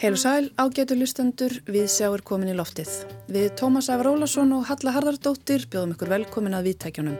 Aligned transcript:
Heil 0.00 0.14
og 0.16 0.20
sæl, 0.22 0.46
ágætu 0.56 0.96
lustendur, 0.96 1.52
við 1.68 1.90
sjáum 1.92 2.22
komin 2.24 2.48
í 2.48 2.56
loftið. 2.56 2.88
Við 3.28 3.50
Tómas 3.60 3.90
Af 3.92 4.00
Rólasson 4.00 4.54
og 4.56 4.62
Halla 4.64 4.94
Harðardóttir 4.94 5.66
bjóðum 5.68 5.90
ykkur 5.92 6.08
velkomin 6.08 6.56
að 6.56 6.70
viðtækjunum. 6.70 7.18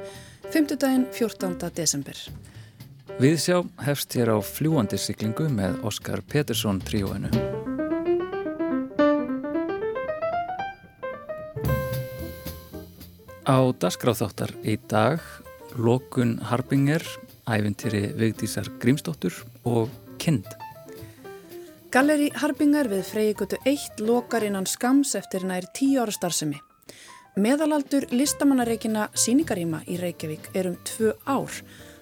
5. 0.48 0.78
daginn 0.80 1.04
14. 1.12 1.58
desember. 1.76 2.16
Við 3.20 3.36
sjá 3.42 3.58
hefst 3.84 4.16
hér 4.16 4.32
á 4.32 4.40
fljúandi 4.40 4.96
syklingu 4.96 5.50
með 5.52 5.76
Óskar 5.84 6.24
Petersson 6.24 6.80
tríóinu. 6.80 7.28
Á 13.44 13.60
dasgráþáttar 13.76 14.56
í 14.64 14.78
dag 14.88 15.20
Lokun 15.76 16.38
Harbinger, 16.48 17.04
ævintýri 17.44 18.16
Vigdísar 18.16 18.72
Grímsdóttur 18.80 19.36
og 19.68 19.92
Kind. 20.16 20.48
Galleri 21.90 22.28
Harbinger 22.38 22.86
við 22.86 23.00
Freygutu 23.02 23.56
1 23.66 23.98
lokar 24.06 24.44
innan 24.46 24.66
skams 24.70 25.16
eftir 25.18 25.42
nær 25.42 25.64
10 25.74 25.96
ára 25.98 26.12
starfsemi. 26.14 26.60
Meðalaldur 27.34 28.06
listamannareikina 28.14 29.08
síningaríma 29.18 29.80
í 29.90 29.96
Reykjavík 29.98 30.52
er 30.54 30.68
um 30.70 30.76
2 30.86 31.10
ár, 31.26 31.50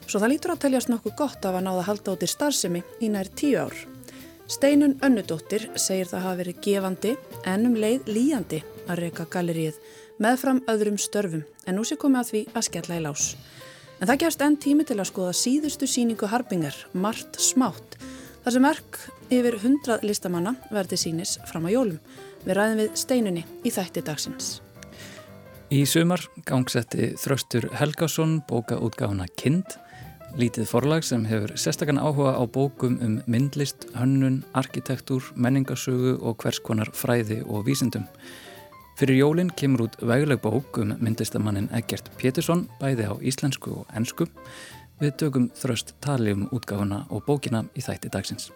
svo 0.05 0.21
það 0.21 0.33
lítur 0.35 0.53
að 0.53 0.61
teljast 0.67 0.93
nokkuð 0.93 1.17
gott 1.17 1.49
af 1.49 1.57
að 1.57 1.65
náða 1.71 1.87
halda 1.89 2.19
átir 2.19 2.33
starfsemi 2.35 2.85
í 3.01 3.09
nær 3.15 3.33
10 3.33 3.57
ár. 3.65 3.81
Steinun 4.45 4.99
Önnudóttir 5.01 5.71
segir 5.81 6.13
það 6.13 6.25
hafa 6.27 6.41
verið 6.43 6.63
gefandi 6.69 7.17
en 7.49 7.69
um 7.71 7.81
leið 7.81 8.13
líjandi 8.13 8.61
að 8.85 9.05
reyka 9.07 9.25
gallerið 9.33 9.81
meðfram 10.21 10.61
öðrum 10.69 11.01
störfum 11.01 11.47
en 11.65 11.81
nú 11.81 11.89
sé 11.89 11.97
komið 11.97 12.27
að 12.27 12.35
því 12.35 12.49
að 12.53 12.69
skella 12.69 13.01
í 13.01 13.07
lás. 13.09 13.31
En 14.03 14.11
það 14.11 14.21
gerst 14.27 14.45
enn 14.45 14.61
tími 14.61 14.85
til 14.85 15.01
að 15.01 15.15
skoða 15.15 15.33
síðustu 15.33 15.89
síningu 15.89 16.29
Harbingar, 16.29 16.77
Mart 16.93 17.41
Smátt, 17.41 17.97
þar 18.45 18.53
sem 18.53 18.69
verk 18.69 19.07
yfir 19.31 19.59
hundrað 19.63 20.07
listamanna 20.09 20.55
verði 20.73 20.99
sínis 21.01 21.37
fram 21.49 21.69
á 21.69 21.71
jólum. 21.73 21.99
Við 22.45 22.57
ræðum 22.57 22.81
við 22.83 22.97
steinunni 22.97 23.45
í 23.67 23.73
þætti 23.75 24.05
dagsins. 24.07 24.59
Í 25.69 25.83
sumar 25.85 26.23
gangsetti 26.49 27.11
Þröstur 27.21 27.67
Helgásson 27.77 28.39
bókaútgáfuna 28.49 29.27
Kind, 29.37 29.75
lítið 30.41 30.71
forlag 30.71 31.05
sem 31.05 31.27
hefur 31.29 31.53
sérstakann 31.61 32.01
áhuga 32.01 32.39
á 32.41 32.43
bókum 32.49 32.97
um 33.05 33.19
myndlist, 33.29 33.85
hönnun, 33.93 34.43
arkitektúr, 34.57 35.27
menningasögu 35.37 36.15
og 36.23 36.39
hvers 36.41 36.63
konar 36.65 36.89
fræði 36.97 37.43
og 37.45 37.67
vísindum. 37.69 38.07
Fyrir 38.99 39.21
jólinn 39.21 39.53
kemur 39.55 39.85
út 39.85 40.01
vegleg 40.01 40.41
bók 40.43 40.81
um 40.81 40.97
myndlistamannin 40.99 41.69
Egert 41.77 42.09
Pétursson 42.17 42.65
bæði 42.81 43.11
á 43.13 43.15
íslensku 43.21 43.83
og 43.83 43.93
ennsku. 43.93 44.25
Við 44.99 45.13
dögum 45.21 45.51
þröst 45.55 45.93
tali 46.01 46.33
um 46.33 46.49
útgáfuna 46.49 47.05
og 47.13 47.29
bókina 47.29 47.67
í 47.77 47.85
þætti 47.85 48.11
dagsins. 48.11 48.49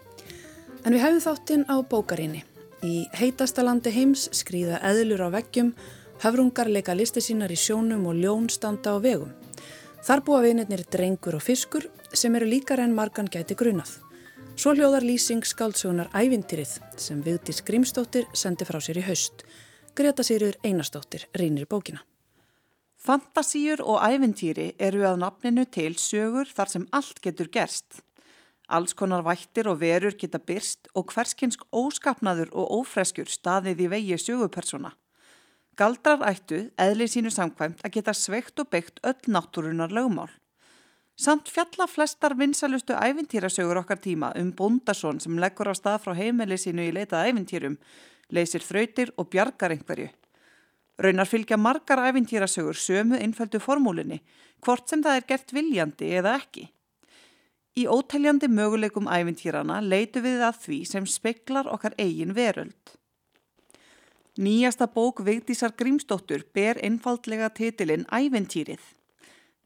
En 0.83 0.97
við 0.97 1.05
hefum 1.05 1.21
þáttinn 1.23 1.65
á 1.71 1.79
bókarinni. 1.87 2.41
Í 2.83 3.05
heitasta 3.15 3.63
landi 3.63 3.93
heims 3.95 4.25
skrýða 4.35 4.81
eðlur 4.83 5.23
á 5.23 5.29
veggjum, 5.31 5.69
höfrungar 6.25 6.67
leika 6.67 6.97
listi 6.99 7.23
sínar 7.23 7.55
í 7.55 7.59
sjónum 7.59 8.09
og 8.11 8.19
ljón 8.19 8.49
standa 8.51 8.95
á 8.95 8.99
vegum. 8.99 9.31
Þar 10.03 10.25
búa 10.27 10.41
vinirnir 10.43 10.83
drengur 10.91 11.39
og 11.39 11.45
fiskur 11.47 11.87
sem 12.11 12.35
eru 12.35 12.51
líkar 12.51 12.83
en 12.83 12.97
margan 12.99 13.31
gæti 13.31 13.55
grunað. 13.55 14.01
Svo 14.59 14.75
hljóðar 14.75 15.07
lýsing 15.07 15.47
skáltsugunar 15.47 16.11
ævintýrið 16.19 16.75
sem 16.99 17.23
Vigdís 17.23 17.63
Grímstóttir 17.63 18.27
sendi 18.35 18.67
frá 18.67 18.83
sér 18.83 18.99
í 18.99 19.07
haust. 19.07 19.47
Greta 19.95 20.27
Sýrur 20.27 20.59
Einarstóttir 20.67 21.29
reynir 21.39 21.71
bókina. 21.71 22.03
Fantasíur 22.99 23.81
og 23.87 24.03
æventýri 24.03 24.73
eru 24.79 25.07
að 25.07 25.23
nafninu 25.23 25.65
til 25.71 25.95
sögur 25.95 26.51
þar 26.51 26.75
sem 26.75 26.89
allt 26.91 27.23
getur 27.23 27.49
gerst. 27.55 28.03
Alls 28.73 28.95
konar 28.97 29.25
vættir 29.27 29.69
og 29.69 29.83
verur 29.83 30.15
geta 30.17 30.41
byrst 30.41 30.89
og 30.97 31.13
hverskinsk 31.13 31.67
óskapnaður 31.77 32.55
og 32.57 32.71
ófreskjur 32.81 33.29
staðið 33.29 33.85
í 33.85 33.89
vegi 33.93 34.19
sögupersona. 34.19 34.95
Galdrar 35.77 36.25
ættu, 36.29 36.71
eðli 36.81 37.09
sínu 37.09 37.33
samkvæmt, 37.33 37.85
að 37.85 37.99
geta 37.99 38.15
sveikt 38.17 38.61
og 38.61 38.71
byggt 38.73 39.01
öll 39.09 39.33
náttúrunar 39.33 39.93
lögmál. 39.93 40.31
Samt 41.17 41.49
fjalla 41.53 41.87
flestar 41.89 42.35
vinsalustu 42.37 42.97
æventýrasögur 42.97 43.83
okkar 43.83 44.01
tíma 44.01 44.33
um 44.41 44.53
bondasón 44.57 45.21
sem 45.21 45.37
leggur 45.39 45.69
á 45.69 45.75
stað 45.77 46.01
frá 46.05 46.17
heimili 46.17 46.57
sínu 46.57 46.89
í 46.89 46.93
leitað 46.97 47.29
æventýrum 47.29 47.77
leysir 48.33 48.65
þrautir 48.65 49.13
og 49.21 49.29
bjargar 49.33 49.75
einhverju. 49.77 50.09
Raunar 51.03 51.29
fylgja 51.29 51.57
margar 51.61 52.01
æfintýrasögur 52.09 52.77
sömu 52.77 53.21
einfældu 53.21 53.61
formúlinni, 53.61 54.23
hvort 54.65 54.89
sem 54.89 55.03
það 55.05 55.19
er 55.19 55.29
gert 55.29 55.53
viljandi 55.53 56.13
eða 56.17 56.37
ekki. 56.41 56.71
Í 57.73 57.87
óteljandi 57.89 58.51
möguleikum 58.53 59.07
æfintýrana 59.09 59.79
leitu 59.81 60.21
við 60.21 60.43
að 60.45 60.59
því 60.65 60.79
sem 60.91 61.07
speklar 61.09 61.71
okkar 61.73 61.95
eigin 61.97 62.35
veröld. 62.37 62.97
Nýjasta 64.37 64.89
bók 64.93 65.23
Vigdísar 65.25 65.73
Grímsdóttur 65.77 66.45
ber 66.53 66.81
einfaldlega 66.85 67.49
titilinn 67.57 68.05
Æventýrið. 68.13 68.81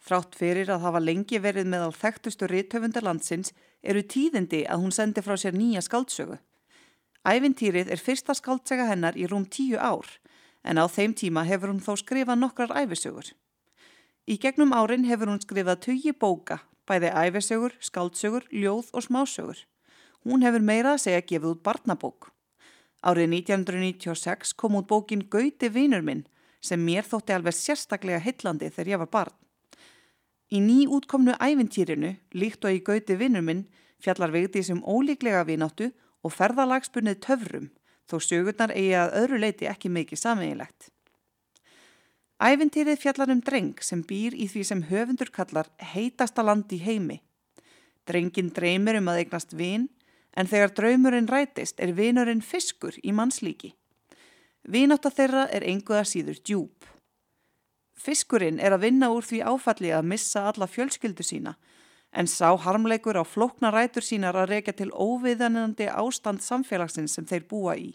Þrátt 0.07 0.39
fyrir 0.39 0.71
að 0.71 0.85
hafa 0.87 1.01
lengi 1.03 1.39
verið 1.43 1.67
meðal 1.71 1.95
þekktustu 1.95 2.47
rithöfundarlandsins 2.51 3.51
eru 3.83 4.03
tíðindi 4.03 4.63
að 4.71 4.85
hún 4.85 4.95
sendi 4.95 5.23
frá 5.23 5.35
sér 5.39 5.59
nýja 5.59 5.83
skaldsögu. 5.83 6.39
Ævintýrið 7.27 7.91
er 7.91 8.03
fyrsta 8.03 8.35
skáldsega 8.39 8.87
hennar 8.87 9.19
í 9.19 9.27
rúm 9.27 9.49
tíu 9.51 9.79
ár 9.83 10.07
en 10.63 10.79
á 10.79 10.87
þeim 10.91 11.15
tíma 11.15 11.43
hefur 11.47 11.71
hún 11.71 11.83
þó 11.83 11.95
skrifað 11.99 12.39
nokkrar 12.39 12.75
æfisögur. 12.83 13.35
Í 14.27 14.41
gegnum 14.43 14.73
árin 14.75 15.05
hefur 15.07 15.31
hún 15.31 15.39
skrifað 15.39 15.85
tugi 15.85 16.11
bóka, 16.11 16.59
bæði 16.91 17.13
æfisögur, 17.15 17.77
skáldsögur, 17.79 18.49
ljóð 18.51 18.89
og 18.93 19.05
smásögur. 19.07 19.61
Hún 20.27 20.43
hefur 20.43 20.65
meira 20.67 20.97
að 20.97 21.05
segja 21.05 21.23
gefið 21.23 21.53
út 21.53 21.63
barnabók. 21.63 22.33
Árið 23.07 23.31
1996 23.37 24.57
kom 24.59 24.81
út 24.81 24.89
bókin 24.91 25.23
Gauti 25.31 25.71
vinur 25.71 26.03
minn 26.03 26.25
sem 26.59 26.83
mér 26.83 27.07
þótti 27.07 27.37
alveg 27.37 27.55
sérstaklega 27.55 28.19
hillandi 28.25 28.73
þegar 28.73 28.91
ég 28.91 29.03
var 29.05 29.13
barn. 29.15 29.37
Í 30.51 30.59
ný 30.59 30.89
útkomnu 30.91 31.37
ævintýrinu, 31.39 32.17
líkt 32.35 32.67
og 32.67 32.75
í 32.75 32.83
Gauti 32.83 33.15
vinur 33.15 33.47
minn, 33.47 33.69
fjallar 34.03 34.35
vegdi 34.35 34.65
sem 34.67 34.83
ólíklega 34.83 35.45
vináttu 35.47 35.93
og 36.27 36.35
ferðalagspunnið 36.35 37.23
töfrum 37.23 37.71
þó 38.11 38.19
sögurnar 38.23 38.75
eigi 38.75 38.95
að 38.99 39.17
öðru 39.23 39.41
leiti 39.43 39.71
ekki 39.71 39.91
mikið 39.91 40.23
sameiginlegt. 40.23 40.91
Ævintýrið 42.37 42.99
fjallar 43.01 43.31
um 43.33 43.41
dreng 43.41 43.79
sem 43.81 44.03
býr 44.05 44.35
í 44.37 44.45
því 44.53 44.63
sem 44.69 44.83
höfundur 44.91 45.31
kallar 45.33 45.71
heitasta 45.95 46.43
land 46.45 46.73
í 46.77 46.83
heimi. 46.85 47.23
Drengin 48.05 48.51
dreymir 48.53 48.99
um 49.01 49.09
að 49.09 49.23
eignast 49.23 49.57
vin 49.57 49.89
en 50.37 50.51
þegar 50.51 50.75
draumurinn 50.77 51.31
rætist 51.33 51.81
er 51.81 51.95
vinurinn 51.97 52.45
fiskur 52.45 52.99
í 53.01 53.15
mannslíki. 53.17 53.73
Vináta 54.69 55.09
þeirra 55.09 55.47
er 55.49 55.65
enguða 55.65 56.05
síður 56.05 56.43
djúb. 56.45 56.77
Fiskurinn 57.97 58.61
er 58.61 58.77
að 58.77 58.85
vinna 58.85 59.09
úr 59.15 59.25
því 59.25 59.41
áfalli 59.41 59.95
að 59.97 60.11
missa 60.13 60.45
alla 60.51 60.69
fjölskyldu 60.69 61.25
sína 61.25 61.57
en 62.13 62.29
sá 62.29 62.53
harmleikur 62.53 63.17
á 63.17 63.25
flókna 63.25 63.73
rætur 63.73 64.05
sínar 64.05 64.37
að 64.37 64.51
reyka 64.53 64.73
til 64.77 64.93
óviðanandi 64.93 65.89
ástand 65.89 66.45
samfélagsins 66.45 67.17
sem 67.17 67.25
þeir 67.25 67.49
búa 67.49 67.81
í. 67.81 67.95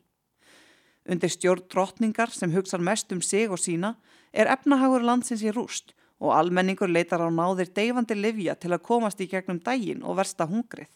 Undir 1.10 1.32
stjórn 1.34 1.66
drotningar 1.72 2.30
sem 2.30 2.52
hugsan 2.54 2.84
mest 2.86 3.12
um 3.12 3.22
sig 3.22 3.50
og 3.50 3.60
sína 3.60 3.96
er 4.32 4.52
efnahagur 4.54 5.02
landsins 5.02 5.42
í 5.42 5.54
rúst 5.54 5.96
og 6.22 6.36
almenningur 6.38 6.90
leitar 6.90 7.24
á 7.26 7.30
náðir 7.34 7.72
deyfandi 7.74 8.16
livja 8.16 8.56
til 8.56 8.72
að 8.76 8.86
komast 8.86 9.22
í 9.22 9.30
gegnum 9.32 9.60
dægin 9.60 10.04
og 10.06 10.20
versta 10.20 10.46
hungrið. 10.46 10.92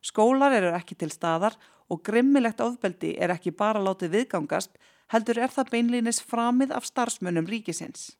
Skólar 0.00 0.54
eru 0.56 0.72
ekki 0.72 0.96
til 0.96 1.10
staðar 1.12 1.58
og 1.92 2.00
grimmilegt 2.04 2.60
ofbeldi 2.64 3.16
er 3.20 3.34
ekki 3.34 3.52
bara 3.52 3.82
látið 3.82 4.14
viðgangast, 4.14 4.70
heldur 5.12 5.40
er 5.42 5.52
það 5.52 5.72
beinlinis 5.74 6.22
framið 6.24 6.72
af 6.76 6.88
starfsmönnum 6.88 7.48
ríkisins. 7.48 8.14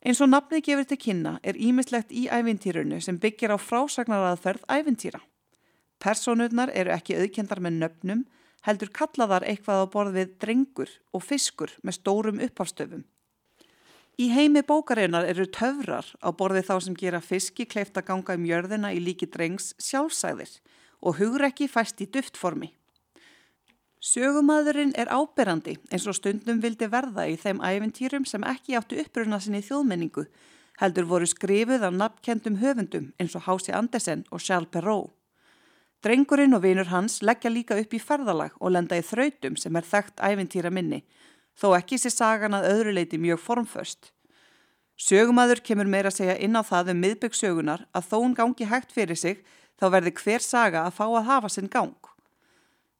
Eins 0.00 0.20
og 0.24 0.30
nafnið 0.30 0.64
gefur 0.64 0.86
til 0.88 0.98
kynna 1.00 1.32
er 1.44 1.58
ímislegt 1.60 2.12
í 2.12 2.26
ævintýrunu 2.32 3.02
sem 3.04 3.18
byggir 3.20 3.52
á 3.52 3.58
frásagnaraðferð 3.60 4.64
ævintýra. 4.70 5.20
Personurnar 6.00 6.72
eru 6.72 6.94
ekki 6.94 7.18
auðkendar 7.18 7.60
með 7.60 7.76
nöfnum, 7.82 8.22
heldur 8.66 8.90
kallaðar 8.92 9.46
eitthvað 9.48 9.84
á 9.84 9.92
borð 9.92 10.18
við 10.18 10.34
drengur 10.42 10.92
og 11.16 11.24
fiskur 11.24 11.72
með 11.82 11.98
stórum 12.00 12.42
uppafstöfum. 12.44 13.04
Í 14.20 14.26
heimi 14.34 14.60
bókareinar 14.66 15.24
eru 15.24 15.46
töfrar 15.48 16.04
á 16.20 16.28
borði 16.36 16.60
þá 16.66 16.74
sem 16.84 16.96
gera 16.98 17.22
fiski 17.24 17.64
kleift 17.64 17.96
að 17.96 18.10
ganga 18.10 18.36
um 18.36 18.44
jörðina 18.44 18.90
í 18.92 19.00
líki 19.00 19.30
drengs 19.32 19.70
sjálfsæðir 19.80 20.58
og 21.00 21.16
hugur 21.16 21.46
ekki 21.46 21.70
fæst 21.72 22.02
í 22.04 22.08
duftformi. 22.12 22.74
Sögumæðurinn 24.00 24.92
er 24.96 25.10
áberandi 25.12 25.78
eins 25.92 26.06
og 26.08 26.16
stundum 26.16 26.60
vildi 26.60 26.88
verða 26.92 27.26
í 27.28 27.36
þeim 27.40 27.60
æfintýrum 27.60 28.26
sem 28.28 28.44
ekki 28.48 28.76
áttu 28.76 29.00
uppruna 29.00 29.40
sinni 29.40 29.60
þjóðmenningu, 29.64 30.24
heldur 30.80 31.08
voru 31.08 31.28
skrifuð 31.28 31.84
af 31.84 31.96
nafnkendum 31.96 32.60
höfundum 32.60 33.10
eins 33.20 33.36
og 33.36 33.44
Hási 33.44 33.76
Andersen 33.76 34.24
og 34.32 34.40
Charles 34.40 34.72
Perrault. 34.72 35.12
Drengurinn 36.00 36.56
og 36.56 36.62
vinur 36.64 36.88
hans 36.88 37.18
leggja 37.20 37.50
líka 37.52 37.76
upp 37.76 37.92
í 37.92 38.00
ferðalag 38.00 38.54
og 38.56 38.72
lenda 38.72 38.96
í 38.96 39.04
þrautum 39.04 39.58
sem 39.60 39.74
er 39.76 39.84
þekkt 39.84 40.22
æfintýra 40.24 40.70
minni, 40.72 41.02
þó 41.52 41.74
ekki 41.76 41.98
sé 42.00 42.08
sagan 42.14 42.56
að 42.56 42.70
öðru 42.70 42.94
leiti 42.96 43.20
mjög 43.20 43.42
formföst. 43.44 44.12
Sögumæður 45.00 45.60
kemur 45.64 45.88
meira 45.88 46.08
að 46.08 46.16
segja 46.22 46.38
inn 46.40 46.56
á 46.56 46.64
það 46.64 46.94
um 46.94 47.02
miðbyggsögunar 47.04 47.84
að 47.92 48.08
þó 48.08 48.16
hún 48.16 48.36
gangi 48.36 48.68
hægt 48.68 48.96
fyrir 48.96 49.16
sig 49.16 49.44
þá 49.80 49.86
verði 49.96 50.14
hver 50.22 50.44
saga 50.44 50.86
að 50.86 50.96
fá 50.96 51.04
að 51.08 51.28
hafa 51.28 51.52
sinn 51.52 51.68
gang. 51.72 51.96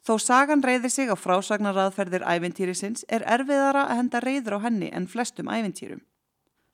Þó 0.05 0.14
sagan 0.20 0.64
reyðir 0.64 0.93
sig 0.93 1.12
á 1.12 1.17
frásagnaraðferðir 1.17 2.25
ævintýrisins 2.25 3.05
er 3.08 3.25
erfiðara 3.29 3.87
að 3.88 3.99
henda 4.00 4.23
reyður 4.25 4.56
á 4.61 4.64
henni 4.69 4.88
en 4.93 5.08
flestum 5.08 5.49
ævintýrum. 5.53 6.00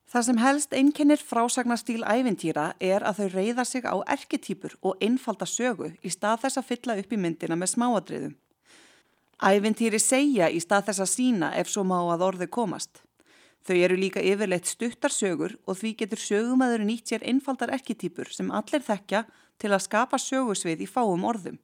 Það 0.06 0.23
sem 0.23 0.38
helst 0.38 0.75
einkennir 0.79 1.19
frásagnastíl 1.19 2.05
ævintýra 2.06 2.69
er 2.79 3.03
að 3.03 3.23
þau 3.23 3.31
reyða 3.32 3.64
sig 3.67 3.87
á 3.91 3.94
erketýpur 4.06 4.76
og 4.87 5.00
einfalda 5.03 5.49
sögu 5.50 5.91
í 5.99 6.12
stað 6.14 6.44
þess 6.44 6.61
að 6.61 6.69
fylla 6.69 6.97
upp 7.00 7.11
í 7.11 7.19
myndina 7.19 7.58
með 7.58 7.73
smáadriðum. 7.73 8.37
Ævintýri 9.43 9.99
segja 10.00 10.47
í 10.47 10.62
stað 10.62 10.87
þess 10.91 11.03
að 11.03 11.11
sína 11.11 11.50
ef 11.58 11.73
svo 11.73 11.82
má 11.82 11.99
að 11.99 12.23
orði 12.29 12.47
komast. 12.47 13.03
Þau 13.67 13.76
eru 13.82 13.97
líka 13.99 14.23
yfirleitt 14.23 14.70
stuttar 14.70 15.11
sögur 15.11 15.56
og 15.67 15.81
því 15.81 15.97
getur 15.99 16.23
sögumæður 16.23 16.87
nýtt 16.87 17.11
sér 17.11 17.26
einfaldar 17.26 17.75
erketýpur 17.75 18.31
sem 18.31 18.53
allir 18.55 18.87
þekkja 18.87 19.25
til 19.58 19.73
að 19.75 19.85
skapa 19.88 20.23
sögusvið 20.23 20.87
í 20.87 20.88
fáum 20.88 21.26
orðum. 21.26 21.58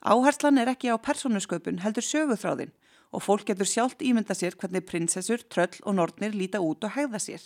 Áherslan 0.00 0.56
er 0.56 0.72
ekki 0.72 0.88
á 0.88 0.96
persónusköpun 0.96 1.82
heldur 1.84 2.08
söguþráðin 2.08 2.72
og 3.10 3.24
fólk 3.24 3.48
getur 3.50 3.68
sjálft 3.68 4.02
ímynda 4.02 4.36
sér 4.36 4.56
hvernig 4.58 4.86
prinsessur, 4.86 5.42
tröll 5.50 5.80
og 5.82 5.96
nortnir 5.98 6.36
líta 6.36 6.60
út 6.62 6.84
og 6.86 6.94
hegða 6.94 7.20
sér. 7.22 7.42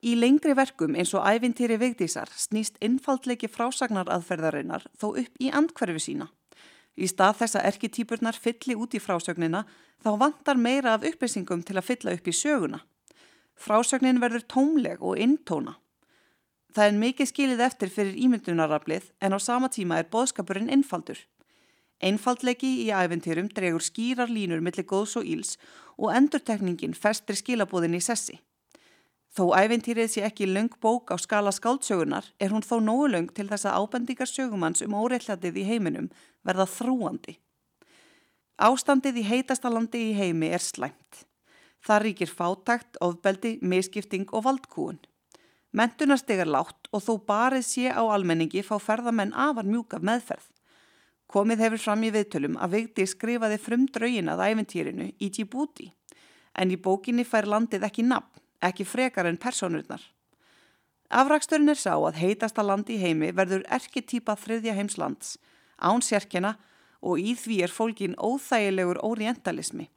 Í 0.00 0.14
lengri 0.16 0.54
verkum 0.56 0.94
eins 0.96 1.12
og 1.12 1.26
ævintýri 1.28 1.76
vigdísar 1.80 2.30
snýst 2.32 2.78
innfaldleiki 2.80 3.50
frásagnaraðferðarinnar 3.52 4.86
þó 4.96 5.10
upp 5.12 5.34
í 5.40 5.50
andkverfi 5.52 6.00
sína. 6.00 6.30
Í 6.96 7.08
stað 7.08 7.42
þess 7.42 7.58
að 7.58 7.66
erketýpurnar 7.70 8.36
fylli 8.36 8.76
út 8.76 8.96
í 8.96 9.00
frásögnina 9.00 9.66
þá 10.04 10.10
vantar 10.22 10.56
meira 10.56 10.94
af 10.96 11.04
upplýsingum 11.04 11.62
til 11.64 11.76
að 11.76 11.86
fylla 11.90 12.14
upp 12.16 12.28
í 12.28 12.34
söguna. 12.36 12.80
Frásögnin 13.60 14.20
verður 14.20 14.46
tómleg 14.48 15.04
og 15.04 15.20
intóna. 15.20 15.76
Það 16.72 16.86
er 16.86 16.98
mikið 17.02 17.30
skilið 17.30 17.62
eftir 17.66 17.92
fyrir 17.92 18.16
ímyndunaraflið 18.24 19.10
en 19.20 19.36
á 19.36 19.38
sama 19.42 19.68
tíma 19.68 19.98
er 20.00 20.08
boðskapurinn 20.08 20.70
innfaldur. 20.72 21.18
Einfaldleiki 22.00 22.68
í 22.86 22.88
æfintýrum 22.96 23.50
dregur 23.52 23.84
skýrar 23.84 24.30
línur 24.32 24.62
millir 24.64 24.86
góðs 24.88 25.18
og 25.20 25.26
íls 25.28 25.56
og 25.98 26.14
endurtekningin 26.16 26.96
festir 26.96 27.36
skilabóðin 27.36 27.98
í 27.98 28.00
sessi. 28.00 28.38
Þó 29.36 29.52
æfintýrið 29.54 30.08
sé 30.10 30.22
ekki 30.26 30.48
löng 30.48 30.72
bók 30.82 31.12
á 31.12 31.16
skala 31.20 31.52
skáldsögunar 31.54 32.32
er 32.40 32.50
hún 32.50 32.64
þó 32.66 32.80
nógu 32.82 33.10
löng 33.12 33.28
til 33.36 33.46
þess 33.52 33.68
að 33.68 33.76
ábendingar 33.84 34.30
sögumanns 34.30 34.82
um 34.82 34.96
óreillatið 34.96 35.60
í 35.60 35.66
heiminum 35.68 36.08
verða 36.42 36.66
þrúandi. 36.66 37.36
Ástandið 38.60 39.20
í 39.20 39.26
heitasta 39.28 39.70
landi 39.70 40.00
í 40.08 40.16
heimi 40.16 40.50
er 40.50 40.64
slæmt. 40.64 41.26
Það 41.84 42.02
ríkir 42.04 42.32
fátakt, 42.32 42.98
ofbeldi, 43.00 43.58
miskipting 43.62 44.26
og 44.32 44.44
valdkúun. 44.48 44.98
Mentunarstegar 45.72 46.48
látt 46.50 46.90
og 46.90 47.04
þó 47.04 47.12
barið 47.28 47.64
sé 47.64 47.86
á 47.92 48.02
almenningi 48.02 48.64
fá 48.66 48.80
ferðamenn 48.82 49.36
afar 49.36 49.68
mjúkaf 49.68 50.02
meðferð. 50.02 50.48
Komið 51.30 51.60
hefur 51.62 51.82
fram 51.84 52.02
í 52.02 52.10
viðtölum 52.10 52.56
að 52.58 52.72
Vigdi 52.74 53.06
skrifaði 53.06 53.58
frum 53.62 53.84
draugin 53.94 54.30
að 54.32 54.40
æventýrinu 54.48 55.12
í 55.14 55.28
Djibouti 55.30 55.92
en 56.58 56.72
í 56.74 56.78
bókinni 56.82 57.22
fær 57.22 57.46
landið 57.46 57.86
ekki 57.86 58.02
nafn, 58.02 58.40
ekki 58.66 58.84
frekar 58.84 59.28
en 59.30 59.38
personurnar. 59.38 60.02
Afraksturinn 61.10 61.70
er 61.70 61.78
sá 61.78 61.94
að 61.94 62.18
heitasta 62.18 62.62
landi 62.66 62.96
í 62.96 63.02
heimi 63.04 63.30
verður 63.34 63.62
erketýpa 63.70 64.36
þriðja 64.38 64.74
heimslands, 64.74 65.38
án 65.78 66.02
sérkjana 66.02 66.56
og 67.00 67.22
í 67.22 67.34
því 67.38 67.62
er 67.64 67.74
fólkin 67.74 68.18
óþægilegur 68.18 69.00
orientalismi. 69.06 69.88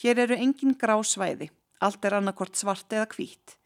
Hér 0.00 0.24
eru 0.26 0.36
engin 0.36 0.76
grá 0.76 0.96
svæði, 1.04 1.50
allt 1.80 2.04
er 2.04 2.18
annarkort 2.18 2.56
svart 2.56 2.92
eða 2.92 3.08
hvít. 3.16 3.56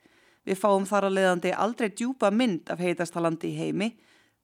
Við 0.47 0.61
fáum 0.63 0.87
þar 0.89 1.09
að 1.09 1.19
leiðandi 1.19 1.53
aldrei 1.55 1.91
djúpa 1.91 2.31
mynd 2.31 2.71
af 2.73 2.83
heitasta 2.83 3.23
landi 3.23 3.53
í 3.53 3.59
heimi 3.59 3.93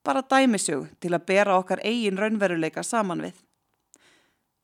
bara 0.04 0.22
dæmisög 0.22 0.88
til 1.00 1.14
að 1.14 1.26
bera 1.26 1.58
okkar 1.58 1.82
eigin 1.84 2.18
raunveruleika 2.20 2.82
saman 2.82 3.24
við. 3.24 3.34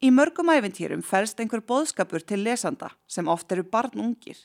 Í 0.00 0.08
mörgum 0.16 0.48
æfintýrum 0.48 1.02
fælst 1.04 1.40
einhver 1.40 1.60
boðskapur 1.60 2.24
til 2.24 2.44
lesanda 2.44 2.88
sem 3.08 3.28
oft 3.28 3.52
eru 3.52 3.64
barnungir. 3.64 4.38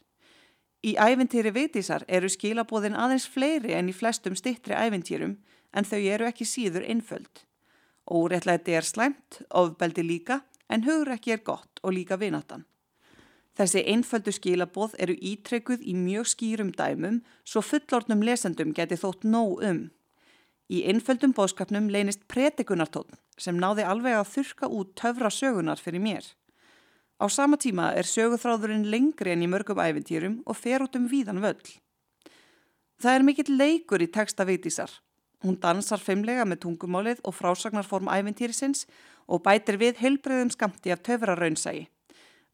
Í 0.83 0.97
æfintýri 0.99 1.53
veitísar 1.55 2.03
eru 2.07 2.29
skilabóðin 2.29 2.97
aðeins 2.99 3.27
fleiri 3.31 3.73
en 3.73 3.89
í 3.89 3.95
flestum 3.95 4.35
stittri 4.35 4.75
æfintýrum 4.75 5.37
en 5.73 5.87
þau 5.87 5.99
eru 5.99 6.27
ekki 6.27 6.45
síður 6.45 6.85
einföld. 6.85 7.45
Óréttlæti 8.11 8.75
er 8.77 8.85
slæmt, 8.85 9.41
ofbeldi 9.49 10.03
líka, 10.03 10.41
en 10.69 10.83
hugur 10.85 11.15
ekki 11.15 11.33
er 11.33 11.43
gott 11.45 11.79
og 11.81 11.95
líka 11.95 12.19
vinatan. 12.21 12.65
Þessi 13.55 13.85
einföldu 13.87 14.33
skilabóð 14.35 14.97
eru 14.99 15.15
ítrekkuð 15.15 15.83
í 15.87 15.95
mjög 15.95 16.27
skýrum 16.33 16.71
dæmum 16.75 17.21
svo 17.47 17.63
fullornum 17.63 18.23
lesendum 18.27 18.73
geti 18.75 18.97
þótt 18.99 19.23
nóg 19.23 19.63
um. 19.63 19.85
Í 20.65 20.81
einföldum 20.89 21.33
bóðskapnum 21.37 21.91
leynist 21.93 22.23
pretikunartótt 22.31 23.13
sem 23.37 23.57
náði 23.59 23.83
alveg 23.85 24.17
að 24.17 24.31
þurka 24.31 24.69
út 24.73 24.95
töfra 24.97 25.29
sögunar 25.29 25.81
fyrir 25.81 26.01
mér. 26.01 26.25
Á 27.21 27.29
sama 27.29 27.59
tíma 27.61 27.91
er 27.93 28.09
söguþráðurinn 28.09 28.87
lengri 28.89 29.35
enn 29.35 29.45
í 29.45 29.49
mörgum 29.51 29.79
æfintýrum 29.79 30.39
og 30.43 30.57
fer 30.57 30.81
út 30.81 30.97
um 30.97 31.05
víðan 31.11 31.43
völl. 31.43 31.75
Það 32.97 33.13
er 33.13 33.25
mikill 33.27 33.57
leikur 33.59 34.01
í 34.01 34.09
texta 34.09 34.47
veitísar. 34.47 34.89
Hún 35.45 35.59
dansar 35.61 36.01
feimlega 36.01 36.47
með 36.49 36.63
tungumálið 36.65 37.21
og 37.23 37.35
frásagnarform 37.37 38.09
æfintýrisins 38.09 38.87
og 39.29 39.43
bætir 39.45 39.77
við 39.77 40.01
heilbreyðum 40.01 40.49
skamti 40.49 40.95
af 40.95 41.03
töfra 41.05 41.37
raunsægi. 41.37 41.85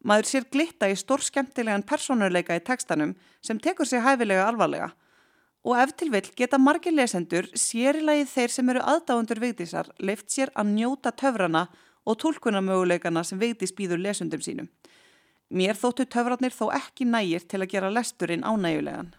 Maður 0.04 0.28
sér 0.28 0.48
glitta 0.52 0.90
í 0.90 0.98
stór 0.98 1.22
skemmtilegan 1.24 1.86
personuleika 1.86 2.58
í 2.58 2.64
textanum 2.66 3.14
sem 3.40 3.58
tekur 3.62 3.88
sig 3.88 4.02
hæfilega 4.02 4.50
alvarlega 4.50 4.90
og 5.62 5.78
ef 5.78 5.94
til 5.96 6.10
vill 6.10 6.28
geta 6.36 6.58
margir 6.58 6.94
lesendur 6.94 7.46
sérilagi 7.54 8.26
þeir 8.26 8.54
sem 8.54 8.70
eru 8.72 8.82
aðdáendur 8.82 9.40
Vigdísar 9.42 9.90
leift 10.02 10.30
sér 10.34 10.50
að 10.58 10.74
njóta 10.74 11.14
töfrana 11.14 11.68
og 12.04 12.18
tólkunamöguleikana 12.18 13.22
sem 13.24 13.38
Vigdís 13.38 13.74
býður 13.78 14.02
lesundum 14.02 14.42
sínum. 14.42 14.68
Mér 15.52 15.78
þóttu 15.78 16.06
töfranir 16.08 16.54
þó 16.54 16.72
ekki 16.74 17.06
nægir 17.06 17.44
til 17.46 17.60
að 17.62 17.70
gera 17.74 17.92
lesturinn 17.92 18.46
ánægulegan. 18.46 19.12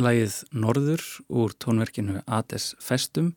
Lægið 0.00 0.36
Norður 0.56 1.02
úr 1.28 1.52
tónverkinu 1.60 2.22
Ades 2.24 2.70
Festum, 2.80 3.34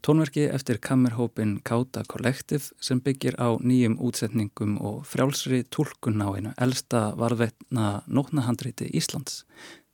tónverki 0.00 0.46
eftir 0.48 0.78
kammerhópin 0.80 1.58
Káta 1.60 2.06
Collective 2.08 2.72
sem 2.80 3.02
byggir 3.04 3.36
á 3.36 3.60
nýjum 3.60 3.98
útsetningum 4.00 4.78
og 4.80 5.02
frjálsri 5.04 5.60
tólkun 5.68 6.24
á 6.24 6.28
einu 6.32 6.54
elsta 6.56 7.10
varðveitna 7.20 8.00
nótnahandriti 8.08 8.88
Íslands, 8.96 9.44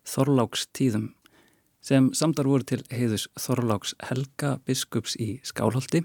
Þorláks 0.07 0.69
tíðum, 0.71 1.11
sem 1.83 2.13
samdar 2.15 2.47
voru 2.47 2.63
til 2.63 2.85
heiðus 2.95 3.27
Þorláks 3.35 3.97
Helga 4.07 4.61
biskups 4.63 5.19
í 5.19 5.41
Skálholti. 5.43 6.05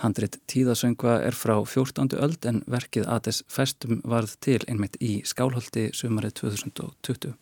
Handrit 0.00 0.40
tíðasöngva 0.48 1.20
er 1.20 1.36
frá 1.36 1.58
14. 1.60 2.16
öld 2.16 2.48
en 2.48 2.64
verkið 2.64 3.12
Ades 3.12 3.44
Festum 3.44 4.00
varð 4.08 4.38
til 4.40 4.62
einmitt 4.64 4.96
í 5.04 5.18
Skálholti 5.28 5.90
sumarið 5.92 6.38
2020. 6.46 7.36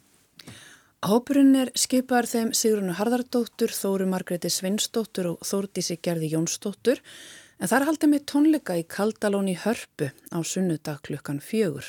Hópurinn 1.00 1.54
er 1.57 1.71
skipar 1.80 2.26
þeim 2.28 2.50
Sigrunu 2.52 2.92
Harðardóttur, 2.92 3.73
Þóru 3.73 4.04
Margreti 4.04 4.50
Svinsdóttur 4.52 5.30
og 5.30 5.47
Þórdísi 5.49 5.97
Gerði 5.97 6.28
Jónsdóttur 6.35 7.00
en 7.57 7.71
þar 7.71 7.87
haldið 7.88 8.12
með 8.12 8.26
tónleika 8.28 8.76
í 8.76 8.83
Kaldalón 8.85 9.49
í 9.49 9.54
Hörpu 9.62 10.11
á 10.28 10.38
sunnudag 10.45 11.00
klukkan 11.09 11.40
fjögur. 11.40 11.88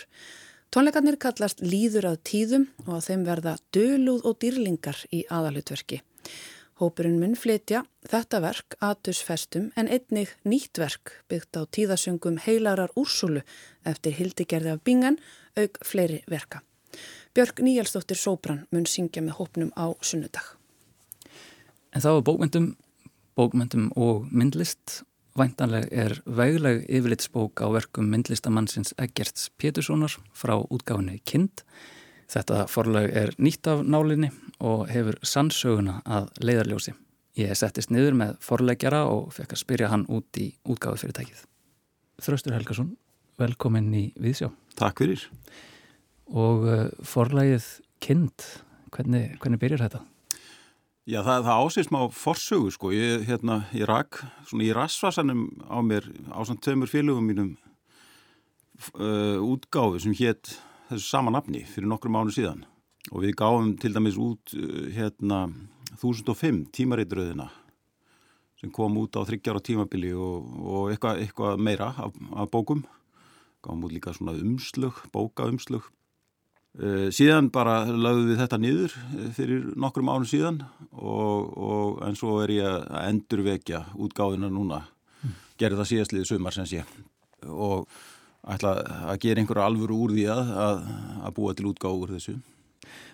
Tónleikarnir 0.72 1.20
kallast 1.20 1.60
Líður 1.60 2.08
að 2.14 2.22
tíðum 2.32 2.66
og 2.86 2.94
að 3.02 3.06
þeim 3.10 3.28
verða 3.28 3.58
dölúð 3.76 4.24
og 4.32 4.40
dýrlingar 4.46 5.04
í 5.12 5.26
aðalutverki. 5.28 6.00
Hópurinn 6.80 7.20
mun 7.20 7.36
flytja 7.36 7.84
þetta 8.08 8.40
verk 8.48 8.80
aðtusfestum 8.80 9.74
en 9.76 9.92
einnig 9.92 10.32
nýtt 10.48 10.80
verk 10.80 11.18
byggt 11.28 11.60
á 11.60 11.68
tíðasöngum 11.68 12.40
heilarar 12.48 12.96
úrsulu 12.96 13.44
eftir 13.84 14.16
hildigerði 14.16 14.78
af 14.78 14.84
bingan 14.88 15.20
auk 15.60 15.84
fleiri 15.84 16.24
verka. 16.32 16.64
Björg 17.32 17.62
Níjalsdóttir 17.64 18.20
Sóbrann 18.20 18.66
mun 18.76 18.84
syngja 18.92 19.22
með 19.24 19.38
hópnum 19.38 19.70
á 19.80 19.96
sunnudag. 20.04 20.44
En 21.96 22.04
það 22.04 22.18
var 22.18 22.26
bókmyndum, 22.28 22.66
bókmyndum 23.40 23.86
og 23.96 24.26
myndlist. 24.36 25.06
Væntanleg 25.40 25.88
er 25.96 26.18
vegleg 26.28 26.84
yfirlitsbók 26.92 27.64
á 27.64 27.72
verkum 27.72 28.12
myndlistamannsins 28.12 28.92
Eggerts 29.00 29.48
Péturssonar 29.56 30.18
frá 30.36 30.58
útgáfinni 30.60 31.22
Kind. 31.24 31.64
Þetta 32.28 32.66
forlag 32.68 33.08
er 33.16 33.32
nýtt 33.40 33.72
af 33.72 33.88
nálinni 33.88 34.34
og 34.60 34.92
hefur 34.92 35.16
sannsöguna 35.24 36.02
að 36.04 36.28
leiðarljósi. 36.44 36.98
Ég 37.40 37.56
settist 37.56 37.96
niður 37.96 38.20
með 38.20 38.38
forlegjara 38.44 39.06
og 39.08 39.32
fekk 39.38 39.56
að 39.56 39.64
spyrja 39.64 39.94
hann 39.96 40.04
út 40.12 40.36
í 40.36 40.52
útgáfi 40.68 41.06
fyrirtækið. 41.06 41.46
Þraustur 42.28 42.60
Helgason, 42.60 42.98
velkomin 43.40 43.88
í 43.96 44.10
Viðsjá. 44.20 44.52
Takk 44.76 45.00
fyrir 45.00 45.30
og 46.32 46.66
uh, 46.68 46.88
forlægið 47.04 47.68
kind, 48.02 48.48
hvernig, 48.96 49.36
hvernig 49.42 49.60
byrjar 49.62 49.86
þetta? 49.86 50.02
Já, 51.10 51.24
það, 51.26 51.48
það 51.48 51.64
ásýst 51.66 51.92
má 51.92 52.00
forsögu 52.14 52.72
sko, 52.72 52.92
ég, 52.94 53.26
hérna, 53.28 53.64
ég 53.76 53.88
rak 53.90 54.22
svona 54.48 54.68
í 54.68 54.74
rasvasanum 54.76 55.48
á 55.66 55.82
mér 55.84 56.06
á 56.30 56.40
svona 56.46 56.62
tömur 56.62 56.92
félögum 56.92 57.26
mínum 57.26 57.56
uh, 58.96 59.42
útgáfi 59.42 60.04
sem 60.04 60.14
hétt 60.20 60.54
þessu 60.92 61.08
sama 61.08 61.34
nafni 61.34 61.64
fyrir 61.68 61.90
nokkru 61.90 62.12
mánu 62.14 62.34
síðan. 62.34 62.64
Og 63.10 63.26
við 63.26 63.34
gáum 63.42 63.74
til 63.82 63.96
dæmis 63.96 64.20
út 64.22 64.54
uh, 64.54 64.88
hérna 64.94 65.48
1005 65.98 66.68
tímareitröðina 66.78 67.50
sem 68.62 68.70
kom 68.70 68.94
út 69.02 69.18
á 69.18 69.26
þryggjar 69.26 69.58
á 69.58 69.66
tímabili 69.66 70.14
og, 70.14 70.46
og 70.62 70.92
eitthvað 70.94 71.24
eitthva 71.26 71.56
meira 71.58 71.96
af, 71.98 72.14
af 72.14 72.52
bókum. 72.54 72.86
Gáum 73.66 73.82
út 73.88 73.98
líka 73.98 74.14
svona 74.14 74.38
umslug, 74.38 75.02
bókaumslug 75.10 75.90
síðan 77.12 77.50
bara 77.52 77.82
lögðum 77.84 78.30
við 78.30 78.38
þetta 78.40 78.60
niður 78.62 78.94
eh, 78.96 79.32
fyrir 79.36 79.66
nokkrum 79.76 80.12
ánum 80.12 80.28
síðan 80.30 80.62
og, 80.92 81.50
og 81.52 81.98
en 82.08 82.16
svo 82.16 82.38
er 82.46 82.54
ég 82.56 82.70
að 82.70 83.10
endurvekja 83.10 83.82
útgáðina 84.00 84.48
núna 84.48 84.86
mm. 85.20 85.34
gerði 85.60 85.82
það 85.82 85.92
síðastliðið 85.92 86.30
sumar 86.32 86.56
sem 86.56 86.70
sé 86.70 86.86
og 87.44 87.90
ætla 88.48 88.78
að 89.12 89.20
gera 89.26 89.44
einhverja 89.44 89.68
alvöru 89.68 90.00
úr 90.06 90.16
því 90.16 90.26
að, 90.32 90.56
að, 90.64 90.88
að 91.28 91.36
búa 91.38 91.54
til 91.58 91.70
útgáð 91.74 92.06
úr 92.06 92.16
þessu 92.16 92.40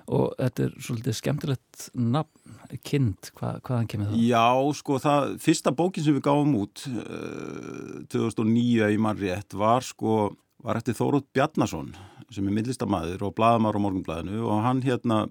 Og 0.07 0.29
þetta 0.39 0.63
er 0.63 0.75
svolítið 0.79 1.15
skemmtilegt 1.17 1.81
nafn, 1.99 2.53
kind, 2.87 3.27
Hva, 3.35 3.57
hvaðan 3.59 3.89
kemur 3.91 4.13
það? 4.13 4.21
Já, 4.23 4.45
sko 4.79 4.99
það, 5.03 5.33
fyrsta 5.43 5.73
bókin 5.75 6.05
sem 6.05 6.15
við 6.15 6.23
gáum 6.29 6.53
út 6.61 6.85
uh, 6.87 8.05
2009 8.13 8.87
í 8.95 9.01
mannrétt 9.03 9.57
var 9.59 9.83
sko, 9.83 10.29
var 10.63 10.79
eftir 10.79 10.95
Þórótt 10.95 11.27
Bjarnason 11.35 11.91
sem 12.33 12.47
er 12.47 12.55
millistamæður 12.55 13.27
og 13.27 13.35
bladamár 13.37 13.77
á 13.79 13.83
morgunblæðinu 13.83 14.41
og 14.47 14.63
hann 14.65 14.81
hérna 14.83 15.27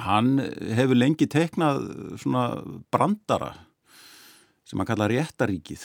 hann 0.00 0.38
hefur 0.72 0.96
lengi 0.96 1.28
teknað 1.28 1.84
svona 2.20 2.46
brandara 2.92 3.52
sem 4.64 4.80
hann 4.80 4.88
kalla 4.88 5.10
réttaríkið 5.12 5.84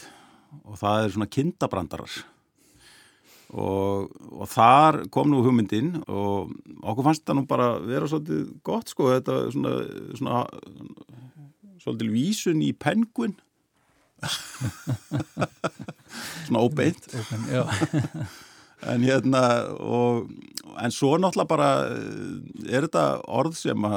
og 0.63 0.79
það 0.79 1.03
er 1.03 1.13
svona 1.13 1.29
kindabrandarar. 1.31 2.13
Og, 3.47 4.11
og 4.35 4.47
þar 4.51 5.05
kom 5.11 5.29
nú 5.31 5.39
hugmyndinn 5.43 6.01
og 6.11 6.51
okkur 6.81 7.05
fannst 7.05 7.23
þetta 7.23 7.35
nú 7.37 7.45
bara 7.47 7.67
vera 7.79 8.07
svolítið 8.11 8.49
gott 8.67 8.91
sko 8.91 9.11
þetta 9.13 9.37
svona, 9.55 9.73
svona 10.19 10.41
svolítið 11.83 12.11
vísun 12.15 12.63
í 12.63 12.73
penguin. 12.75 13.37
Svona 16.47 16.63
óbeint 16.63 17.03
en 18.85 19.05
hérna 19.07 19.43
og, 19.81 20.29
en 20.77 20.93
svo 20.93 21.15
náttúrulega 21.17 21.49
bara 21.49 21.71
eh, 21.89 22.75
er 22.77 22.85
þetta 22.85 23.07
orð 23.25 23.57
sem 23.57 23.87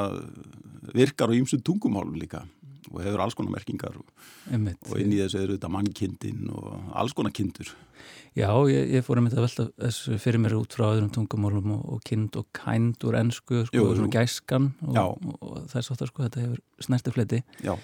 virkar 0.94 1.30
á 1.30 1.36
ýmsum 1.36 1.62
tungumálum 1.64 2.16
líka 2.16 2.46
og 2.90 3.04
hefur 3.04 3.22
alls 3.22 3.36
konar 3.38 3.54
merkingar 3.54 3.94
og, 4.00 4.08
og 4.50 4.96
inn 4.98 5.12
í 5.12 5.20
þessu 5.20 5.44
eru 5.44 5.56
þetta 5.56 5.70
mannkindin 5.70 6.48
og 6.50 6.90
alls 6.98 7.14
konar 7.14 7.34
kindur. 7.36 7.68
Já, 8.38 8.50
ég, 8.70 8.88
ég 8.94 9.04
fór 9.06 9.20
að 9.20 9.26
mynda 9.26 9.38
að 9.38 9.46
velta 9.46 9.66
þessu 9.84 10.18
fyrir 10.22 10.42
mér 10.42 10.56
út 10.58 10.74
frá 10.74 10.86
öðrum 10.88 11.10
tungumálum 11.14 11.72
og, 11.76 11.86
og 11.96 12.02
kind 12.06 12.36
og 12.38 12.48
kænd 12.56 13.06
úr 13.06 13.18
ennsku 13.20 13.64
sko, 13.68 13.84
og 13.84 13.96
svona 13.98 14.12
gæskan 14.14 14.70
og, 14.86 15.24
og 15.38 15.64
þess 15.70 15.94
aftar 15.94 16.10
sko, 16.10 16.26
þetta 16.26 16.44
hefur 16.44 16.86
snerti 16.86 17.14
fleti. 17.14 17.42
Já. 17.66 17.74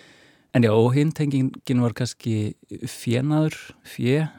En 0.56 0.64
já, 0.64 0.72
og 0.72 0.94
hinn 0.96 1.10
tengingin 1.12 1.82
var 1.84 1.94
kannski 1.98 2.54
fjenaður, 2.88 3.58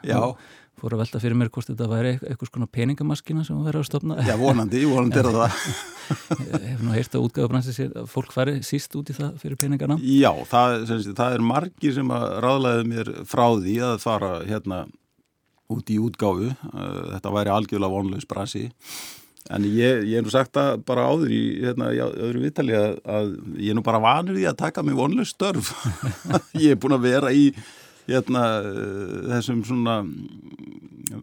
Já 0.08 0.34
fór 0.80 0.94
að 0.96 1.02
velta 1.02 1.20
fyrir 1.22 1.38
mér 1.38 1.50
hvort 1.54 1.70
þetta 1.70 1.88
væri 1.90 2.12
eitthvað 2.18 2.50
svona 2.50 2.68
peningamaskina 2.78 3.44
sem 3.46 3.58
verður 3.64 3.84
að 3.84 3.88
stopna 3.90 4.18
Já, 4.26 4.34
vonandi, 4.40 4.82
vonandi 4.88 5.20
er 5.20 5.30
það 5.34 5.58
Ég 6.08 6.68
hef 6.70 6.84
nú 6.84 6.94
heyrt 6.94 7.16
að 7.18 7.26
útgáðabransi 7.26 7.74
sér 7.76 7.92
að 8.00 8.08
fólk 8.12 8.32
fari 8.32 8.56
síst 8.66 8.94
út 8.96 9.10
í 9.12 9.16
það 9.16 9.34
fyrir 9.42 9.60
peningana. 9.60 9.98
Já, 10.00 10.30
það, 10.48 10.76
sem, 10.88 11.02
það 11.18 11.36
er 11.36 11.44
margir 11.50 11.94
sem 11.98 12.14
að 12.16 12.26
ráðlaði 12.44 12.88
mér 12.88 13.12
frá 13.28 13.44
því 13.58 13.76
að 13.90 14.00
fara 14.06 14.32
hérna 14.48 14.80
út 15.68 15.92
í 15.92 15.98
útgáfu. 16.00 16.54
Þetta 17.12 17.34
væri 17.34 17.52
algjörlega 17.52 17.92
vonlaus 17.98 18.28
bransi 18.28 18.68
en 19.54 19.64
ég, 19.64 20.04
ég 20.08 20.18
er 20.18 20.24
nú 20.24 20.32
sagt 20.32 20.56
að 20.60 20.82
bara 20.88 21.06
áður 21.08 21.32
í 21.32 21.42
hérna, 21.62 21.90
í 21.96 22.00
öðru 22.04 22.42
viðtali 22.44 22.76
að, 22.76 22.96
að 23.08 23.30
ég 23.56 23.72
er 23.72 23.78
nú 23.78 23.84
bara 23.86 24.00
vanur 24.02 24.38
í 24.38 24.44
að 24.48 24.58
taka 24.60 24.84
mig 24.84 24.96
vonlaus 24.98 25.32
störf. 25.32 25.70
Ég 26.64 26.74
er 26.74 26.80
búin 26.80 26.96
að 26.98 27.06
vera 27.06 27.32
í 27.32 27.48
hérna, 28.08 28.42
eh, 28.64 29.14
þessum 29.34 29.62
svona 29.68 29.96
eh, 31.12 31.22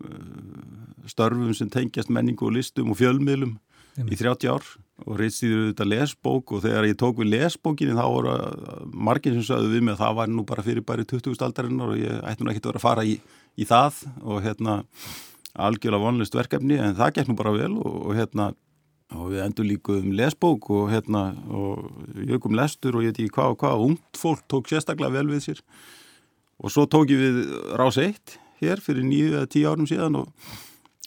störfum 1.12 1.54
sem 1.58 1.70
tengjast 1.70 2.10
menningu 2.14 2.48
og 2.48 2.58
listum 2.58 2.92
og 2.94 3.00
fjölmiðlum 3.02 3.58
Jum. 3.96 4.10
í 4.12 4.18
30 4.20 4.52
ár 4.52 4.66
og 5.06 5.20
reyndstýður 5.20 5.70
þetta 5.70 5.88
lesbók 5.92 6.52
og 6.56 6.64
þegar 6.64 6.88
ég 6.88 6.98
tók 7.00 7.20
við 7.20 7.32
lesbókinni 7.34 7.96
þá 7.96 8.06
voru 8.08 8.36
margir 8.92 9.36
sem 9.36 9.44
sögðu 9.44 9.72
við 9.74 9.86
mig 9.86 9.96
að 9.96 10.04
það 10.04 10.18
var 10.20 10.32
nú 10.32 10.46
bara 10.48 10.66
fyrir 10.66 10.86
bæri 10.88 11.06
20. 11.08 11.36
aldarinnar 11.48 11.94
og 11.94 12.00
ég 12.00 12.22
ætti 12.24 12.44
nú 12.44 12.52
ekki 12.52 12.64
að 12.64 12.70
vera 12.72 12.82
að 12.82 12.86
fara 12.86 13.08
í, 13.08 13.16
í 13.56 13.68
það 13.68 14.04
og 14.24 14.44
hérna 14.46 14.78
algjörlega 15.56 16.04
vonlist 16.04 16.36
verkefni 16.36 16.80
en 16.80 16.96
það 16.96 17.18
gekk 17.18 17.32
nú 17.32 17.38
bara 17.40 17.56
vel 17.56 17.74
og, 17.80 18.00
og 18.08 18.16
hérna 18.20 18.52
og 19.16 19.30
við 19.32 19.44
endur 19.44 19.68
líku 19.70 20.00
um 20.00 20.16
lesbók 20.18 20.70
og 20.74 20.90
hérna 20.92 21.28
og 21.54 21.92
jökum 22.26 22.56
lestur 22.58 22.98
og 22.98 23.06
ég 23.06 23.14
veit 23.14 23.22
ekki 23.22 23.36
hvað 23.38 23.54
og 23.54 23.60
hvað 23.62 23.78
og 23.78 23.86
ungt 23.92 24.20
fólk 24.20 24.44
tók 24.52 24.72
sérstaklega 24.72 25.14
vel 25.14 25.28
við 25.30 25.44
sér 25.50 25.62
og 26.62 26.72
svo 26.72 26.86
tók 26.88 27.12
ég 27.12 27.22
við 27.22 27.40
rás 27.80 28.00
eitt 28.02 28.38
hér 28.62 28.82
fyrir 28.84 29.06
nýju 29.06 29.34
eða 29.34 29.52
tíu 29.52 29.68
árum 29.70 29.88
síðan 29.90 30.20
og, 30.22 30.30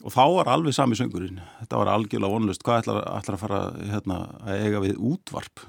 og 0.02 0.12
þá 0.14 0.22
var 0.36 0.52
alveg 0.52 0.76
sami 0.76 0.98
söngurinn. 0.98 1.40
Þetta 1.62 1.80
var 1.80 1.92
algjörlega 1.94 2.34
vonlust 2.34 2.64
hvað 2.66 2.82
ætlar, 2.82 3.00
ætlar 3.16 3.38
að 3.38 3.44
fara 3.44 3.60
hérna, 3.92 4.20
að 4.44 4.64
eiga 4.66 4.84
við 4.84 5.02
útvarp? 5.12 5.64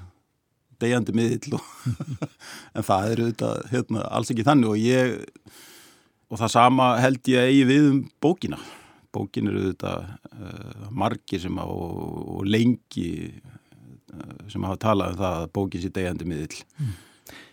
Degjandi 0.80 1.12
miðill 1.12 1.58
en 2.76 2.86
það 2.86 3.10
er 3.10 3.24
auðvitað 3.24 3.64
hérna, 3.72 4.04
alls 4.08 4.32
ekki 4.32 4.46
þannig. 4.46 4.70
Og 4.72 4.80
ég 4.80 5.16
og 6.30 6.40
það 6.40 6.54
sama 6.54 6.92
held 7.02 7.32
ég 7.32 7.48
eigi 7.50 7.66
við 7.68 7.90
um 7.90 8.04
bókina. 8.22 8.60
Bókin 9.10 9.50
eru 9.50 9.64
auðvitað 9.64 10.04
uh, 10.06 10.88
margir 10.94 11.42
sem 11.42 11.56
á 11.58 11.66
og 11.66 12.44
lengi 12.46 13.10
uh, 13.34 14.48
sem 14.48 14.64
hafa 14.64 14.78
talað 14.86 15.16
um 15.16 15.22
það 15.24 15.38
að 15.40 15.52
bókin 15.58 15.82
sé 15.82 15.92
degjandi 15.92 16.28
miðill. 16.30 16.60
Mm 16.78 16.98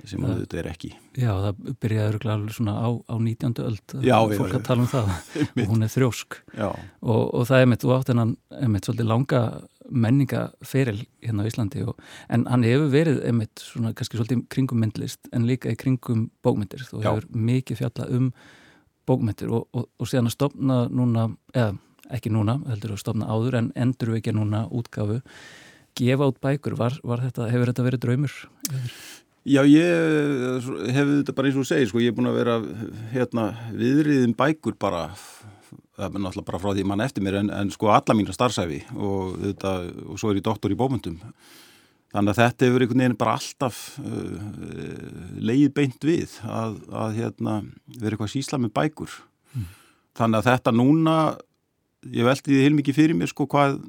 sem 0.04 0.24
það, 0.24 0.42
þetta 0.44 0.60
er 0.62 0.70
ekki 0.72 0.92
Já, 1.18 1.32
það 1.32 1.72
byrjaði 1.84 2.12
öruglega 2.12 2.58
svona 2.58 2.76
á, 2.78 2.88
á 3.08 3.16
19. 3.16 3.56
öld 3.64 3.96
já, 4.06 4.18
fólk 4.34 4.52
já, 4.52 4.58
að 4.60 4.68
tala 4.68 4.84
um 4.84 4.92
það 4.92 5.10
og 5.64 5.72
hún 5.72 5.88
er 5.88 5.94
þrjósk 5.94 6.38
og, 6.58 7.24
og 7.24 7.48
það 7.50 7.64
er 7.64 7.72
mitt, 7.72 7.84
þú 7.84 7.96
átt 7.96 8.14
hennan 8.14 8.36
mitt 8.74 8.90
svolítið 8.90 9.10
langa 9.12 9.42
menningaferil 9.88 11.02
hérna 11.24 11.48
á 11.48 11.50
Íslandi 11.50 11.84
og, 11.88 11.98
en 12.34 12.46
hann 12.52 12.66
hefur 12.68 12.92
verið 12.94 13.22
einmitt 13.28 13.64
svona 13.64 13.94
kannski 13.96 14.20
svolítið 14.20 14.46
kringum 14.54 14.82
myndlist 14.84 15.30
en 15.32 15.48
líka 15.48 15.72
í 15.72 15.80
kringum 15.80 16.28
bókmyndir 16.46 16.84
þú 16.88 17.04
Já. 17.04 17.12
hefur 17.12 17.30
mikið 17.32 17.82
fjalla 17.84 18.10
um 18.18 18.32
bókmyndir 19.08 19.52
og, 19.54 19.70
og, 19.72 19.88
og 19.96 20.10
síðan 20.10 20.28
að 20.28 20.36
stopna 20.36 20.82
núna, 20.92 21.30
eða 21.56 21.78
ekki 22.14 22.32
núna 22.32 22.58
heldur 22.68 22.96
að 22.96 23.04
stopna 23.04 23.30
áður 23.32 23.62
en 23.62 23.72
endur 23.80 24.14
við 24.14 24.22
ekki 24.22 24.36
núna 24.36 24.66
útgáfu 24.72 25.22
gefa 25.98 26.30
út 26.30 26.42
bækur, 26.44 26.78
var, 26.78 26.98
var 27.08 27.24
þetta, 27.26 27.50
hefur 27.52 27.72
þetta 27.72 27.88
verið 27.88 28.04
draumur? 28.06 28.36
Já, 29.48 29.62
ég 29.63 30.66
hef 30.92 31.06
þetta 31.08 31.34
bara 31.36 31.48
eins 31.48 31.56
og 31.56 31.63
þú 31.63 31.70
segir, 31.70 31.88
sko, 31.88 32.01
ég 32.04 32.12
er 32.12 32.16
búin 32.18 32.27
að 32.27 32.39
vera 32.42 32.56
hérna, 33.13 33.46
viðriðin 33.80 34.34
bækur 34.36 34.75
bara, 34.75 35.06
það 35.96 36.18
er 36.18 36.24
náttúrulega 36.25 36.48
bara 36.50 36.60
frá 36.60 36.74
því 36.74 36.84
mann 36.89 37.04
eftir 37.06 37.24
mér, 37.24 37.38
en, 37.39 37.51
en 37.56 37.72
sko 37.72 37.94
alla 37.96 38.16
mína 38.18 38.36
starfsæfi 38.36 38.82
og, 38.98 39.38
þetta, 39.46 39.72
og 40.04 40.20
svo 40.20 40.34
er 40.34 40.42
ég 40.42 40.46
doktor 40.50 40.74
í 40.74 40.77
bómyndum. 40.80 41.22
Þannig 42.12 42.34
að 42.34 42.42
þetta 42.42 42.67
hefur 42.67 42.84
einhvern 42.84 43.04
veginn 43.04 43.17
bara 43.19 43.38
alltaf 43.38 43.80
uh, 44.04 44.36
leið 45.43 45.72
beint 45.80 46.08
við 46.08 46.36
að, 46.43 46.78
að 46.91 47.17
hérna, 47.22 47.58
vera 47.95 48.17
eitthvað 48.17 48.34
sísla 48.36 48.60
með 48.63 48.76
bækur. 48.82 49.15
Þannig 50.17 50.41
að 50.41 50.50
þetta 50.52 50.76
núna, 50.76 51.17
ég 52.12 52.28
veldi 52.28 52.52
því 52.52 52.63
heilmikið 52.65 53.00
fyrir 53.00 53.15
mér 53.15 53.32
sko 53.32 53.48
hvað, 53.48 53.80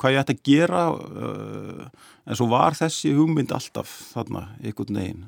hvað 0.00 0.14
ég 0.14 0.24
ætti 0.24 0.36
að 0.36 0.44
gera 0.48 0.82
uh, 0.94 1.86
en 2.24 2.38
svo 2.38 2.48
var 2.50 2.76
þessi 2.78 3.14
hugmynd 3.14 3.54
alltaf 3.54 3.92
þarna 4.14 4.48
einhvern 4.62 5.00
veginn 5.00 5.24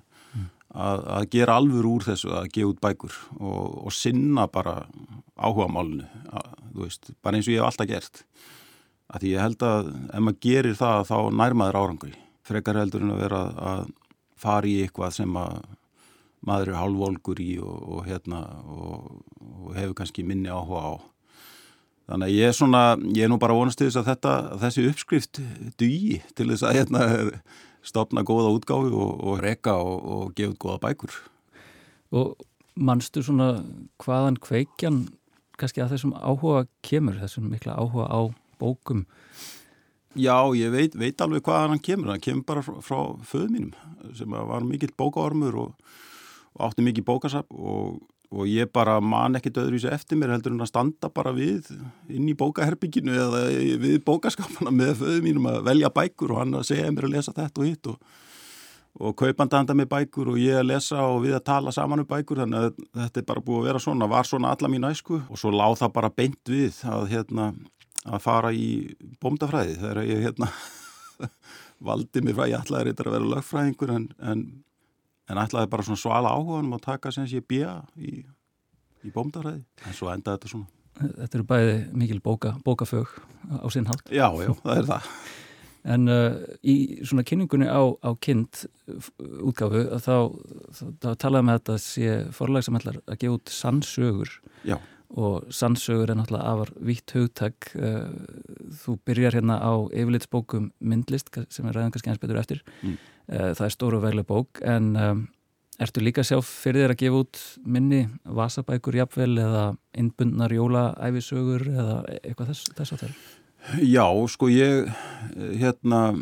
að, 0.76 1.04
að 1.16 1.28
gera 1.32 1.56
alvur 1.60 1.88
úr 1.88 2.06
þessu 2.06 2.32
að 2.36 2.50
gefa 2.54 2.72
út 2.72 2.82
bækur 2.84 3.16
og, 3.38 3.78
og 3.86 3.94
sinna 3.94 4.46
bara 4.52 4.82
áhuga 5.36 5.68
veist, 6.76 7.10
bara 7.22 7.38
eins 7.38 7.48
og 7.48 7.54
ég 7.54 7.62
hef 7.62 7.70
alltaf 7.70 7.90
gert. 7.90 8.22
Að 9.06 9.22
því 9.22 9.32
ég 9.32 9.44
held 9.44 9.64
að 9.64 9.90
ef 9.94 10.22
maður 10.26 10.38
gerir 10.42 10.78
það 10.78 11.02
þá 11.10 11.18
nærmaður 11.40 11.80
árangri. 11.80 12.14
Frekar 12.46 12.80
heldur 12.80 13.04
en 13.04 13.14
að 13.14 13.22
vera 13.22 13.42
að 13.70 13.82
fara 14.36 14.70
í 14.70 14.78
eitthvað 14.84 15.14
sem 15.16 15.38
að 15.40 15.60
maður 16.46 16.72
er 16.72 16.80
hálfvolgur 16.80 17.42
í 17.42 17.52
og, 17.62 17.76
og 17.96 18.06
hérna 18.06 18.42
og, 18.70 19.06
og 19.40 19.70
hefur 19.78 19.96
kannski 20.00 20.26
minni 20.26 20.52
áhuga 20.52 20.82
á 20.82 20.94
Þannig 22.06 22.28
að 22.28 22.36
ég 22.36 22.48
er 22.48 22.54
svona, 22.54 22.82
ég 23.16 23.26
er 23.26 23.30
nú 23.32 23.38
bara 23.42 23.54
vonast 23.56 23.80
til 23.80 23.88
þess 23.88 23.98
að 23.98 24.10
þetta, 24.12 24.34
að 24.54 24.60
þessi 24.62 24.84
uppskrift 24.92 25.40
dugi 25.80 26.20
til 26.38 26.48
þess 26.52 26.66
að 26.66 26.76
hérna 26.78 27.06
stopna 27.86 28.22
góða 28.26 28.52
útgáfi 28.54 28.92
og, 28.94 29.24
og 29.26 29.40
reka 29.42 29.74
og, 29.82 29.96
og 30.06 30.36
gefa 30.38 30.54
út 30.54 30.60
góða 30.62 30.78
bækur. 30.84 31.16
Og 32.14 32.46
mannstu 32.78 33.24
svona 33.26 33.64
hvaðan 34.02 34.38
kveikjan 34.42 35.06
kannski 35.58 35.82
að 35.82 35.96
þessum 35.96 36.14
áhuga 36.14 36.66
kemur, 36.86 37.18
þessum 37.18 37.50
mikla 37.50 37.74
áhuga 37.80 38.06
á 38.06 38.20
bókum? 38.60 39.06
Já, 40.16 40.36
ég 40.56 40.72
veit, 40.72 40.94
veit 40.96 41.20
alveg 41.20 41.44
hvaðan 41.44 41.74
hann 41.74 41.84
kemur, 41.84 42.12
hann 42.14 42.22
kemur 42.24 42.46
bara 42.48 42.62
frá, 42.64 42.78
frá 42.84 43.00
föðu 43.28 43.50
mínum 43.52 44.14
sem 44.16 44.30
var 44.30 44.64
mikill 44.64 44.94
bókaormur 44.96 45.58
og, 45.60 45.88
og 46.56 46.68
átti 46.68 46.84
mikið 46.86 47.08
bókasap 47.08 47.50
og 47.52 47.98
og 48.34 48.48
ég 48.50 48.70
bara 48.74 48.98
man 49.00 49.38
ekkit 49.38 49.60
öðruvísi 49.62 49.90
eftir 49.92 50.18
mér 50.18 50.34
heldur 50.34 50.54
en 50.54 50.64
að 50.64 50.72
standa 50.72 51.10
bara 51.14 51.32
við 51.36 51.68
inn 52.10 52.26
í 52.26 52.34
bókaherbygginu 52.38 53.14
eða 53.14 53.42
við 53.82 53.98
bókaskapana 54.06 54.72
með 54.74 54.96
föðu 55.02 55.22
mínum 55.24 55.46
að 55.50 55.60
velja 55.68 55.90
bækur 55.94 56.34
og 56.34 56.40
hann 56.42 56.56
að 56.58 56.66
segja 56.72 56.90
mér 56.90 57.06
að 57.06 57.14
lesa 57.14 57.34
þetta 57.36 57.62
og 57.62 57.68
hitt 57.68 57.90
og, 57.92 58.16
og 58.98 59.16
kaupanda 59.22 59.60
handa 59.60 59.78
með 59.78 59.90
bækur 59.94 60.32
og 60.34 60.40
ég 60.42 60.58
að 60.58 60.68
lesa 60.72 61.06
og 61.06 61.22
við 61.22 61.38
að 61.38 61.46
tala 61.52 61.74
saman 61.74 62.02
um 62.02 62.10
bækur. 62.10 62.42
Þannig 62.42 62.66
að 62.66 62.82
þetta 63.04 63.22
er 63.22 63.28
bara 63.30 63.46
búið 63.46 63.62
að 63.62 63.70
vera 63.70 63.84
svona, 63.86 64.10
var 64.10 64.28
svona 64.28 64.52
alla 64.56 64.72
mín 64.72 64.90
æsku. 64.90 65.22
Og 65.30 65.40
svo 65.40 65.54
láð 65.54 65.78
það 65.84 65.96
bara 66.00 66.14
beint 66.16 66.50
við 66.50 66.82
að, 66.90 67.08
hérna, 67.14 67.50
að 68.10 68.22
fara 68.26 68.54
í 68.56 68.68
bómdafræði 69.22 69.78
þegar 69.84 70.02
ég 70.10 70.26
hérna, 70.26 70.50
valdi 71.86 72.26
mér 72.26 72.40
frá, 72.40 72.48
ég 72.50 72.62
ætlaði 72.64 72.90
reyndar 72.90 73.12
að 73.12 73.18
vera 73.20 73.34
lögfræðingur 73.36 73.98
en, 74.00 74.08
en 74.18 74.46
en 75.30 75.42
ætlaði 75.42 75.70
bara 75.72 75.86
svona 75.86 76.00
svala 76.00 76.34
áhuganum 76.36 76.76
að 76.76 76.84
taka 76.86 77.12
sem 77.14 77.26
sé 77.30 77.42
bíja 77.42 77.80
í, 77.98 78.20
í 79.06 79.12
bómdaræði, 79.14 79.64
en 79.86 79.96
svo 79.96 80.10
endaði 80.12 80.38
þetta 80.38 80.52
svona. 80.52 80.72
Þetta 80.96 81.36
eru 81.36 81.48
bæði 81.50 81.74
mikil 81.92 82.22
bóka, 82.24 82.54
bókafög 82.64 83.10
á 83.52 83.66
sinn 83.72 83.88
hátt. 83.90 84.06
Já, 84.08 84.30
já, 84.40 84.52
það 84.62 84.78
er 84.78 84.88
það. 84.92 85.10
En 85.86 86.10
uh, 86.10 86.34
í 86.66 86.76
svona 87.06 87.22
kynningunni 87.26 87.68
á, 87.70 87.82
á 88.02 88.10
kind 88.18 88.64
útgáfu 89.46 89.84
þá, 90.02 90.16
þá, 90.74 90.84
þá 91.04 91.10
talaðum 91.22 91.52
við 91.52 91.58
þetta 91.60 91.76
sé 91.84 92.14
forlag 92.34 92.66
sem 92.66 92.78
ætlar 92.78 92.98
að 93.04 93.18
gefa 93.22 93.36
út 93.36 93.52
sannsögur. 93.54 94.32
Já. 94.66 94.78
Og 95.14 95.46
sannsögur 95.54 96.10
er 96.10 96.18
náttúrulega 96.18 96.54
afar 96.54 96.72
vitt 96.88 97.14
hugtak. 97.14 97.68
Þú 98.82 98.96
byrjar 99.06 99.36
hérna 99.38 99.60
á 99.62 99.72
yfirlitsbókum 99.94 100.72
myndlist 100.82 101.30
sem 101.30 101.68
er 101.68 101.78
ræðan 101.78 101.94
kannski 101.94 102.10
eins 102.10 102.24
betur 102.24 102.40
eftir. 102.40 102.64
Mm. 102.80 102.96
Það 103.28 103.64
er 103.66 103.74
stóru 103.74 104.00
og 104.00 104.06
veglega 104.06 104.28
bók 104.28 104.60
en 104.66 104.92
um, 104.96 105.24
ertu 105.82 106.02
líka 106.02 106.22
að 106.22 106.30
sjá 106.30 106.38
fyrir 106.46 106.84
þér 106.84 106.94
að 106.94 107.00
gefa 107.02 107.22
út 107.24 107.40
minni 107.76 108.04
vasabækur 108.24 109.00
jafnvel 109.00 109.32
eða 109.42 109.64
innbundnar 109.98 110.54
jólaæfisögur 110.56 111.66
eða 111.72 111.98
eitthvað 112.22 112.52
þess, 112.52 112.70
þess 112.76 112.96
að 112.96 113.02
það 113.04 113.18
Já, 113.82 114.06
sko 114.30 114.46
ég 114.46 114.86
hérna, 115.58 116.14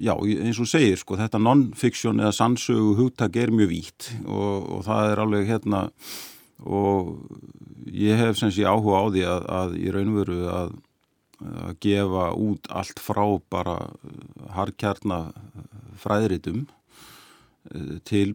já, 0.00 0.14
eins 0.16 0.56
og 0.56 0.70
segir 0.70 0.96
sko, 0.96 1.18
þetta 1.20 1.40
non-fiction 1.42 2.22
eða 2.22 2.32
sannsögu 2.32 2.94
hugtak 2.96 3.36
er 3.36 3.52
mjög 3.52 3.68
vítt 3.74 4.08
og, 4.24 4.64
og 4.78 4.86
það 4.86 5.10
er 5.10 5.20
alveg 5.20 5.50
hérna 5.50 5.82
og 6.64 7.28
ég 7.92 8.16
hef 8.16 8.40
sem 8.40 8.52
sé 8.54 8.64
áhuga 8.64 9.04
á 9.04 9.06
því 9.12 9.26
að, 9.28 9.44
að 9.58 9.76
í 9.76 9.92
raunveru 9.92 10.38
að, 10.54 10.72
að 11.66 11.76
gefa 11.84 12.24
út 12.40 12.72
allt 12.80 13.04
frá 13.04 13.22
bara 13.52 13.76
harkjarna 14.56 15.20
fræðritum 16.00 16.66
til 18.08 18.34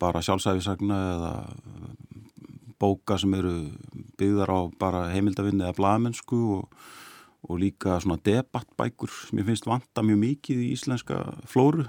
bara 0.00 0.20
sjálfsæfisagna 0.24 0.96
eða 1.14 1.32
bóka 2.80 3.16
sem 3.20 3.32
eru 3.38 3.54
byggðar 4.20 4.52
á 4.52 4.60
bara 4.78 5.06
heimildavinni 5.14 5.64
eða 5.64 5.76
blamensku 5.78 6.40
og, 6.58 6.80
og 7.48 7.60
líka 7.62 7.96
svona 8.02 8.20
debattbækur 8.26 9.12
sem 9.28 9.40
ég 9.40 9.48
finnst 9.48 9.68
vanta 9.68 10.04
mjög 10.04 10.20
mikið 10.24 10.64
í 10.66 10.72
íslenska 10.74 11.22
flóru. 11.48 11.86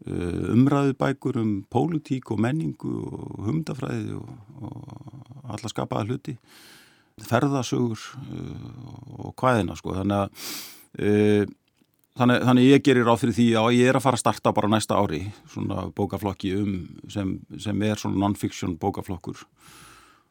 Umræðubækur 0.00 1.36
um 1.42 1.52
pólitík 1.68 2.30
og 2.32 2.40
menningu 2.40 2.94
og 3.04 3.42
humdafræði 3.44 4.16
og, 4.16 4.30
og 4.64 5.50
alla 5.52 5.68
skapaða 5.68 6.08
hluti 6.08 6.38
ferðasögur 7.20 8.00
og 9.20 9.34
hvaðina 9.36 9.76
sko. 9.76 9.92
Þannig 9.98 10.22
að 10.22 11.58
þannig, 12.18 12.42
þannig 12.48 12.68
ég 12.68 12.84
gerir 12.86 13.06
ráð 13.06 13.22
fyrir 13.24 13.36
því 13.38 13.46
að 13.60 13.70
ég 13.78 13.90
er 13.90 13.98
að 13.98 14.06
fara 14.06 14.18
að 14.18 14.24
starta 14.24 14.54
bara 14.56 14.70
næsta 14.72 14.98
ári 14.98 15.22
svona 15.52 15.86
bókaflokki 15.96 16.52
um 16.58 16.74
sem, 17.12 17.36
sem 17.58 17.86
er 17.86 18.00
svona 18.00 18.20
non-fiction 18.24 18.76
bókaflokkur. 18.80 19.44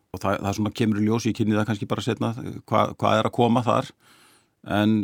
Og 0.09 0.21
það, 0.21 0.39
það 0.41 0.55
svona 0.57 0.75
kemur 0.81 1.01
í 1.01 1.07
ljósi, 1.07 1.31
ég 1.31 1.37
kynni 1.37 1.57
það 1.57 1.67
kannski 1.69 1.89
bara 1.89 2.05
setna 2.05 2.31
hva, 2.65 2.87
hvað 2.97 3.19
er 3.19 3.29
að 3.29 3.35
koma 3.35 3.63
þar. 3.65 3.91
En 4.79 4.95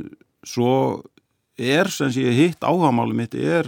svo 0.45 0.71
er 1.55 1.87
sem 1.93 2.11
sé 2.11 2.25
hitt 2.35 2.65
áhagamáli 2.65 3.15
mitt 3.15 3.35
er, 3.35 3.67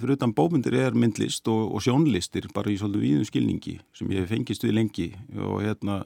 fyrir 0.00 0.18
utan 0.18 0.34
bómyndir 0.36 0.76
er 0.76 0.96
myndlist 0.96 1.48
og, 1.48 1.70
og 1.72 1.84
sjónlistir 1.84 2.50
bara 2.54 2.70
í 2.72 2.76
svolítið 2.80 3.04
víðum 3.06 3.28
skilningi 3.28 3.78
sem 3.96 4.10
ég 4.12 4.28
fengist 4.28 4.66
við 4.66 4.76
lengi 4.76 5.08
og, 5.38 5.62
hérna, 5.64 6.02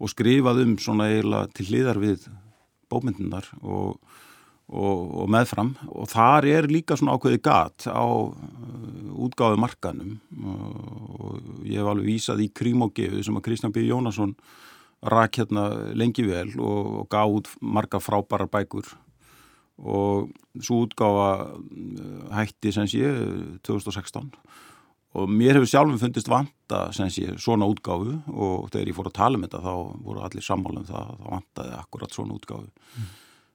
og 0.00 0.12
skrifað 0.12 0.62
um 0.64 0.78
svona 0.80 1.10
eiginlega 1.10 1.52
til 1.52 1.68
hliðar 1.68 2.00
við 2.00 2.24
bómyndinar 2.90 3.50
og, 3.60 4.00
og 4.70 5.26
meðfram. 5.30 5.74
Og 5.90 6.08
þar 6.10 6.46
er 6.46 6.70
líka 6.70 6.96
svona 6.98 7.16
ákveði 7.18 7.42
gat 7.42 7.86
á 7.90 8.06
útgáðu 9.20 9.60
markanum. 9.60 10.16
Og 10.40 11.66
ég 11.66 11.80
hef 11.80 11.90
alveg 11.90 12.08
vísað 12.08 12.44
í 12.46 12.50
krímógefu 12.54 13.24
sem 13.26 13.38
að 13.38 13.46
Kristján 13.48 13.74
B. 13.74 13.84
Jónasson 13.88 14.36
rak 15.00 15.40
hérna 15.40 15.68
lengi 15.96 16.26
vel 16.28 16.52
og 16.60 17.08
gaf 17.10 17.36
út 17.40 17.52
marga 17.60 18.00
frábærar 18.02 18.50
bækur. 18.52 18.88
Og 19.80 20.28
svo 20.60 20.84
útgáfa 20.84 21.56
hætti 22.36 22.72
sem 22.72 22.88
sé 22.90 23.14
2016 23.64 24.28
og 25.10 25.26
mér 25.26 25.56
hefur 25.58 25.66
sjálfum 25.66 25.98
fundist 25.98 26.28
vanta 26.30 26.84
sem 26.94 27.08
sé 27.10 27.32
svona 27.40 27.66
útgáfu. 27.66 28.20
Og 28.30 28.68
þegar 28.70 28.92
ég 28.92 28.94
fór 28.98 29.10
að 29.10 29.16
tala 29.18 29.38
um 29.38 29.46
þetta 29.46 29.62
þá 29.64 29.72
voru 30.04 30.22
allir 30.22 30.46
sammálum 30.46 30.86
það 30.86 31.10
þá 31.10 31.24
vantaði 31.32 31.74
akkurat 31.80 32.14
svona 32.14 32.36
útgáfu. 32.36 32.70
Mm. 32.94 33.08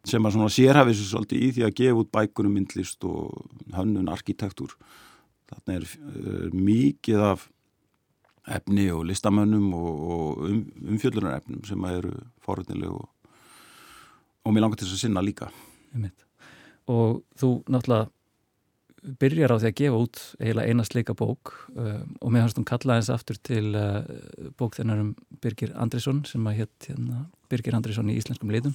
Sem 0.05 0.25
að 0.25 0.35
svona 0.35 0.53
sérhafið 0.53 0.99
svo 0.99 1.07
svolítið 1.09 1.41
í 1.41 1.49
því 1.55 1.65
að 1.65 1.75
gefa 1.79 2.01
út 2.01 2.13
bækunum 2.13 2.55
myndlist 2.59 3.05
og 3.07 3.49
hönnun 3.73 4.11
arkitektur. 4.13 4.75
Þarna 5.49 5.77
er, 5.79 5.85
er 6.21 6.55
mikið 6.55 7.25
af 7.31 7.47
efni 8.55 8.89
og 8.93 9.05
listamönnum 9.09 9.71
og, 9.73 10.01
og 10.15 10.43
um, 10.45 10.59
umfjöldunarefnum 10.93 11.63
sem 11.65 11.87
eru 11.89 12.13
forutnileg 12.45 12.91
og, 12.93 13.07
og 14.45 14.53
mér 14.53 14.65
langar 14.65 14.79
til 14.79 14.87
þess 14.87 14.99
að 14.99 15.07
sinna 15.07 15.25
líka. 15.25 15.49
Og 16.91 17.23
þú 17.39 17.49
náttúrulega 17.65 18.11
byrjar 19.21 19.53
á 19.53 19.57
því 19.61 19.69
að 19.69 19.79
gefa 19.79 20.01
út 20.01 20.21
eiginlega 20.39 20.69
eina 20.69 20.85
sleika 20.85 21.15
bók 21.17 21.53
um, 21.73 22.13
og 22.21 22.33
mér 22.33 22.45
hans 22.45 22.55
þú 22.57 22.65
kallaði 22.69 23.01
eins 23.01 23.11
aftur 23.13 23.41
til 23.41 23.73
uh, 23.77 24.05
bók 24.57 24.77
þennar 24.77 25.01
um 25.03 25.11
Birgir 25.41 25.73
Andrisson 25.77 26.23
sem 26.29 26.45
að 26.49 26.61
hétt 26.61 26.89
hérna, 26.89 27.25
Birgir 27.49 27.77
Andrisson 27.77 28.09
í 28.09 28.17
íslenskum 28.17 28.53
litum 28.53 28.73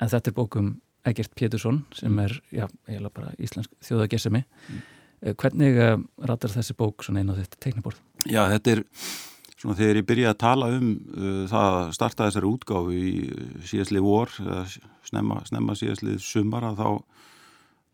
en 0.00 0.10
þetta 0.10 0.30
er 0.30 0.36
bók 0.36 0.58
um 0.60 0.74
Egert 1.04 1.34
Pétursson 1.36 1.82
sem 1.92 2.18
er, 2.22 2.32
já, 2.54 2.64
eiginlega 2.88 3.12
bara 3.12 3.34
íslensk 3.42 3.72
þjóðagesami. 3.84 4.40
Mm. 4.44 4.82
Hvernig 5.40 5.78
uh, 5.80 5.94
ratar 6.28 6.52
þessi 6.52 6.76
bók 6.76 7.04
svona 7.04 7.22
inn 7.24 7.32
á 7.32 7.36
þetta 7.36 7.60
teiknaborð? 7.64 8.00
Já, 8.28 8.42
þetta 8.52 8.74
er 8.74 8.82
svona 9.52 9.76
þegar 9.78 10.00
ég 10.00 10.08
byrjaði 10.08 10.32
að 10.32 10.40
tala 10.42 10.70
um 10.76 10.88
uh, 10.94 11.44
það 11.50 11.78
að 11.80 11.92
starta 11.98 12.28
þessari 12.28 12.50
útgáfi 12.50 13.02
í 13.04 13.12
síðastlið 13.70 14.04
vor, 14.04 14.34
snemma, 15.08 15.40
snemma 15.48 15.76
síðastlið 15.80 16.18
sumar 16.24 16.68
að 16.70 16.80
þá, 16.80 16.88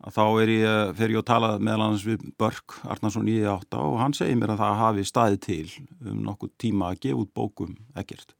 að 0.07 0.17
þá 0.17 0.23
er 0.43 0.53
ég, 0.55 0.93
fer 0.99 1.15
ég 1.15 1.23
að 1.23 1.29
tala 1.31 1.53
meðal 1.59 1.87
annars 1.87 2.07
við 2.07 2.27
Börk 2.39 2.79
Arnarsson 2.83 3.31
í 3.31 3.41
átta 3.47 3.83
og 3.83 3.99
hann 3.99 4.15
segir 4.17 4.39
mér 4.39 4.55
að 4.55 4.63
það 4.65 4.83
hafi 4.85 5.07
staði 5.07 5.41
til 5.47 5.65
um 6.07 6.23
nokkuð 6.27 6.55
tíma 6.63 6.91
að 6.91 7.03
gefa 7.07 7.25
út 7.25 7.35
bókum 7.35 7.75
ekkert 7.99 8.35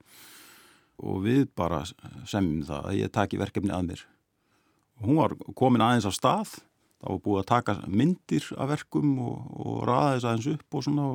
og 1.01 1.23
við 1.25 1.47
bara 1.57 1.83
semjum 2.29 2.65
það 2.67 2.89
að 2.89 2.99
ég 2.99 3.13
taki 3.13 3.39
verkefni 3.41 3.73
að 3.75 3.87
mér. 3.91 4.03
Hún 5.01 5.17
var 5.17 5.35
komin 5.57 5.83
aðeins 5.83 6.05
á 6.05 6.13
stað 6.13 6.59
þá 7.01 7.07
var 7.09 7.21
búið 7.25 7.41
að 7.41 7.49
taka 7.49 7.75
myndir 7.89 8.47
af 8.57 8.69
verkum 8.75 9.13
og, 9.25 9.37
og 9.57 9.79
raða 9.89 10.15
þess 10.15 10.29
aðeins 10.29 10.49
upp 10.53 10.77
og 10.77 10.85
svona 10.85 11.07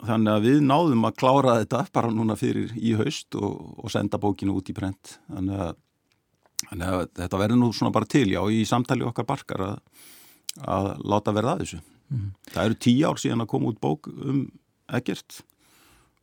og 0.00 0.08
þannig 0.08 0.32
að 0.32 0.46
við 0.48 0.58
náðum 0.64 1.06
að 1.08 1.16
klára 1.20 1.58
þetta 1.60 1.84
bara 1.92 2.12
núna 2.14 2.36
fyrir 2.40 2.72
í 2.76 2.94
haust 2.96 3.36
og, 3.36 3.56
og 3.80 3.92
senda 3.92 4.20
bókinu 4.20 4.56
út 4.56 4.70
í 4.72 4.76
brent 4.76 5.16
þannig 5.28 5.64
að, 5.66 5.74
þannig 6.66 6.88
að 6.88 7.04
þetta 7.20 7.40
verður 7.42 7.60
nú 7.60 7.70
svona 7.76 7.94
bara 7.96 8.10
til 8.16 8.26
já 8.32 8.40
í 8.48 8.62
samtali 8.68 9.06
okkar 9.08 9.28
barkar 9.28 9.66
að, 9.66 10.04
að 10.64 10.90
láta 11.04 11.36
verða 11.36 11.56
að 11.56 11.64
þessu. 11.64 11.82
Mm. 12.10 12.30
það 12.50 12.64
eru 12.64 12.80
tíu 12.82 13.06
ár 13.06 13.20
síðan 13.22 13.44
að 13.44 13.50
koma 13.52 13.70
út 13.70 13.80
bók 13.80 14.08
um 14.10 14.40
ekkert 14.98 15.44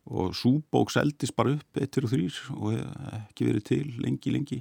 og 0.08 0.34
súbók 0.36 0.92
seldist 0.92 1.36
bara 1.36 1.56
upp 1.58 1.80
eittir 1.80 2.06
og 2.06 2.12
þrýr 2.14 2.40
og 2.56 2.78
ekki 3.22 3.48
verið 3.50 3.64
til 3.68 3.84
lengi 4.00 4.32
lengi 4.32 4.60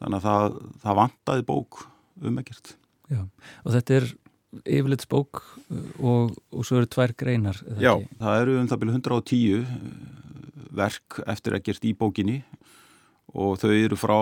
þannig 0.00 0.18
að 0.20 0.26
það, 0.26 0.58
það 0.84 0.98
vantaði 1.00 1.46
bók 1.48 1.84
um 2.24 2.40
ekkert. 2.42 2.74
Já, 3.12 3.20
og 3.64 3.74
þetta 3.74 3.98
er 3.98 4.10
yfirleits 4.62 5.08
bók 5.10 5.42
uh, 5.42 5.86
og, 5.98 6.34
og 6.54 6.66
svo 6.66 6.80
eru 6.80 6.90
tvær 6.90 7.14
greinar. 7.18 7.58
Já, 7.76 7.94
ekki? 7.96 8.18
það 8.20 8.42
eru 8.42 8.58
um 8.60 8.68
það 8.70 8.82
byrju 8.82 8.98
110 8.98 9.56
uh, 9.58 9.72
verk 10.74 11.18
eftir 11.30 11.58
ekkert 11.58 11.86
í 11.86 11.94
bókinni 11.98 12.38
og 13.34 13.58
þau 13.58 13.72
eru 13.74 13.98
frá 13.98 14.16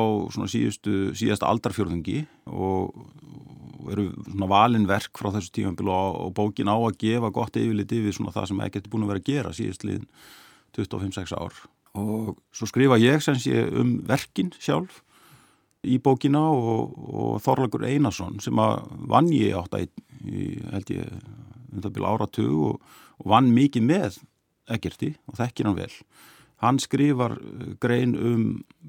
síðustu, 0.49 1.13
síðasta 1.17 1.51
aldarfjörðungi 1.51 2.23
og 2.49 2.95
eru 3.91 4.09
svona 4.27 4.49
valinverk 4.51 5.19
frá 5.19 5.31
þessu 5.35 5.53
tífambil 5.57 5.91
og, 5.93 6.19
og 6.27 6.35
bókin 6.37 6.71
á 6.71 6.77
að 6.77 6.99
gefa 7.03 7.33
gott 7.35 7.59
yfirlit 7.59 7.95
yfir 7.97 8.17
svona 8.17 8.35
það 8.35 8.51
sem 8.51 8.65
ekkert 8.67 8.89
er 8.89 8.93
búin 8.93 9.07
að 9.07 9.13
vera 9.13 9.23
að 9.23 9.31
gera 9.31 9.55
síðust 9.57 9.87
liðin 9.87 10.09
25-6 10.77 11.35
ár 11.37 11.63
og 11.99 12.37
svo 12.57 12.69
skrifa 12.71 13.01
ég 13.01 13.25
sem 13.25 13.37
sé 13.41 13.67
um 13.69 13.99
verkin 14.09 14.53
sjálf 14.63 15.03
í 15.83 15.99
bókina 15.99 16.43
og, 16.55 16.93
og 16.95 17.41
Þorlagur 17.43 17.87
Einarsson 17.89 18.39
sem 18.43 18.59
að 18.63 18.85
vann 19.11 19.31
ég 19.35 19.57
átt 19.59 19.75
að 19.77 19.89
held 20.71 20.93
ég, 20.95 21.09
um 21.73 21.83
það 21.83 21.95
byrja 21.97 22.13
áratug 22.15 22.61
og, 22.69 22.93
og 23.19 23.33
vann 23.35 23.51
mikið 23.55 23.89
með 23.89 24.21
Egerti 24.73 25.11
og 25.27 25.41
þekkir 25.41 25.69
hann 25.69 25.79
vel. 25.81 25.93
Hann 26.63 26.79
skrifar 26.79 27.35
eh, 27.35 27.73
grein 27.83 28.15
um 28.15 28.45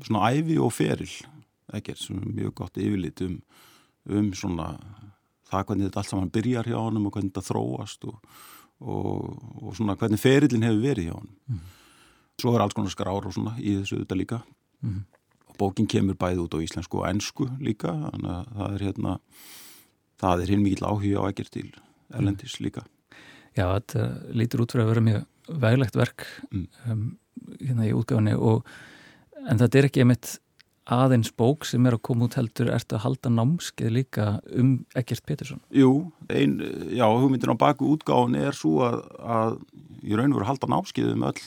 svona 0.05 0.29
æfi 0.35 0.59
og 0.61 0.73
feril 0.75 1.09
Egert, 1.73 1.97
sem 1.97 2.19
er 2.19 2.33
mjög 2.37 2.53
gott 2.59 2.77
yfirlit 2.77 3.23
um, 3.25 3.39
um 4.09 4.33
svona 4.35 4.73
það 5.53 5.65
hvernig 5.69 5.87
þetta 5.87 6.01
allt 6.01 6.11
saman 6.11 6.33
byrjar 6.33 6.69
hjá 6.69 6.77
hann 6.79 6.99
og 6.99 7.13
hvernig 7.13 7.31
þetta 7.31 7.47
þróast 7.47 8.07
og, 8.09 8.19
og 8.81 9.73
svona 9.77 9.95
hvernig 9.99 10.21
ferilin 10.21 10.65
hefur 10.67 10.83
verið 10.83 11.09
hjá 11.09 11.15
hann. 11.17 11.33
Mm. 11.49 11.65
Svo 12.41 12.55
er 12.55 12.63
alls 12.63 12.77
konar 12.77 12.93
skrár 12.93 13.27
og 13.29 13.35
svona 13.35 13.55
í 13.61 13.75
þessu 13.79 14.01
þetta 14.01 14.17
líka. 14.19 14.39
Mm. 14.83 15.03
Bókin 15.59 15.89
kemur 15.89 16.17
bæði 16.19 16.41
út 16.43 16.57
á 16.57 16.63
íslensku 16.65 17.03
og 17.03 17.09
ennsku 17.11 17.45
líka, 17.61 17.93
þannig 17.93 18.31
að 18.33 18.47
það 18.57 18.77
er 18.77 18.85
hérna, 18.87 19.17
það 20.23 20.43
er 20.43 20.53
hinn 20.53 20.63
mikið 20.65 20.87
áhuga 20.89 21.21
á 21.21 21.29
ekkert 21.29 21.53
til 21.53 21.67
erlendis 22.13 22.57
líka. 22.63 22.87
Já, 23.53 23.67
þetta 23.67 24.07
lítur 24.33 24.63
út 24.63 24.73
fyrir 24.73 24.87
að 24.87 24.91
vera 24.95 25.05
mjög 25.05 25.27
veglegt 25.61 25.99
verk 25.99 26.25
mm. 26.49 26.65
um, 26.89 27.05
hérna 27.59 27.85
í 27.85 27.93
útgáðinni 27.93 28.33
og 28.39 28.65
en 29.43 29.59
þetta 29.59 29.79
er 29.79 29.87
ekki 29.89 30.03
einmitt 30.03 30.37
aðeins 30.91 31.31
bók 31.31 31.67
sem 31.67 31.85
er 31.87 31.95
að 31.95 32.03
koma 32.09 32.27
út 32.27 32.37
heldur 32.39 32.71
ertu 32.73 32.97
að 32.97 33.05
halda 33.05 33.31
námskeið 33.31 33.91
líka 33.95 34.27
um 34.51 34.73
Egert 34.99 35.25
Pettersson? 35.25 35.61
Jú, 35.71 36.11
ein, 36.29 36.57
já, 36.91 37.05
hugmyndin 37.07 37.55
á 37.55 37.57
baku 37.59 37.93
útgáðinni 37.95 38.43
er 38.43 38.57
svo 38.57 38.81
að, 38.83 39.01
að 39.19 39.59
ég 40.03 40.17
raun 40.19 40.33
og 40.33 40.39
veru 40.39 40.47
að 40.47 40.51
halda 40.51 40.71
námskeið 40.75 41.13
um 41.15 41.27
öll, 41.29 41.43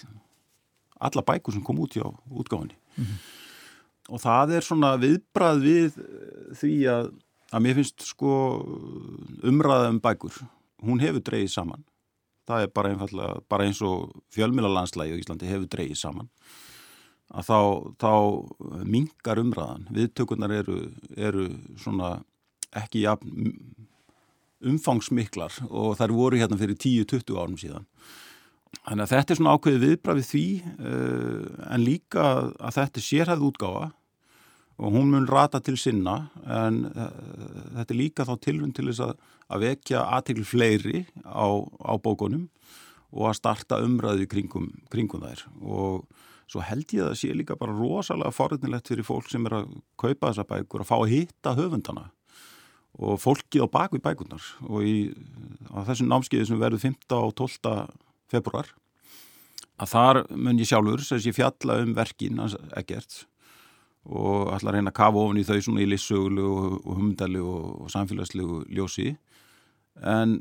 alla 1.11 1.27
bækur 1.29 1.57
sem 1.57 1.65
kom 1.67 1.83
út 1.85 1.99
hjá 1.99 2.07
útgáðinni. 2.09 2.79
Mm 2.97 3.05
-hmm 3.05 3.35
og 4.13 4.23
það 4.23 4.57
er 4.57 4.67
svona 4.67 4.93
viðbrað 5.01 5.63
við 5.65 5.99
því 6.59 6.75
að, 6.93 7.11
að 7.51 7.65
mér 7.65 7.79
finnst 7.81 8.07
sko 8.07 8.37
umræðum 9.47 10.01
bækur, 10.05 10.41
hún 10.87 11.03
hefur 11.03 11.25
dreyið 11.27 11.53
saman. 11.57 11.85
Það 12.47 12.63
er 12.63 12.73
bara 12.79 12.93
einfallega, 12.93 13.41
bara 13.51 13.67
eins 13.67 13.81
og 13.83 14.13
fjölmjölalandslægi 14.35 15.17
í 15.17 15.23
Íslandi 15.25 15.51
hefur 15.51 15.71
dreyið 15.73 15.99
saman. 15.99 16.31
Að 17.35 17.49
þá, 17.49 17.61
þá 17.99 18.13
mingar 18.87 19.41
umræðan, 19.43 19.89
viðtökurnar 19.91 20.53
eru, 20.61 20.77
eru 21.17 21.49
ekki 22.77 23.03
umfangsmiklar 24.67 25.59
og 25.69 25.97
þær 25.99 26.15
voru 26.17 26.41
hérna 26.41 26.59
fyrir 26.61 26.79
10-20 26.79 27.37
árum 27.37 27.59
síðan. 27.61 27.87
Þannig 28.87 29.05
að 29.05 29.13
þetta 29.13 29.33
er 29.33 29.39
svona 29.39 29.55
ákveðið 29.57 29.85
viðbrafið 29.85 30.27
því 30.31 30.47
uh, 30.63 31.47
en 31.75 31.85
líka 31.85 32.27
að 32.61 32.77
þetta 32.77 33.05
sérhæð 33.05 33.47
útgáfa 33.49 33.87
og 34.77 34.93
hún 34.93 35.09
mun 35.13 35.29
rata 35.29 35.61
til 35.65 35.77
sinna 35.81 36.29
en 36.45 36.85
uh, 36.93 37.09
þetta 37.79 37.95
er 37.95 38.01
líka 38.01 38.27
þá 38.29 38.35
tilvun 38.45 38.75
til 38.77 38.89
þess 38.91 39.05
að, 39.09 39.15
að 39.49 39.67
vekja 39.67 40.05
aðtegl 40.19 40.47
fleiri 40.47 41.03
á, 41.25 41.47
á 41.65 41.93
bókunum 41.97 42.47
og 43.17 43.31
að 43.31 43.39
starta 43.41 43.81
umræðu 43.85 44.29
kringum, 44.31 44.71
kringum 44.93 45.25
þær 45.25 45.47
og 45.63 46.07
svo 46.47 46.63
held 46.63 46.93
ég 46.95 47.03
að 47.03 47.13
það 47.13 47.21
sé 47.21 47.35
líka 47.35 47.59
bara 47.59 47.75
rosalega 47.75 48.35
forðinlegt 48.35 48.91
fyrir 48.93 49.07
fólk 49.07 49.31
sem 49.31 49.47
er 49.49 49.59
að 49.61 49.73
kaupa 49.99 50.31
þessa 50.31 50.47
bækur 50.47 50.85
að 50.85 50.91
fá 50.91 50.97
að 50.99 51.13
hitta 51.13 51.55
höfundana 51.59 52.09
og 52.97 53.21
fólkið 53.21 53.67
á 53.67 53.75
bakvið 53.77 54.05
bækunar 54.07 54.49
og 54.71 54.87
í, 54.87 54.97
á 55.75 55.85
þessum 55.89 56.11
námskeiði 56.13 56.49
sem 56.49 56.61
verður 56.61 56.85
15. 56.87 57.17
og 57.19 57.35
12 57.37 57.73
februar 58.33 58.71
að 59.77 59.93
þar 59.93 60.23
mun 60.33 60.61
ég 60.61 60.71
sjálfur 60.71 61.05
sem 61.05 61.21
sé 61.21 61.35
fjalla 61.37 61.81
um 61.83 61.93
verkin 61.97 62.41
ekkert 62.79 63.25
og 64.07 64.53
ætla 64.55 64.71
að 64.71 64.79
reyna 64.79 64.93
að 64.93 64.99
kafa 65.01 65.23
ofin 65.23 65.41
í 65.43 65.47
þau 65.47 65.59
svona 65.59 65.83
í 65.83 65.89
lissögulu 65.91 66.45
og, 66.47 66.77
og 66.87 67.01
humdali 67.01 67.43
og, 67.43 67.65
og 67.85 67.91
samfélagslegu 67.93 68.63
ljósi 68.71 69.17
en 69.99 70.39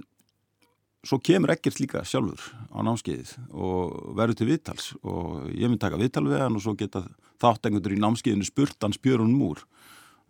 svo 1.06 1.20
kemur 1.24 1.54
ekkert 1.54 1.80
líka 1.82 2.04
sjálfur 2.08 2.42
á 2.74 2.80
námskeiðið 2.86 3.36
og 3.54 3.96
verður 4.18 4.40
til 4.40 4.50
viðtals 4.50 4.92
og 5.04 5.48
ég 5.54 5.70
mynd 5.70 5.82
taka 5.84 6.00
viðtal 6.02 6.26
við 6.28 6.44
hann 6.44 6.58
og 6.58 6.66
svo 6.66 6.76
geta 6.80 7.06
þáttengundur 7.44 7.96
í 7.96 8.02
námskeiðinu 8.02 8.48
spurt 8.48 8.82
hans 8.82 9.00
björnum 9.02 9.36
múr 9.38 9.64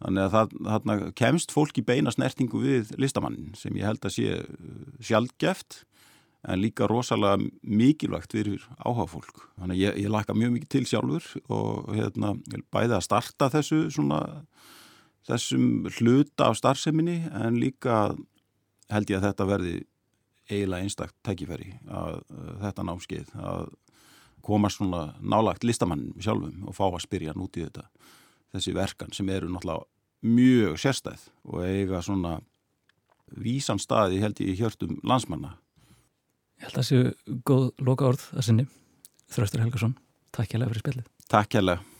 þannig 0.03 0.25
að 0.25 0.33
það, 0.35 0.55
þarna 0.69 0.97
kemst 1.15 1.55
fólk 1.55 1.79
í 1.79 1.85
beina 1.87 2.13
snertingu 2.13 2.61
við 2.61 2.95
listamannin 2.99 3.53
sem 3.57 3.75
ég 3.79 3.87
held 3.87 4.03
að 4.05 4.17
sé 4.17 4.39
sjálfgeft 5.07 5.83
en 6.45 6.61
líka 6.61 6.87
rosalega 6.89 7.39
mikilvægt 7.63 8.35
fyrir 8.35 8.65
áhagfólk. 8.77 9.47
Þannig 9.57 9.81
ég, 9.81 9.97
ég 10.03 10.11
laka 10.13 10.35
mjög 10.37 10.53
mikið 10.55 10.71
til 10.75 10.83
sjálfur 10.89 11.29
og 11.49 11.89
hérna, 11.95 12.35
bæði 12.73 12.97
að 12.99 13.05
starta 13.07 13.49
þessu 13.53 13.79
svona, 13.93 14.21
þessum 15.25 15.89
hluta 15.97 16.51
af 16.51 16.59
starfseminni 16.59 17.23
en 17.33 17.57
líka 17.61 18.13
held 18.93 19.09
ég 19.09 19.17
að 19.17 19.29
þetta 19.31 19.49
verði 19.49 19.75
eiginlega 20.49 20.85
einstakt 20.85 21.15
tækifæri 21.25 21.73
að, 21.87 22.21
að 22.29 22.53
þetta 22.63 22.85
námskeið 22.89 23.33
að 23.41 23.67
koma 24.45 24.69
svona 24.69 25.01
nálagt 25.21 25.65
listamannum 25.65 26.21
sjálfum 26.21 26.67
og 26.69 26.77
fá 26.77 26.85
að 26.87 27.03
spyrja 27.07 27.33
nút 27.35 27.57
í 27.57 27.65
þetta 27.65 27.87
þessi 28.55 28.75
verkan 28.77 29.13
sem 29.15 29.29
eru 29.33 29.49
náttúrulega 29.49 29.89
mjög 30.25 30.79
sérstæð 30.81 31.27
og 31.49 31.65
eiga 31.65 32.01
svona 32.05 32.37
vísan 33.35 33.81
staði 33.81 34.21
held 34.21 34.41
ég 34.41 34.53
í 34.53 34.59
hjörtum 34.59 34.99
landsmanna 35.03 35.55
Ég 36.55 36.69
held 36.69 36.77
að 36.77 36.79
það 36.79 36.87
séu 36.87 37.39
góð 37.47 37.65
loka 37.83 38.07
orð 38.07 38.29
að 38.31 38.47
sinni. 38.47 38.65
Þröstur 39.35 39.65
Helgarsson, 39.65 39.97
takk 40.35 40.53
hjá 40.53 40.61
fyrir 40.63 40.83
spilið. 40.85 41.11
Takk 41.27 41.57
hjá. 41.57 41.94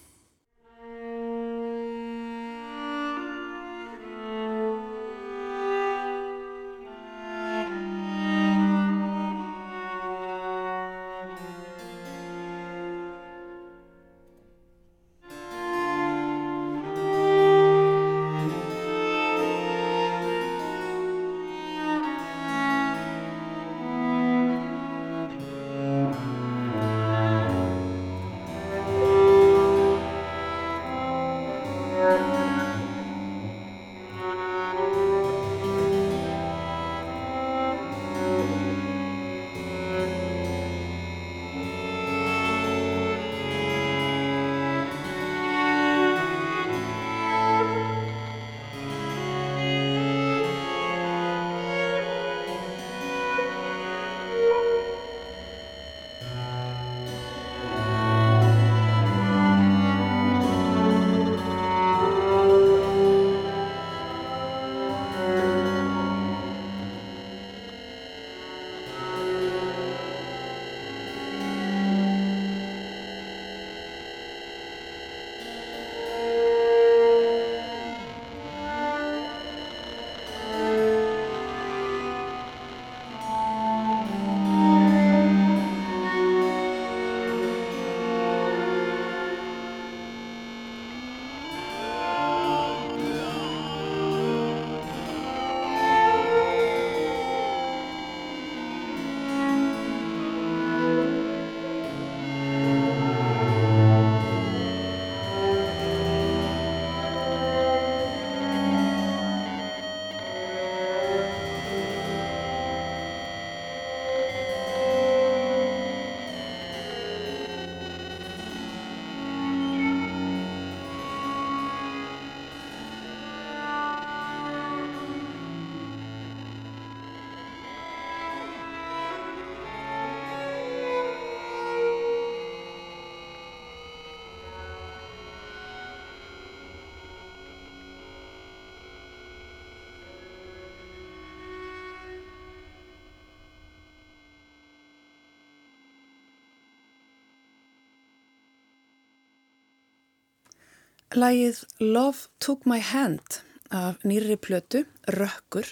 Lægið 151.15 151.61
Love 151.79 152.27
Took 152.43 152.65
My 152.67 152.81
Hand 152.83 153.37
af 153.71 154.01
nýri 154.03 154.35
plötu, 154.35 154.81
Rökkur, 155.07 155.63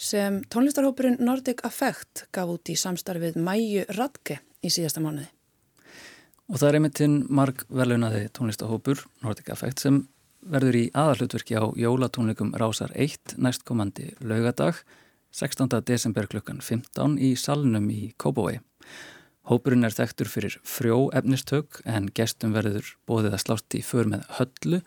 sem 0.00 0.38
tónlistarhópurinn 0.48 1.18
Nordic 1.20 1.60
Affect 1.68 2.22
gaf 2.32 2.48
út 2.48 2.70
í 2.72 2.76
samstarfið 2.78 3.36
Mæju 3.36 3.84
Radke 3.98 4.38
í 4.64 4.70
síðasta 4.72 5.02
mánuði. 5.04 5.28
Og 6.48 6.56
það 6.56 6.68
er 6.70 6.78
einmitt 6.78 7.02
hinn 7.04 7.18
marg 7.28 7.66
verðlunaði 7.68 8.30
tónlistarhópur 8.32 9.04
Nordic 9.26 9.52
Affect 9.52 9.84
sem 9.84 10.00
verður 10.40 10.80
í 10.80 10.86
aðalutverki 10.96 11.60
á 11.60 11.68
jólatónleikum 11.76 12.54
Rásar 12.56 12.94
1 12.96 13.36
næstkomandi 13.36 14.14
laugadag 14.24 14.80
16. 15.36 15.68
desember 15.84 16.30
klukkan 16.32 16.64
15 16.64 17.20
í 17.20 17.34
salnum 17.36 17.90
í 17.92 18.14
Kópavói. 18.16 18.62
Hópurinn 19.48 19.86
er 19.86 19.94
þekktur 19.96 20.28
fyrir 20.28 20.54
frjó 20.68 21.06
efnistök 21.16 21.78
en 21.88 22.10
gestum 22.12 22.52
verður 22.52 22.90
bóðið 23.08 23.36
að 23.36 23.44
slást 23.46 23.76
í 23.78 23.80
för 23.80 24.10
með 24.10 24.26
höllu, 24.36 24.80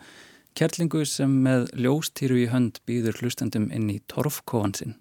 kerlingu 0.54 1.02
sem 1.10 1.32
með 1.46 1.72
ljóstýru 1.82 2.38
í 2.44 2.50
hönd 2.52 2.78
býður 2.86 3.18
hlustendum 3.24 3.72
inn 3.74 3.88
í 3.90 3.98
torfkóansinn. 4.12 5.00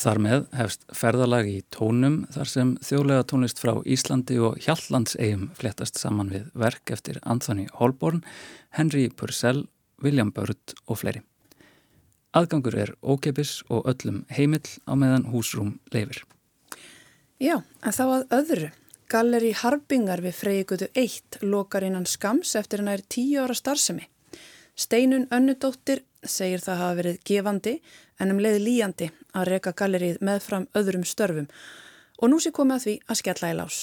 Þar 0.00 0.20
með 0.24 0.46
hefst 0.56 0.86
ferðalag 0.96 1.46
í 1.48 1.58
tónum 1.72 2.22
þar 2.32 2.50
sem 2.52 2.72
þjóðlega 2.84 3.26
tónlist 3.28 3.60
frá 3.60 3.74
Íslandi 3.84 4.36
og 4.40 4.56
Hjallandsegjum 4.64 5.46
flettast 5.56 6.00
saman 6.00 6.32
við 6.32 6.48
verk 6.56 6.92
eftir 6.96 7.20
Anthony 7.24 7.68
Holborn, 7.76 8.22
Henry 8.76 9.08
Purcell, 9.08 9.66
William 10.00 10.32
Byrd 10.32 10.76
og 10.86 11.02
fleiri. 11.02 11.24
Aðgangur 12.36 12.80
er 12.80 12.96
ókeipis 13.04 13.58
og 13.68 13.88
öllum 13.92 14.24
heimill 14.32 14.76
á 14.88 14.92
meðan 14.96 15.28
húsrúm 15.32 15.76
leifir. 15.92 16.24
Já, 17.38 17.60
en 17.86 17.94
þá 17.94 18.04
að 18.04 18.22
öðru. 18.34 18.68
Galleri 19.08 19.52
Harbingar 19.56 20.20
við 20.20 20.34
Freygutu 20.36 20.88
1 20.98 21.38
lokar 21.46 21.84
innan 21.86 22.04
skams 22.04 22.56
eftir 22.58 22.82
hennar 22.82 23.00
tíu 23.06 23.44
ára 23.44 23.54
starfsemi. 23.54 24.08
Steinun 24.74 25.28
Önnudóttir 25.30 26.02
segir 26.26 26.60
það 26.60 26.80
hafa 26.82 26.96
verið 26.98 27.20
gefandi 27.30 27.74
en 28.18 28.34
um 28.34 28.40
leið 28.42 28.58
líjandi 28.64 29.08
að 29.38 29.52
reyka 29.52 29.72
gallerið 29.78 30.18
meðfram 30.20 30.66
öðrum 30.76 31.06
störfum 31.06 31.46
og 32.18 32.32
nú 32.32 32.40
sé 32.42 32.50
komið 32.50 32.76
að 32.76 32.84
því 32.84 32.94
að 33.06 33.20
skella 33.22 33.52
í 33.52 33.56
lás. 33.60 33.78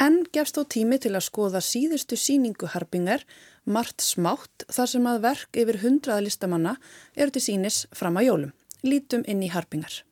En 0.00 0.16
gefst 0.34 0.56
þó 0.56 0.64
tími 0.74 0.98
til 0.98 1.12
að 1.12 1.26
skoða 1.28 1.60
síðustu 1.62 2.16
síningu 2.18 2.72
Harbingar, 2.72 3.22
margt 3.64 4.00
smátt 4.02 4.64
þar 4.72 4.90
sem 4.90 5.10
að 5.12 5.20
verk 5.28 5.60
yfir 5.60 5.82
hundraða 5.84 6.24
listamanna 6.24 6.78
eru 7.14 7.36
til 7.36 7.44
sínis 7.50 7.84
fram 7.92 8.16
að 8.16 8.30
jólum. 8.30 8.56
Lítum 8.82 9.28
inn 9.28 9.44
í 9.44 9.52
Harbingar. 9.52 10.02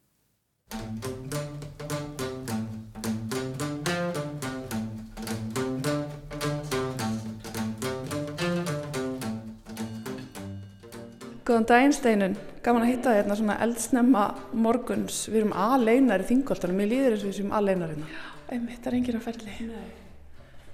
Góðan 11.42 11.64
daginn 11.66 11.94
Steinun, 11.96 12.37
gaman 12.62 12.85
að 12.85 12.92
hitta 12.92 13.12
hérna 13.16 13.35
svona 13.35 13.57
eldsnemma 13.64 14.26
morguns. 14.55 15.24
Við 15.26 15.40
erum 15.40 15.55
aðleinar 15.59 16.22
í 16.22 16.26
þingoltanum, 16.28 16.76
mér 16.78 16.90
líður 16.92 17.16
eins 17.16 17.24
og 17.24 17.31
við 17.33 17.38
séum 17.40 17.55
aðleinar 17.59 17.90
hérna. 17.90 18.11
Já, 18.12 18.28
einmitt, 18.55 18.85
er 18.87 18.96
enginn 18.98 19.18
að 19.18 19.24
ferli. 19.26 19.57
Nei. 19.66 19.88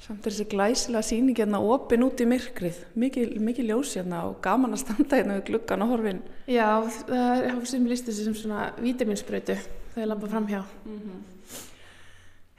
Samt 0.04 0.26
er 0.28 0.35
þessi 0.35 0.44
glæsilega 0.52 1.04
síning 1.09 1.40
hérna 1.40 1.62
opin 1.64 2.04
út 2.04 2.20
í 2.20 2.26
myrkrið, 2.28 2.83
mikið, 3.00 3.33
mikið 3.48 3.70
ljós 3.70 3.94
hérna 3.96 4.20
og 4.28 4.37
gaman 4.44 4.76
að 4.76 4.83
standa 4.85 5.18
hérna 5.18 5.38
við 5.38 5.46
gluggan 5.48 5.85
og 5.87 5.92
horfin. 5.94 6.20
Já, 6.44 6.68
það 7.09 7.33
er 7.33 7.48
háfum 7.48 7.66
sem 7.72 7.88
líst 7.88 8.11
þessi 8.11 8.26
sem 8.28 8.37
svona 8.37 8.68
vitaminspröytu 8.76 9.57
þegar 9.57 10.04
ég 10.04 10.11
lampa 10.12 10.31
fram 10.35 10.48
hjá. 10.52 10.62
Mm 10.85 10.98
-hmm. 11.00 11.62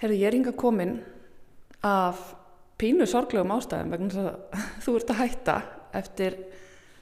Herðu, 0.01 0.15
ég 0.17 0.27
er 0.27 0.37
yngi 0.39 0.49
að 0.49 0.61
komin 0.65 0.99
af 1.83 2.35
pínu 2.79 3.05
sorglegum 3.05 3.53
ástæðum 3.53 3.91
vegna 3.91 4.09
þess 4.09 4.25
að 4.25 4.37
þú 4.83 4.95
ert 4.95 5.09
að 5.09 5.21
hætta 5.21 5.61
eftir 5.93 6.37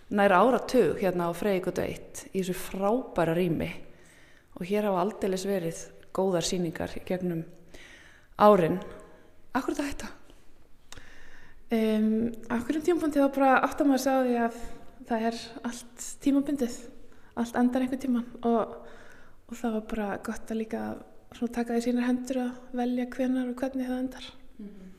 næra 0.10 0.40
áratug 0.40 1.02
hérna 1.02 1.28
á 1.28 1.32
Freygutu 1.36 1.84
1 1.84 2.30
í 2.32 2.40
þessu 2.40 2.56
frábæra 2.56 3.36
rými 3.36 3.70
og 4.58 4.66
hér 4.66 4.88
hafa 4.88 5.04
aldeilis 5.04 5.46
verið 5.48 5.82
góðar 6.16 6.46
síningar 6.48 6.94
gegnum 7.06 7.44
árin. 8.38 8.80
Akkur 9.54 9.76
er 9.76 9.92
þetta? 9.92 10.10
Um, 11.68 12.32
Akkur 12.54 12.80
um 12.80 12.86
tímapunkti 12.86 13.20
þá 13.20 13.30
bara 13.36 13.52
átt 13.66 13.84
að 13.84 13.98
segja 14.00 14.24
því 14.24 14.38
að 14.46 14.60
það 15.08 15.26
er 15.30 15.40
allt 15.68 16.08
tímabundið, 16.24 16.78
allt 17.36 17.60
endar 17.60 17.84
einhver 17.84 18.02
tíman 18.02 18.26
og, 18.48 18.76
og 19.48 19.56
það 19.60 19.78
var 19.78 19.86
bara 19.92 20.10
gott 20.24 20.52
að 20.52 20.62
líka 20.62 20.84
taka 21.54 21.76
því 21.76 21.84
sínir 21.84 22.08
hendur 22.08 22.40
að 22.46 22.78
velja 22.80 23.08
hvenar 23.14 23.52
og 23.52 23.60
hvernig 23.60 23.90
það 23.90 24.00
endar. 24.04 24.30
Mm 24.58 24.70
-hmm. 24.70 24.94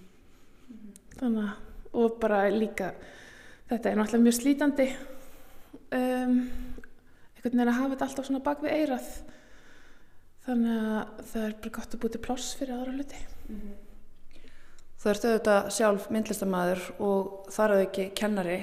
Þannig 1.18 1.44
að, 1.44 1.54
og 1.92 2.20
bara 2.20 2.50
líka 2.50 2.92
Þetta 3.68 3.90
er 3.90 3.98
náttúrulega 3.98 4.24
mjög 4.24 4.36
slítandi 4.38 4.86
um, 5.92 6.36
einhvern 7.36 7.42
veginn 7.42 7.64
að 7.66 7.76
hafa 7.78 7.90
þetta 7.94 8.08
alltaf 8.08 8.28
svona 8.28 8.44
bak 8.44 8.62
við 8.64 8.76
eirað 8.76 9.08
þannig 10.48 10.78
að 10.80 11.24
það 11.32 11.42
er 11.44 11.56
bara 11.58 11.74
gott 11.78 11.94
að 11.94 12.02
búti 12.04 12.22
ploss 12.24 12.52
fyrir 12.56 12.76
aðra 12.76 12.96
hluti. 12.96 13.24
Mm 13.48 13.58
-hmm. 13.60 14.44
Þú 14.98 15.10
ert 15.10 15.24
auðvitað 15.24 15.72
sjálf 15.76 16.10
myndlistamæður 16.10 16.86
og 16.98 17.50
þar 17.54 17.74
að 17.74 17.82
ekki 17.86 18.12
kennari. 18.18 18.60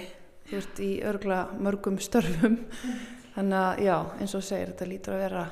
Þú 0.50 0.58
ert 0.58 0.80
í 0.80 0.92
örgla 1.02 1.44
mörgum 1.58 2.00
störfum. 2.00 2.58
Mm 2.66 3.16
þannig 3.36 3.60
að 3.60 3.84
já, 3.84 3.96
eins 4.22 4.36
og 4.38 4.44
segir 4.46 4.72
þetta 4.72 4.90
lítur 4.90 5.16
að 5.16 5.24
vera 5.26 5.46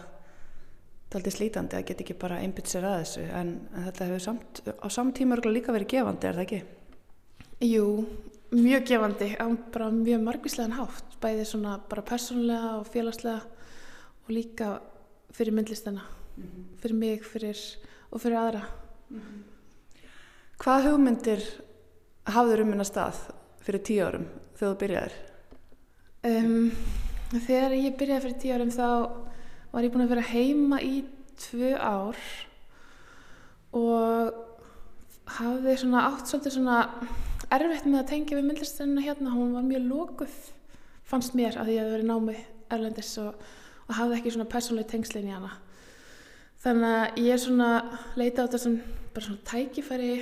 er 1.14 1.36
slítandi 1.36 1.78
að 1.78 1.88
geta 1.90 2.02
ekki 2.06 2.16
bara 2.18 2.40
einbytt 2.42 2.70
sér 2.72 2.88
að 2.90 2.96
þessu. 3.04 3.24
En, 3.38 3.50
en 3.76 3.88
þetta 3.90 4.06
hefur 4.08 4.24
samt, 4.24 4.62
á 4.66 4.88
samtíma 4.90 5.36
örgla 5.38 5.52
líka 5.54 5.76
verið 5.76 5.92
gefandi, 5.92 6.30
er 6.30 6.40
það 6.40 6.46
ekki? 6.48 6.62
Jú, 7.68 7.84
mjög 8.54 8.86
gefandi 8.86 9.30
á 9.40 9.48
bara 9.74 9.90
mjög 9.92 10.22
margvíslegan 10.24 10.78
hátt 10.78 11.18
bæði 11.22 11.46
svona 11.46 11.78
bara 11.90 12.06
persónulega 12.06 12.76
og 12.80 12.88
félagslega 12.88 13.42
og 14.24 14.30
líka 14.30 14.80
fyrir 15.34 15.54
myndlistana 15.54 16.02
mm 16.02 16.44
-hmm. 16.44 16.82
fyrir 16.82 16.96
mig 16.96 17.24
fyrir, 17.26 17.58
og 18.12 18.22
fyrir 18.22 18.38
aðra 18.38 18.62
mm 19.10 19.20
-hmm. 19.20 19.42
Hvað 20.58 20.84
hugmyndir 20.84 21.42
hafður 22.26 22.62
um 22.62 22.70
minna 22.70 22.84
stað 22.84 23.16
fyrir 23.62 23.82
tíu 23.84 24.06
árum 24.06 24.26
þegar 24.56 24.74
þú 24.74 24.80
byrjaðir? 24.80 25.14
Um, 26.24 26.72
þegar 27.48 27.72
ég 27.72 27.98
byrjaði 27.98 28.22
fyrir 28.22 28.40
tíu 28.42 28.54
árum 28.54 28.72
þá 28.72 28.88
var 29.74 29.84
ég 29.84 29.92
búin 29.92 30.06
að 30.06 30.10
vera 30.10 30.22
heima 30.22 30.82
í 30.82 31.04
tvö 31.38 31.74
ár 31.76 32.16
og 33.74 34.34
hafði 35.26 35.78
svona 35.78 36.06
átt 36.12 36.28
svolítið 36.28 36.56
svona 36.58 36.78
erfitt 37.56 37.88
með 37.88 38.00
að 38.02 38.10
tengja 38.12 38.38
við 38.38 38.48
myndlistunina 38.50 39.04
hérna, 39.06 39.34
hún 39.36 39.54
var 39.56 39.66
mjög 39.68 39.88
lókuð 39.90 40.38
fannst 41.10 41.36
mér 41.38 41.60
að 41.62 41.74
ég 41.76 41.84
hef 41.84 41.94
verið 41.94 42.10
námi 42.10 42.38
erlendis 42.74 43.12
og, 43.22 43.36
og 43.88 43.98
hafði 43.98 44.20
ekki 44.20 44.34
svona 44.34 44.50
persónlega 44.50 44.94
tengslinn 44.94 45.30
í 45.30 45.36
hana. 45.36 45.52
Þannig 46.64 46.94
að 46.96 47.20
ég 47.20 47.36
er 47.36 47.42
svona 47.44 47.70
leita 48.20 48.44
á 48.44 48.48
þetta 48.48 48.62
sem 48.64 48.78
bara 49.14 49.26
svona 49.28 49.48
tækifæri 49.50 50.14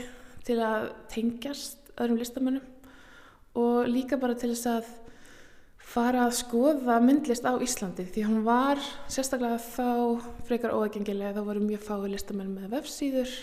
til 0.47 0.57
að 0.65 0.89
tengjast 1.13 1.93
öðrum 1.95 2.19
listamönnum 2.19 3.61
og 3.61 3.87
líka 3.91 4.17
bara 4.19 4.35
til 4.39 4.51
þess 4.55 4.69
að 4.71 4.89
fara 5.91 6.25
að 6.25 6.37
skoða 6.39 6.97
myndlist 7.03 7.45
á 7.45 7.53
Íslandi. 7.61 8.07
Því 8.07 8.23
hún 8.27 8.43
var 8.47 8.79
sérstaklega 9.11 9.59
þá 9.59 9.87
frekar 10.47 10.75
óægengilega, 10.75 11.35
þá 11.35 11.47
voru 11.47 11.63
mjög 11.65 11.83
fái 11.85 12.11
listamenn 12.13 12.53
með 12.55 12.77
vefsíður 12.77 13.33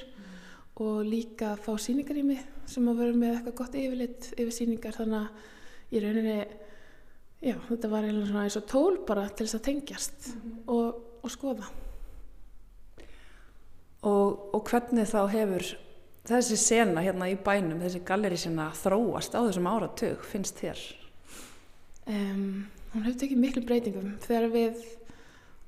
og 0.85 1.03
líka 1.07 1.55
fá 1.61 1.73
síningar 1.81 2.19
í 2.21 2.25
mig 2.27 2.45
sem 2.69 2.87
að 2.91 3.03
vera 3.03 3.19
með 3.19 3.35
eitthvað 3.35 3.59
gott 3.61 3.77
yfirleitt 3.79 4.31
yfir 4.35 4.55
síningar 4.55 4.97
þannig 4.97 5.19
að 5.25 5.29
í 5.89 6.03
rauninni 6.05 6.39
já, 7.41 7.57
þetta 7.69 7.91
var 7.93 8.07
eiginlega 8.07 8.45
eins 8.45 8.59
og 8.61 8.67
tól 8.71 8.99
bara 9.09 9.29
til 9.29 9.47
þess 9.47 9.59
að 9.59 9.67
tengjast 9.69 10.29
mm 10.29 10.41
-hmm. 10.41 10.63
og, 10.77 11.05
og 11.23 11.31
skoða 11.31 11.69
og, 14.03 14.55
og 14.55 14.63
hvernig 14.69 15.09
þá 15.09 15.21
hefur 15.33 15.67
þessi 16.29 16.57
sena 16.61 17.03
hérna 17.03 17.31
í 17.31 17.37
bænum 17.37 17.81
þessi 17.81 18.05
galleri 18.05 18.37
sena 18.37 18.71
þróast 18.77 19.35
á 19.35 19.41
þessum 19.47 19.71
áratug 19.71 20.25
finnst 20.25 20.61
þér? 20.61 20.83
Um, 22.09 22.69
hún 22.93 23.05
hefur 23.05 23.21
tekið 23.21 23.39
miklu 23.39 23.65
breytingum 23.65 24.19
þegar 24.25 24.53
við 24.53 24.85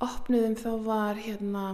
opniðum 0.01 0.57
þá 0.57 0.71
var 0.85 1.15
hérna 1.21 1.65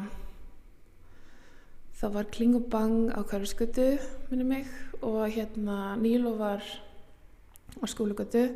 það 1.96 2.16
var 2.16 2.32
klingubang 2.32 2.96
á 3.16 3.20
Karlsgötu 3.24 3.96
minni 4.30 4.44
mig 4.44 4.66
og 5.00 5.30
hérna 5.32 5.96
Nílo 5.96 6.34
var 6.36 6.60
á 6.60 7.84
skólugötu 7.88 8.50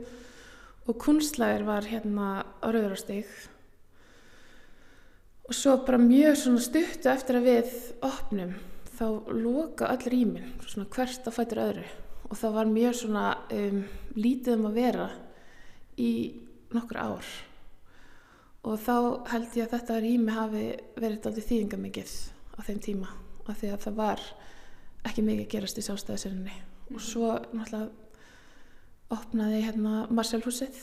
og 0.87 0.99
kunstlæðir 1.01 1.65
var 1.65 1.89
hérna 1.89 2.45
á 2.61 2.67
Rauðarstík 2.69 3.29
og 5.49 5.57
svo 5.57 5.79
bara 5.87 5.99
mjög 5.99 6.37
svona 6.37 6.61
stuttu 6.63 7.09
eftir 7.11 7.41
að 7.41 7.49
við 7.49 7.73
opnum 8.07 8.53
þá 9.01 9.07
loka 9.33 9.89
öll 9.95 10.13
rýmin 10.13 10.53
svona 10.69 10.91
hvert 10.93 11.25
að 11.27 11.37
fætur 11.39 11.63
öðru. 11.65 11.87
Og 12.31 12.39
það 12.39 12.53
var 12.55 12.69
mjög 12.71 12.99
svona 13.01 13.25
um, 13.57 13.81
lítið 14.15 14.59
um 14.59 14.69
að 14.69 14.77
vera 14.77 15.07
í 15.99 16.11
nokkur 16.71 17.01
ár. 17.01 17.33
Og 18.69 18.77
þá 18.85 18.95
held 19.33 19.57
ég 19.57 19.67
að 19.67 19.75
þetta 19.75 19.99
rými 20.05 20.37
hafi 20.37 20.69
verið 21.01 21.27
aldrei 21.31 21.49
þýðingamikið 21.49 22.15
á 22.55 22.61
þeim 22.69 22.85
tíma 22.85 23.11
af 23.47 23.61
því 23.61 23.73
að 23.75 23.85
það 23.87 24.01
var 24.01 24.25
ekki 25.09 25.25
mikið 25.25 25.51
gerast 25.55 25.81
í 25.81 25.85
sjálfstæðiserinni 25.87 26.55
mm. 26.55 26.97
og 26.97 27.05
svo 27.05 27.33
náttúrulega 27.55 27.89
opnaði 29.11 29.63
hérna 29.65 29.95
Marselhúsið 30.13 30.81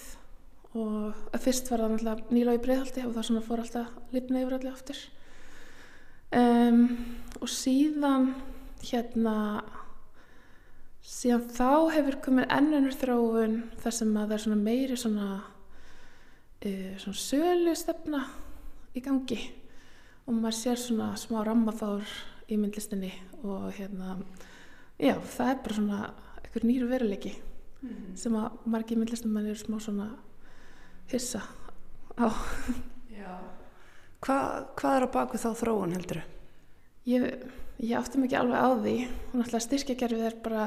og 0.78 1.38
fyrst 1.41 1.70
var 1.72 1.84
það 1.84 1.93
náttúrulega 1.93 2.36
nýla 2.36 2.56
í 2.58 2.62
breiðhaldi 2.63 3.06
og 3.08 3.13
það 3.15 3.28
svona 3.30 3.46
fór 3.46 3.63
alltaf 3.63 3.93
lifna 4.13 4.41
yfir 4.43 4.58
allir 4.58 4.74
aftur. 4.74 5.00
Um, 6.36 6.82
og 7.39 7.50
síðan 7.52 8.34
hérna 8.84 9.36
síðan 11.08 11.46
þá 11.56 11.70
hefur 11.96 12.17
komið 12.26 12.50
ennunur 12.58 12.98
þróun 13.00 13.62
þar 13.80 13.96
sem 13.96 14.12
að 14.12 14.26
það 14.26 14.36
er 14.36 14.43
svona 14.43 14.60
meiri 14.65 14.98
svona, 15.00 15.28
uh, 16.67 16.91
svona 17.00 17.22
sölu 17.22 17.76
stefna 17.80 18.26
í 18.91 19.04
gangi. 19.06 19.39
Og 20.28 20.36
maður 20.36 20.60
sér 20.60 20.82
svona 20.82 21.13
smá 21.15 21.39
rammaþár 21.48 22.04
í 22.47 22.57
myndlistinni 22.57 23.12
og 23.43 23.71
hérna 23.77 24.17
já 24.99 25.15
það 25.19 25.51
er 25.51 25.62
bara 25.63 25.75
svona 25.75 25.99
einhver 26.43 26.63
nýru 26.65 26.88
veruleiki 26.89 27.33
mm 27.36 27.89
-hmm. 27.89 28.15
sem 28.15 28.33
að 28.33 28.51
margi 28.65 28.95
myndlistamenn 28.95 29.45
eru 29.45 29.55
smá 29.55 29.79
svona 29.79 30.10
hissa 31.12 31.41
á 32.17 32.27
Hva, 34.27 34.67
Hvað 34.75 34.95
er 34.97 35.05
á 35.05 35.10
baku 35.13 35.38
þá 35.38 35.49
þróun 35.55 35.93
heldur? 35.93 36.21
Ég, 37.07 37.23
ég 37.79 37.99
átti 37.99 38.19
mikið 38.19 38.39
alveg 38.39 38.60
á 38.60 38.69
því 38.81 38.95
og 39.07 39.36
náttúrulega 39.37 39.65
styrkjagerfið 39.65 40.25
er 40.25 40.37
bara 40.43 40.65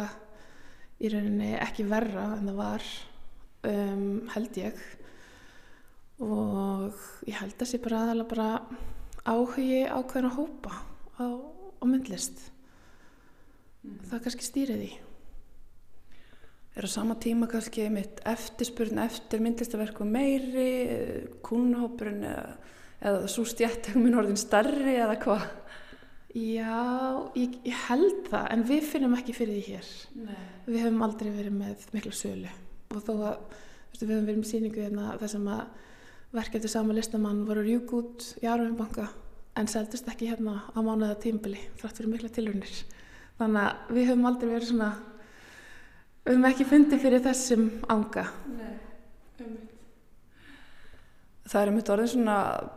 í 1.00 1.10
rauninni 1.12 1.50
ekki 1.58 1.84
verra 1.90 2.36
en 2.36 2.48
það 2.48 2.60
var 2.60 2.86
um, 3.68 4.28
held 4.34 4.60
ég 4.60 4.80
og 6.20 7.02
ég 7.26 7.40
held 7.40 7.54
að 7.54 7.58
það 7.62 7.70
sé 7.72 7.80
bara 7.84 8.02
aðalega 8.04 8.30
bara 8.30 8.48
áhugi 9.24 9.80
ákveðin 9.88 10.30
að 10.30 10.36
hópa 10.38 10.72
á, 11.20 11.26
á 11.80 11.84
myndlist 11.88 12.42
mm. 13.82 14.02
það 14.10 14.26
kannski 14.26 14.46
stýrið 14.46 14.84
í 14.88 14.92
Er 16.78 16.86
á 16.86 16.88
sama 16.88 17.16
tíma 17.18 17.48
kannski 17.50 17.88
mitt 17.90 18.20
eftirspurn 18.30 19.00
eftir 19.02 19.40
myndlistaverku 19.42 20.04
meiri, 20.06 21.26
kúnhópurinn 21.42 22.22
eða, 22.24 22.52
eða 23.02 23.26
svo 23.28 23.42
stjættegum 23.44 24.06
orðin 24.20 24.38
starri 24.38 24.94
eða 24.94 25.16
hvað? 25.24 25.48
Já, 26.30 26.78
ég, 27.34 27.56
ég 27.66 27.78
held 27.88 28.28
það, 28.30 28.44
en 28.54 28.62
við 28.68 28.84
finnum 28.86 29.16
ekki 29.18 29.34
fyrir 29.34 29.56
því 29.56 29.74
hér. 29.74 29.88
Nei. 30.28 30.44
Við 30.68 30.78
hefum 30.84 31.02
aldrei 31.02 31.30
verið 31.34 31.56
með 31.58 31.88
mikla 31.96 32.12
sölu 32.14 32.52
og 32.94 33.02
þó 33.02 33.12
að 33.16 33.34
veistu, 33.50 34.04
við 34.04 34.14
hefum 34.14 34.28
verið 34.28 34.38
með 34.38 34.50
síningu 34.52 34.84
hérna 34.84 35.16
þar 35.18 35.32
sem 35.34 35.50
að 35.50 35.64
verkefni 36.38 36.70
sama 36.70 36.94
listamann 36.94 37.42
voru 37.48 37.66
rjúk 37.66 37.96
út 37.98 38.28
í 38.38 38.46
Arveinbanka 38.46 39.08
en 39.58 39.70
seldust 39.70 40.08
ekki 40.08 40.30
hérna 40.30 40.60
á 40.70 40.78
mánuða 40.78 41.18
tímbili 41.22 41.58
frætt 41.80 41.98
fyrir 41.98 42.12
mikla 42.12 42.30
tilhörnir. 42.34 42.84
Þannig 43.40 43.64
að 43.64 43.96
við 43.96 44.08
hefum 44.10 44.28
aldrei 44.28 44.50
verið 44.52 44.70
svona 44.70 44.92
við 46.24 46.32
höfum 46.34 46.48
ekki 46.50 46.68
fundið 46.68 47.02
fyrir 47.02 47.22
þessum 47.24 47.68
ánga 47.88 48.26
Nei, 48.54 48.78
umvitt 49.40 49.70
Það 51.50 51.64
er 51.64 51.70
um 51.70 51.78
þetta 51.80 51.92
orðin 51.96 52.10
svona 52.12 52.34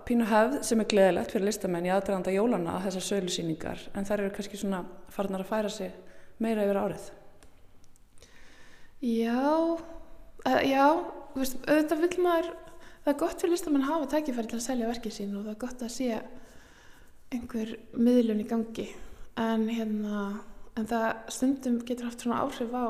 pínu 0.07 0.25
hefð 0.25 0.53
sem 0.65 0.79
er 0.81 0.87
gleðilegt 0.89 1.33
fyrir 1.35 1.45
listamenn 1.45 1.85
í 1.85 1.91
aðdraganda 1.93 2.31
jólana 2.33 2.71
að 2.79 2.87
þessar 2.87 3.03
sölusýningar 3.05 3.83
en 3.93 4.07
það 4.07 4.15
eru 4.15 4.29
kannski 4.33 4.57
svona 4.57 4.79
farnar 5.13 5.43
að 5.43 5.51
færa 5.51 5.69
sig 5.69 5.91
meira 6.41 6.63
yfir 6.65 6.79
árið. 6.81 7.03
Já 9.05 9.43
uh, 9.43 10.63
já, 10.65 10.87
veist, 11.35 11.59
auðvitað 11.67 12.01
vil 12.01 12.25
maður 12.25 12.49
það 13.03 13.11
er 13.13 13.19
gott 13.21 13.43
fyrir 13.43 13.53
listamenn 13.53 13.85
að 13.85 13.91
hafa 13.91 14.09
tækifæri 14.15 14.49
til 14.49 14.57
að 14.57 14.65
selja 14.65 14.89
verkið 14.89 15.15
sín 15.19 15.37
og 15.37 15.45
það 15.45 15.53
er 15.53 15.61
gott 15.67 15.85
að 15.85 15.93
sé 15.93 16.09
einhver 17.33 17.75
miðlun 17.97 18.43
í 18.43 18.47
gangi. 18.49 18.87
En 19.39 19.67
hérna 19.69 20.25
en 20.77 20.89
það 20.89 21.07
stundum 21.33 21.79
getur 21.85 22.09
haft 22.09 22.23
svona 22.25 22.41
áhrif 22.45 22.73
á 22.73 22.85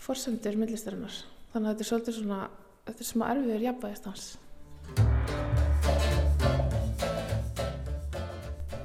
forsendur 0.00 0.56
myndlistarinnar. 0.60 1.22
Þannig 1.52 1.68
að 1.68 1.72
þetta 1.72 1.84
er 1.84 1.90
svolítið 1.90 2.20
svona 2.20 2.42
þetta 2.86 3.04
er 3.04 3.08
smá 3.08 3.26
erfiður 3.30 3.66
jafnvægist 3.66 4.08
hans 4.08 4.24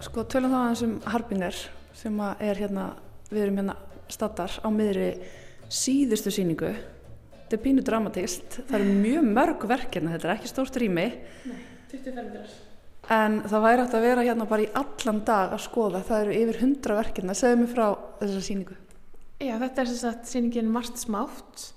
Sko 0.05 0.25
tölum 0.29 0.53
þá 0.53 0.59
aðeins 0.59 0.83
um 0.85 0.93
Harbinger 1.07 1.63
sem 1.97 2.21
er 2.21 2.61
hérna 2.61 2.91
við 3.31 3.47
erum 3.47 3.59
hérna 3.61 3.77
stattar 4.11 4.53
á 4.61 4.67
miðri 4.71 5.09
síðustu 5.67 6.31
síningu 6.33 6.69
þetta 6.69 7.57
er 7.57 7.63
pínu 7.65 7.83
dramatíst 7.85 8.61
það 8.69 8.79
eru 8.79 8.95
mjög 9.01 9.27
mörg 9.33 9.67
verkefna, 9.73 10.13
þetta 10.15 10.29
er 10.29 10.37
ekki 10.37 10.53
stórt 10.53 10.79
rými. 10.79 11.09
Nei, 11.49 11.59
25 11.91 12.66
en 13.13 13.39
það 13.47 13.63
væri 13.63 13.83
hægt 13.83 13.95
að 13.97 14.05
vera 14.07 14.25
hérna 14.27 14.47
bara 14.49 14.65
í 14.65 14.69
allan 14.75 15.23
dag 15.27 15.55
að 15.55 15.63
skoða, 15.63 16.03
það 16.07 16.23
eru 16.25 16.37
yfir 16.41 16.61
100 16.65 16.97
verkefna 16.97 17.35
segðu 17.37 17.61
mig 17.61 17.73
frá 17.73 17.87
þessar 18.19 18.45
síningu 18.49 18.77
Já, 19.37 19.53
þetta 19.61 19.83
er 19.83 19.89
sem 19.91 19.99
sagt 20.01 20.31
síningin 20.31 20.71
Marst 20.73 20.97
smátt 20.97 21.67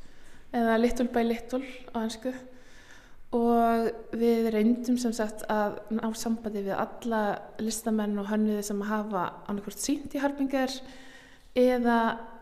eða 0.56 0.78
Little 0.80 1.10
by 1.12 1.26
Little 1.26 1.60
á 1.92 1.96
hansku 2.00 2.32
og 3.36 3.90
við 4.18 4.48
reyndum 4.50 4.96
sem 4.98 5.12
sagt 5.14 5.44
að 5.52 5.76
ná 5.94 6.08
sambandi 6.18 6.64
við 6.66 6.74
alla 6.74 7.20
listamenn 7.62 8.18
og 8.18 8.26
hönniði 8.32 8.64
sem 8.66 8.80
hafa 8.88 9.28
annarkvært 9.46 9.84
sínt 9.84 10.16
í 10.16 10.22
Harbingar 10.22 10.74
eða 11.54 12.00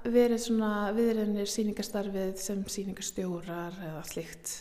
verið 0.09 0.41
svona 0.47 0.73
viðrennir 0.97 1.51
síningastarfið 1.51 2.39
sem 2.41 2.65
síningarstjórar 2.73 3.77
eða 3.91 4.07
slikt 4.09 4.55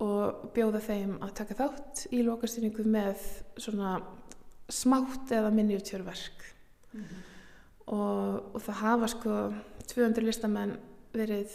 og 0.00 0.52
bjóða 0.54 0.80
þeim 0.84 1.16
að 1.20 1.34
taka 1.42 1.58
þátt 1.58 2.06
í 2.14 2.22
lokasýningu 2.24 2.86
með 2.88 3.24
svona 3.60 3.98
smátt 4.70 5.32
eða 5.34 5.50
minnjutjörverk 5.54 6.46
mm 6.92 7.02
-hmm 7.02 7.26
og, 7.90 8.54
og 8.54 8.62
það 8.64 8.82
hafa 8.84 9.10
sko 9.10 9.36
200 9.90 10.26
listamenn 10.26 10.76
verið 11.14 11.50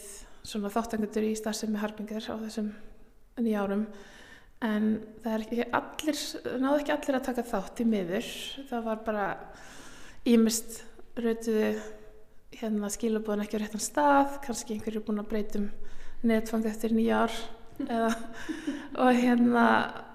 svona 0.46 0.70
þáttangundur 0.72 1.26
í 1.26 1.36
starfsemi 1.38 1.80
harpingar 1.80 2.28
á 2.28 2.36
þessum 2.44 2.70
nýja 3.40 3.64
árum. 3.64 3.86
En 4.64 4.86
það 5.24 5.32
er 5.32 5.44
ekki 5.44 5.66
allir 5.78 6.20
náðu 6.62 6.80
ekki 6.80 6.94
allir 6.94 7.18
að 7.18 7.26
taka 7.28 7.46
þátt 7.50 7.82
í 7.82 7.88
miður. 7.88 8.30
Það 8.70 8.86
var 8.86 9.02
bara 9.06 9.26
ímist 10.28 10.80
rautuðu 11.16 11.74
hérna 12.56 12.90
skilabóðan 12.92 13.44
ekki 13.44 13.60
á 13.60 13.62
réttan 13.64 13.84
stað 13.84 14.38
kannski 14.46 14.76
einhverju 14.76 15.02
búin 15.04 15.20
að 15.20 15.30
breytum 15.32 15.68
netfang 16.26 16.64
eftir 16.68 16.94
nýja 16.96 17.26
ár. 17.26 17.34
eða, 17.34 17.65
og 17.76 19.10
hérna 19.12 19.66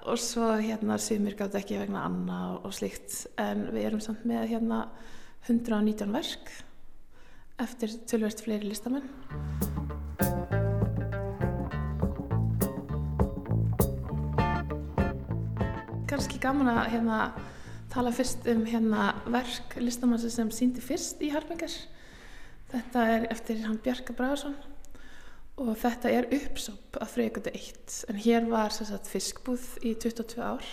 og 0.09 0.17
svo 0.17 0.47
hérna 0.57 0.97
sumir 0.97 1.35
gátt 1.37 1.55
ekki 1.59 1.77
vegna 1.77 2.05
anna 2.07 2.37
og, 2.55 2.65
og 2.65 2.73
slíkt 2.73 3.27
en 3.41 3.67
við 3.69 3.85
erum 3.85 4.01
samt 4.01 4.23
með 4.25 4.47
hérna 4.55 4.79
119 5.45 6.09
verk 6.13 6.49
eftir 7.61 7.93
tölverst 8.09 8.41
fleiri 8.41 8.71
listamenn. 8.71 9.05
Kanski 16.09 16.41
gaman 16.41 16.71
að 16.73 16.89
hérna, 16.95 17.19
tala 17.93 18.13
fyrst 18.15 18.49
um 18.49 18.65
hérna, 18.65 19.11
verk 19.29 19.77
listamann 19.77 20.21
sem 20.21 20.49
síndi 20.53 20.81
fyrst 20.81 21.21
í 21.21 21.29
Harfingar. 21.33 21.73
Þetta 22.73 23.07
er 23.13 23.29
eftir 23.33 23.61
hann 23.67 23.81
Bjarka 23.83 24.17
Bragarsson 24.17 24.57
og 25.61 25.75
þetta 25.77 26.09
er 26.09 26.29
uppsóp 26.33 26.97
af 27.01 27.11
Freyjögöndu 27.13 27.51
1 27.53 27.97
en 28.09 28.17
hér 28.23 28.47
var 28.49 28.73
sagt, 28.73 29.09
fiskbúð 29.09 29.65
í 29.85 29.93
22 29.93 30.41
ár. 30.41 30.65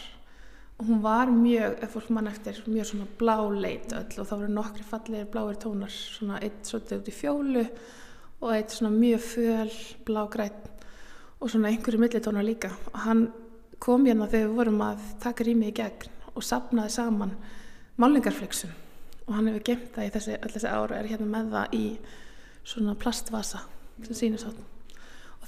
Og 0.79 0.87
hún 0.87 1.03
var 1.03 1.29
mjög, 1.35 1.75
ef 1.83 1.93
fólk 1.93 2.11
mann 2.15 2.31
eftir, 2.31 2.61
mjög 2.67 2.87
svona 2.93 3.09
bláleit 3.19 3.93
öll 3.93 4.21
og 4.23 4.29
þá 4.29 4.35
voru 4.37 4.51
nokkri 4.55 4.87
fallegir 4.87 5.27
bláir 5.33 5.59
tónar, 5.59 5.91
svona 5.91 6.39
eitt 6.39 6.63
svolítið 6.65 7.01
út 7.01 7.11
í 7.11 7.17
fjólu 7.17 7.65
og 8.39 8.55
eitt 8.55 8.77
svona 8.77 8.95
mjög 8.95 9.25
föl, 9.27 9.75
blágrætt 10.07 10.71
og 11.41 11.51
svona 11.51 11.73
einhverju 11.73 12.01
millitónar 12.01 12.47
líka. 12.47 12.71
Og 12.95 13.03
hann 13.05 13.27
kom 13.83 14.07
hérna 14.07 14.31
þegar 14.31 14.49
við 14.49 14.57
vorum 14.63 14.81
að 14.87 15.05
taka 15.21 15.45
rýmið 15.45 15.73
í 15.73 15.77
gegn 15.83 16.17
og 16.33 16.47
sapnaði 16.47 16.95
saman 16.95 17.37
málingarflexum 17.99 18.73
og 19.27 19.35
hann 19.35 19.51
hefur 19.51 19.67
gemt 19.67 19.93
það 19.95 20.09
í 20.09 20.15
þessi, 20.15 20.41
þessi 20.55 20.73
ára 20.73 21.03
er 21.03 21.11
hérna 21.11 21.29
með 21.35 21.55
það 21.57 21.77
í 21.77 21.85
svona 22.63 22.97
plastvasa 22.99 23.67
sem 24.07 24.15
sýnir 24.15 24.41
sátt 24.43 24.78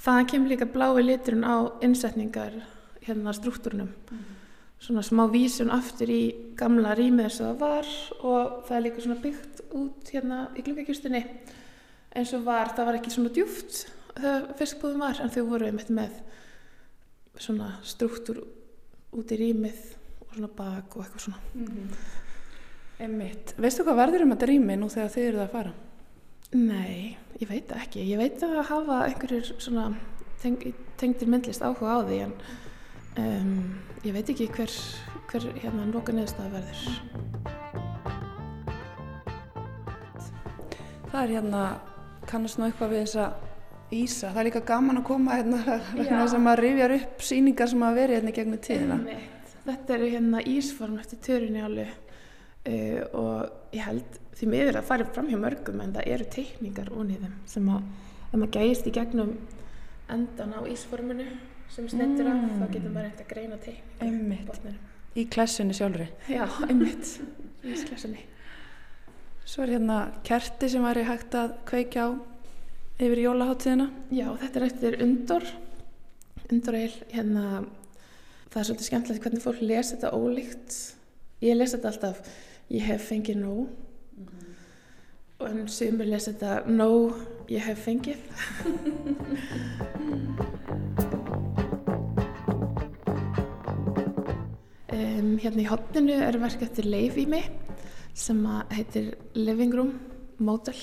það 0.01 0.27
kemur 0.33 0.53
líka 0.53 0.65
blái 0.65 1.03
liturinn 1.05 1.47
á 1.47 1.55
innsetningar 1.81 2.61
hérna 3.05 3.33
struktúrunum 3.33 3.89
mm 3.89 4.31
svona 4.81 5.03
smá 5.05 5.27
vísun 5.29 5.69
aftur 5.73 6.09
í 6.09 6.21
gamla 6.57 6.95
rýmið 6.97 7.27
þess 7.27 7.41
að 7.43 7.49
það 7.49 7.59
var 7.61 7.89
og 8.25 8.53
það 8.65 8.77
er 8.77 8.85
líka 8.87 9.03
svona 9.03 9.21
byggt 9.21 9.61
út 9.77 10.13
hérna 10.13 10.39
í 10.57 10.63
glukkakjústinni 10.65 11.21
eins 12.17 12.33
og 12.35 12.47
var, 12.47 12.71
það 12.73 12.89
var 12.89 12.97
ekki 12.97 13.13
svona 13.13 13.33
djúft 13.35 13.83
þegar 14.15 14.47
fiskbúðum 14.59 15.05
var 15.05 15.21
en 15.21 15.33
þau 15.33 15.43
voru 15.51 15.69
einmitt 15.69 15.93
með 15.93 16.17
svona 17.37 17.75
struktúr 17.85 18.41
út 19.17 19.31
í 19.35 19.37
rýmið 19.37 19.85
og 20.25 20.33
svona 20.33 20.51
bak 20.57 20.97
og 20.97 21.05
eitthvað 21.05 21.27
svona 21.27 21.43
mm 21.53 21.69
-hmm. 21.69 22.09
Einmitt, 23.01 23.55
veistu 23.57 23.83
hvað 23.83 23.97
verður 23.97 24.23
um 24.23 24.31
þetta 24.31 24.45
rými 24.45 24.75
nú 24.77 24.89
þegar 24.89 25.09
þið 25.09 25.27
eruð 25.27 25.41
að 25.41 25.51
fara? 25.51 25.73
Nei, 26.51 27.17
ég 27.39 27.47
veit 27.47 27.71
ekki, 27.75 28.03
ég 28.11 28.19
veit 28.19 28.41
að 28.43 28.59
hafa 28.67 29.03
einhverjur 29.07 29.53
svona 29.57 29.91
teng 30.41 30.59
tengtir 30.99 31.29
myndlist 31.31 31.63
áhuga 31.63 31.97
á 31.97 31.99
því 32.05 32.17
en 32.25 32.33
Um, 33.19 33.79
ég 34.07 34.13
veit 34.15 34.29
ekki 34.31 34.45
hver, 34.55 34.71
hver 35.27 35.45
hérna 35.59 35.83
loka 35.91 36.13
neðstað 36.15 36.53
verður. 36.53 36.93
Það 41.11 41.17
er 41.19 41.33
hérna, 41.33 41.63
kannast 42.29 42.59
nú 42.59 42.69
eitthvað 42.69 42.93
við 42.95 43.03
þessa 43.05 43.31
Ísa, 43.91 44.29
það 44.29 44.39
er 44.39 44.47
líka 44.47 44.61
gaman 44.63 45.01
að 45.01 45.07
koma 45.09 45.35
hérna 45.35 46.27
sem 46.31 46.45
að 46.47 46.61
rifjar 46.61 46.93
upp 46.95 47.25
síningar 47.27 47.67
sem 47.67 47.81
að 47.83 47.97
veri 47.99 48.15
hérna 48.15 48.31
gegnum 48.37 48.61
tíðina. 48.63 48.99
Þetta 49.65 49.95
eru 49.97 50.07
hérna 50.13 50.43
ísform 50.47 50.95
eftir 51.01 51.19
törunni 51.27 51.65
alveg 51.67 51.91
uh, 51.91 53.01
og 53.19 53.75
ég 53.75 53.83
held 53.89 54.21
því 54.41 54.49
miður 54.49 54.79
að 54.81 54.87
fara 54.89 55.05
fram 55.13 55.27
hjá 55.29 55.37
mörgum 55.37 55.81
en 55.83 55.93
það 55.93 56.07
eru 56.15 56.25
teikningar 56.33 56.89
ón 56.97 57.11
í 57.13 57.17
þeim 57.21 57.33
sem 57.53 57.67
að 57.69 57.83
ef 58.31 58.37
maður 58.39 58.53
gæst 58.57 58.87
í 58.89 58.93
gegnum 58.95 59.33
endan 60.11 60.55
á 60.57 60.59
ísforminu 60.67 61.27
sem 61.71 61.87
snittur 61.87 62.27
af 62.27 62.39
Mm. 62.41 62.57
þá 62.59 62.65
getur 62.73 62.91
maður 62.91 63.05
reynd 63.07 63.21
að 63.21 63.29
greina 63.29 63.57
teikningar. 63.61 64.79
Í 65.15 65.23
klessunni 65.29 65.73
sjálfri. 65.75 66.07
Já, 66.31 66.45
einmitt, 66.67 67.19
ísklassinni. 67.63 68.25
Svo 69.45 69.63
er 69.63 69.73
hérna 69.77 69.97
kerti 70.23 70.69
sem 70.71 70.83
væri 70.83 71.03
hægt 71.07 71.35
að 71.35 71.53
kveikja 71.67 72.05
á 72.07 72.09
yfir 72.99 73.19
jólaháttíðina. 73.25 73.89
Já, 74.11 74.27
þetta 74.39 74.59
er 74.59 74.65
eftir 74.67 74.97
Undor 75.03 75.43
Undor 76.51 76.75
Eil, 76.75 76.93
hérna 77.11 77.65
það 78.51 78.59
er 78.59 78.67
svolítið 78.67 78.87
skemmtilegt 78.89 79.23
hvernig 79.23 79.43
fólk 79.45 79.61
lesa 79.61 79.95
þetta 79.95 80.11
ólíkt 80.15 80.77
ég 81.41 81.55
lesa 81.55 81.77
þetta 81.77 81.91
alltaf 81.93 82.33
ég 82.71 82.81
hef 82.89 83.05
fengið 83.11 83.39
nóg 83.39 83.69
og 85.41 85.49
en 85.49 85.67
sumur 85.71 86.05
lesa 86.05 86.31
þetta 86.31 86.69
nóg, 86.69 87.17
ég 87.49 87.65
hef 87.65 87.85
fengið. 87.87 88.21
Um, 94.91 95.37
Hérna 95.39 95.61
í 95.63 95.67
hotninu 95.69 96.17
er 96.19 96.35
verk 96.41 96.63
eftir 96.65 96.83
Leif 96.89 97.15
í 97.15 97.23
mig 97.29 97.45
sem 98.17 98.41
heitir 98.75 99.13
Living 99.37 99.71
Room 99.73 99.93
Model. 100.43 100.75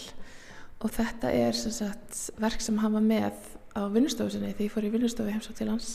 Og 0.80 0.92
þetta 0.94 1.30
er 1.34 1.56
sem 1.58 1.74
sagt, 1.74 2.16
verk 2.40 2.62
sem 2.64 2.78
var 2.80 3.04
með 3.04 3.36
á 3.76 3.84
vinnustofu 3.92 4.32
sinni 4.32 4.54
þegar 4.54 4.64
ég 4.64 4.74
fór 4.74 4.86
í 4.88 4.92
vinnustofu 4.94 5.34
heimsótt 5.34 5.60
til 5.60 5.68
hans. 5.68 5.90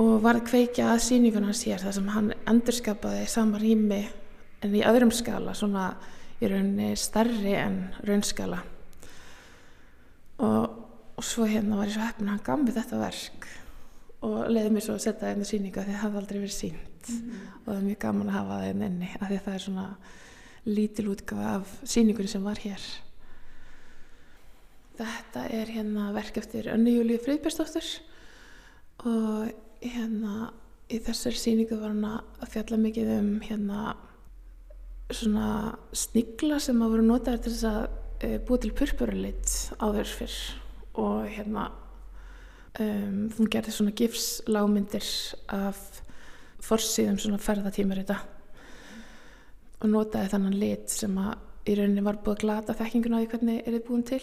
Og 0.00 0.18
var 0.24 0.40
að 0.40 0.48
kveikja 0.50 0.90
að 0.94 1.04
sýninguna 1.06 1.52
hans 1.52 1.62
hér 1.68 1.82
þar 1.84 1.96
sem 1.96 2.10
hann 2.14 2.32
endurskapaði 2.50 3.26
sama 3.30 3.60
rými 3.62 4.02
en 4.64 4.76
í 4.76 4.82
öðrum 4.84 5.12
skala 5.14 5.54
svona 5.56 5.92
í 6.40 6.50
rauninni 6.50 6.92
stærri 6.96 7.54
en 7.60 7.80
raunskala. 8.08 8.60
Og, 10.40 10.78
og 11.20 11.26
svo 11.26 11.46
hérna 11.48 11.76
var 11.78 11.90
ég 11.90 11.96
svo 11.96 12.06
heppin 12.06 12.30
að 12.30 12.36
hann 12.36 12.46
gaf 12.46 12.62
mér 12.62 12.78
þetta 12.78 13.00
verk. 13.02 13.50
Og 14.24 14.38
leiði 14.52 14.72
mér 14.74 14.84
svo 14.84 14.96
að 14.96 15.04
setja 15.04 15.20
það 15.24 15.34
inn 15.34 15.44
í 15.44 15.50
sýninga 15.50 15.84
því 15.84 15.94
það 15.94 16.02
hafði 16.04 16.20
aldrei 16.22 16.40
verið 16.40 16.56
sínt 16.56 16.88
og 17.10 17.64
það 17.64 17.76
er 17.76 17.84
mjög 17.86 18.00
gaman 18.02 18.28
að 18.28 18.36
hafa 18.36 18.56
það 18.58 18.70
inn 18.70 18.82
inni 18.84 19.06
af 19.16 19.22
því 19.22 19.36
að 19.38 19.44
það 19.46 19.54
er 19.54 19.62
svona 19.64 19.84
lítil 20.68 21.06
útgafa 21.08 21.52
af 21.54 21.70
sýningunni 21.88 22.32
sem 22.32 22.44
var 22.44 22.60
hér. 22.60 22.86
Þetta 25.00 25.44
er 25.56 25.72
hérna 25.72 26.10
verk 26.12 26.36
eftir 26.42 26.68
Önnu 26.74 26.92
Júlíu 26.92 27.20
Friðbjörnsdóttur. 27.24 27.88
Og 29.08 29.48
hérna 29.80 30.50
í 30.92 31.00
þessari 31.00 31.40
sýningu 31.40 31.78
var 31.80 31.94
hann 31.94 32.04
að 32.04 32.52
fjalla 32.52 32.80
mikið 32.80 33.12
um 33.16 33.30
hérna 33.46 33.94
svona 35.16 35.76
snigla 35.96 36.60
sem 36.62 36.80
að 36.82 36.94
voru 36.94 37.06
notaður 37.06 37.44
til 37.44 37.52
þess 37.54 37.68
að 37.70 37.82
e, 38.26 38.32
búa 38.46 38.60
til 38.62 38.72
purpurulit 38.76 39.54
áður 39.78 40.12
fyrr. 40.18 40.38
Og 41.00 41.28
hérna 41.30 41.68
um, 42.82 43.30
hún 43.36 43.50
gerði 43.50 43.74
svona 43.74 43.94
gifslámyndir 43.96 45.06
af 45.54 45.78
forsýðum 46.60 47.20
svona 47.20 47.40
ferðatímarita 47.40 48.18
og 49.80 49.88
notaði 49.88 50.32
þannan 50.34 50.58
lit 50.60 50.92
sem 50.92 51.14
að 51.20 51.70
í 51.70 51.76
rauninni 51.78 52.04
var 52.04 52.18
búið 52.20 52.34
að 52.34 52.42
glata 52.44 52.76
þekkinguna 52.76 53.20
á 53.20 53.22
því 53.22 53.30
hvernig 53.32 53.60
er 53.62 53.76
þið 53.76 53.86
búin 53.86 54.04
til. 54.08 54.22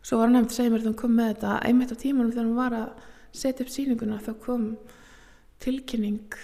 Svo 0.00 0.20
var 0.20 0.28
hann 0.28 0.38
nefnt 0.38 0.54
að 0.54 0.56
segja 0.56 0.72
mér 0.72 0.80
þegar 0.80 0.90
hann 0.90 1.00
kom 1.02 1.16
með 1.16 1.30
þetta 1.34 1.56
einmitt 1.68 1.92
á 1.92 1.96
tímanum 2.00 2.32
þegar 2.32 2.46
hann 2.46 2.60
var 2.60 2.76
að 2.78 3.08
setja 3.40 3.66
upp 3.66 3.72
sýninguna 3.74 4.20
þá 4.24 4.32
kom 4.44 4.64
tilkynning 5.60 6.38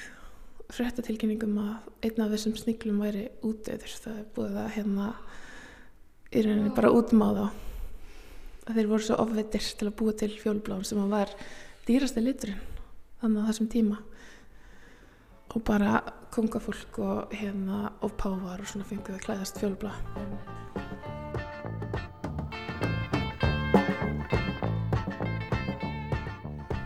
fréttatilkynning 0.74 1.44
um 1.46 1.58
að 1.62 2.08
einn 2.08 2.24
af 2.24 2.32
þessum 2.34 2.56
sniglum 2.58 3.02
væri 3.04 3.28
útdöður 3.46 3.92
það 4.02 4.18
er 4.18 4.26
búið 4.36 4.58
að 4.62 4.72
hérna 4.76 5.12
í 6.32 6.42
rauninni 6.42 6.74
bara 6.74 6.92
útmáða 6.94 7.46
að 8.66 8.80
þeir 8.80 8.90
voru 8.90 9.06
svo 9.06 9.18
ofveitir 9.22 9.70
til 9.78 9.88
að 9.88 9.96
búa 10.00 10.16
til 10.18 10.32
fjólblán 10.40 10.84
sem 10.86 11.00
að 11.02 11.12
var 11.14 11.32
dýrasti 11.86 12.22
liturinn 12.22 12.62
þannig 13.20 13.46
á 13.46 13.48
þessum 13.50 13.70
tíma. 13.72 14.00
Og 15.54 15.62
bara 15.64 16.00
kongafólk 16.34 16.98
og 17.00 17.32
hérna 17.32 17.92
og 18.04 18.16
pávar 18.18 18.60
og 18.60 18.68
svona 18.68 18.88
fenguð 18.88 19.16
að 19.16 19.24
klæðast 19.24 19.60
fjólblá 19.62 19.94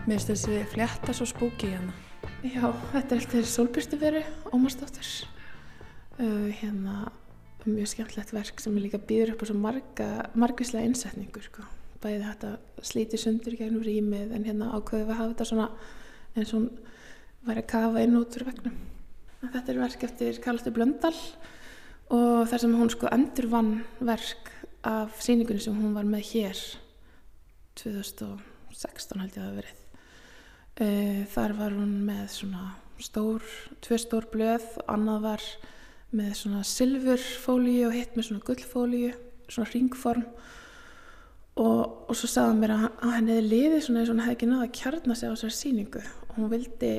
Mér 0.05 0.19
finnst 0.19 0.31
þessi 0.31 0.63
flétta 0.71 1.13
svo 1.15 1.25
spúki 1.29 1.69
hérna. 1.71 2.10
Já, 2.41 2.71
þetta 2.89 3.13
er 3.13 3.19
eftir 3.19 3.43
Solbyrstu 3.45 3.97
veru, 4.01 4.21
Ómarsdóttir. 4.49 5.05
Uh, 6.17 6.47
hérna, 6.57 7.11
mjög 7.67 7.91
skemmtlegt 7.91 8.31
verk 8.33 8.63
sem 8.63 8.79
líka 8.81 8.97
býður 8.97 9.35
upp 9.35 9.43
á 9.43 9.49
svo 9.51 9.55
marga, 9.61 10.07
margvíslega 10.33 10.89
innsetningu, 10.89 11.43
sko. 11.45 11.67
Bæði 12.01 12.23
þetta 12.25 12.49
slíti 12.81 13.19
sundur 13.21 13.53
gegnum 13.59 13.83
rýmið 13.85 14.33
en 14.33 14.47
hérna 14.47 14.71
ákveðu 14.73 15.05
við 15.05 15.13
að 15.13 15.19
hafa 15.19 15.35
þetta 15.35 15.47
svona 15.51 15.67
og 16.31 16.55
hún 16.55 16.65
væri 17.45 17.61
að 17.61 17.69
kafa 17.75 18.07
inn 18.07 18.17
út 18.17 18.39
úr 18.39 18.47
vegnum. 18.49 18.81
En 19.43 19.53
þetta 19.53 19.73
er 19.75 19.81
verk 19.83 20.07
eftir 20.09 20.41
Karlstur 20.41 20.73
Blöndal 20.73 21.13
og 22.09 22.49
þar 22.49 22.63
sem 22.65 22.73
hún 22.81 22.91
sko 22.95 23.11
endur 23.13 23.51
vann 23.53 23.71
verk 24.01 24.49
af 24.81 25.21
sýningunni 25.21 25.61
sem 25.61 25.77
hún 25.77 25.93
var 25.93 26.09
með 26.09 26.25
hér 26.33 26.65
2016 27.85 29.21
held 29.21 29.37
ég 29.37 29.43
að 29.43 29.45
það 29.45 29.61
verið. 29.61 29.90
Uh, 30.81 31.21
þar 31.29 31.53
var 31.59 31.75
hún 31.77 31.99
með 32.07 32.23
svona 32.33 32.71
stór, 33.01 33.45
tvö 33.85 33.99
stór 34.01 34.27
blöð, 34.31 34.65
annað 34.89 35.27
var 35.27 35.45
með 36.17 36.31
svona 36.39 36.63
silfurfólíu 36.67 37.85
og 37.87 37.95
hitt 37.95 38.17
með 38.17 38.27
svona 38.27 38.45
gullfólíu, 38.47 39.11
svona 39.51 39.69
ringform 39.71 40.25
og, 41.59 42.09
og 42.09 42.15
svo 42.15 42.29
sagði 42.29 42.49
hann 42.49 42.61
mér 42.61 42.73
að, 42.75 42.85
að 43.03 43.13
henni 43.17 43.35
hefði 43.35 43.47
liðið 43.51 43.83
svona 43.85 44.01
eins 44.01 44.09
og 44.09 44.15
hann 44.15 44.23
hefði 44.25 44.37
ekki 44.37 44.49
náða 44.49 44.67
að 44.67 44.75
kjarna 44.79 45.17
sig 45.17 45.31
á 45.31 45.33
þessari 45.33 45.57
sýningu. 45.57 46.03
Og 46.27 46.35
hún 46.37 46.51
vildi 46.51 46.91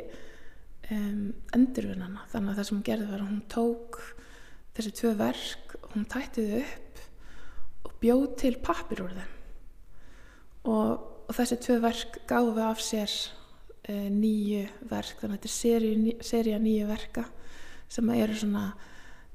um, 0.93 1.23
endurvinna 1.57 2.09
hana. 2.09 2.27
Þannig 2.33 2.53
að 2.53 2.59
það 2.61 2.69
sem 2.69 2.77
hún 2.77 2.87
gerði 2.89 3.11
var 3.11 3.23
að 3.23 3.31
hún 3.31 3.45
tók 3.53 4.01
þessi 4.77 4.95
tvö 5.01 5.13
verk 5.21 5.77
og 5.81 5.95
hún 5.97 6.09
tætti 6.13 6.47
þau 6.49 6.59
upp 6.63 7.05
og 7.83 7.95
bjóð 8.03 8.27
til 8.43 8.55
pappir 8.65 9.05
úr 9.05 9.15
þeim. 9.17 9.39
Og, 10.73 11.07
og 11.27 11.37
þessi 11.37 11.61
tvö 11.65 11.79
verk 11.83 12.21
gáðu 12.31 12.67
af 12.69 12.83
sér 12.85 13.17
nýju 13.91 14.67
verk 14.91 15.19
þannig 15.19 15.39
að 15.39 15.47
þetta 15.49 15.49
er 15.75 16.23
seria 16.23 16.59
nýju 16.63 16.87
verka 16.87 17.25
sem 17.91 18.11
eru 18.15 18.37
svona 18.39 18.69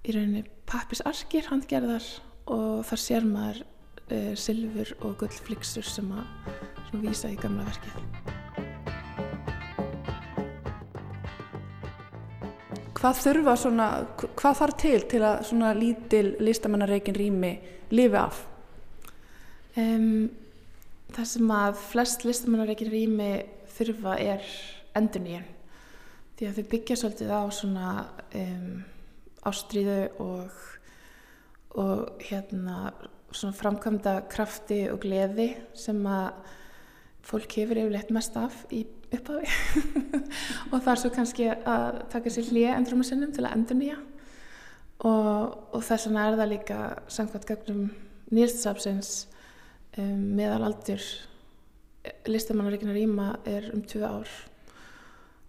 í 0.08 0.14
rauninni 0.16 0.45
pappisarkir 0.70 1.50
handgerðar 1.52 2.06
og 2.48 2.86
þar 2.88 3.02
sér 3.04 3.28
maður 3.28 3.62
uh, 3.66 4.34
silfur 4.39 4.93
og 5.02 5.18
gullflixur 5.20 5.86
sem 5.88 6.10
að 6.16 6.56
sem 6.88 7.04
vísa 7.04 7.32
í 7.32 7.39
gamla 7.39 7.68
verkið 7.68 8.36
Hvað 12.98 13.20
þurfa 13.22 13.54
svona, 13.62 13.88
hvað 14.39 14.56
þarf 14.58 14.78
til 14.82 15.00
til 15.12 15.20
að 15.22 15.43
svona 15.45 15.74
lítil 15.78 16.32
listamannareikin 16.41 17.14
rými 17.14 17.52
lifi 17.93 18.18
af? 18.18 18.39
Um, 19.78 20.32
það 21.14 21.30
sem 21.30 21.52
að 21.54 21.78
flest 21.91 22.26
listamannareikin 22.26 22.89
rými 22.89 23.30
þurfa 23.78 24.17
er 24.21 24.43
endurnýjan 24.97 25.53
því 26.38 26.47
að 26.47 26.57
þau 26.57 26.67
byggja 26.71 26.97
svolítið 27.01 27.32
á 27.34 27.41
svona 27.53 27.91
um, 28.38 28.73
ástríðu 29.47 30.01
og, 30.21 30.57
og 31.82 32.25
hérna 32.28 32.91
svona 33.34 33.57
framkvæmda 33.57 34.19
krafti 34.32 34.84
og 34.91 35.01
gleði 35.03 35.49
sem 35.78 35.99
að 36.09 36.53
fólk 37.28 37.57
hefur 37.59 37.82
yfirleitt 37.82 38.13
mest 38.15 38.38
af 38.39 38.59
í 38.71 38.86
upphafi. 39.11 39.49
Og 40.71 40.78
það 40.78 40.91
er 40.93 41.01
svo 41.01 41.11
kannski 41.15 41.47
að 41.51 41.97
taka 42.11 42.32
sér 42.32 42.51
hlýja 42.51 42.75
endurum 42.78 43.03
að 43.03 43.09
sinnum 43.09 43.34
til 43.36 43.43
að 43.43 43.55
endurnýja. 43.57 43.97
Og, 45.07 45.57
og 45.75 45.84
þess 45.86 46.07
vegna 46.07 46.28
er 46.28 46.38
það 46.39 46.51
líka 46.53 46.78
samkvæmt 47.13 47.49
gögnum 47.51 47.82
nýrstsapsins 48.34 49.11
um, 49.99 50.23
meðalaldur 50.39 51.03
listamannaríkina 52.30 52.95
rýma 52.95 53.28
er 53.47 53.70
um 53.74 53.82
2 53.82 54.03
ár. 54.08 54.32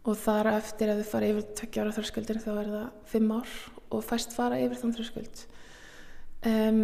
Og 0.09 0.17
þar 0.17 0.53
eftir 0.55 0.93
að 0.93 1.03
þau 1.03 1.11
fara 1.13 1.31
yfir 1.33 1.49
tveggja 1.59 1.85
ára 1.85 1.97
þröskuldin 1.97 2.43
þá 2.43 2.51
er 2.55 2.73
það 2.73 2.89
5 3.13 3.35
ár 3.37 3.55
og 3.89 4.05
fæst 4.05 4.35
fara 4.37 4.61
yfir 4.63 4.81
þann 4.81 4.95
þröskuld. 4.97 5.45
Um, 6.49 6.81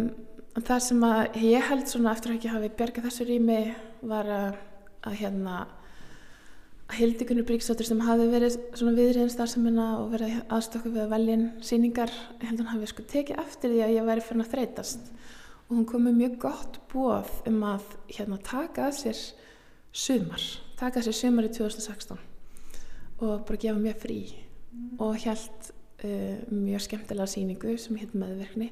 það 0.59 0.83
sem 0.83 1.07
að 1.07 1.39
ég 1.45 1.65
held 1.69 1.89
svona 1.89 2.13
eftir 2.15 2.33
að 2.33 2.37
ekki 2.39 2.53
hafi 2.53 2.71
bjargað 2.79 3.07
þessu 3.09 3.27
rými 3.29 3.59
var 4.05 4.29
að, 4.31 4.61
að 5.07 5.17
hérna 5.21 5.57
að 6.85 6.99
Hildikunni 6.99 7.43
Bríksdóttir 7.45 7.87
sem 7.87 8.01
hafi 8.05 8.27
verið 8.29 8.59
svona 8.77 8.93
viðriðin 8.97 9.31
starfseminna 9.33 9.87
og 10.03 10.11
verið 10.13 10.35
aðstokku 10.53 10.91
við 10.93 11.05
að 11.05 11.15
velja 11.15 11.37
síningar, 11.65 12.13
ég 12.41 12.45
held 12.45 12.59
að 12.59 12.61
hann 12.61 12.73
hafi 12.75 12.89
sko 12.91 13.05
tekið 13.09 13.41
eftir 13.41 13.73
því 13.73 13.81
að 13.81 13.93
ég 13.95 14.09
væri 14.09 14.25
fyrir 14.25 14.43
að 14.43 14.51
þreytast. 14.51 15.09
Og 15.65 15.71
hún 15.73 15.87
kom 15.89 16.05
með 16.05 16.19
mjög 16.19 16.35
gott 16.43 16.77
bóð 16.91 17.31
um 17.49 17.63
að 17.65 17.87
hérna, 18.11 18.37
taka 18.45 18.89
að 18.91 18.99
sér 18.99 19.23
sumar, 19.95 20.43
taka 20.79 21.03
sér 21.03 21.15
sumar 21.15 21.47
í 21.47 21.53
2016 21.55 22.19
og 23.23 23.45
bara 23.47 23.61
gefa 23.61 23.79
mér 23.79 23.95
frí. 23.95 24.19
Mm. 24.75 24.99
og 24.99 25.15
held 25.23 25.69
uh, 26.03 26.51
mjög 26.51 26.81
skemmtilega 26.83 27.27
síningu 27.31 27.77
sem 27.79 27.95
hitt 27.95 28.15
meðverkni 28.17 28.71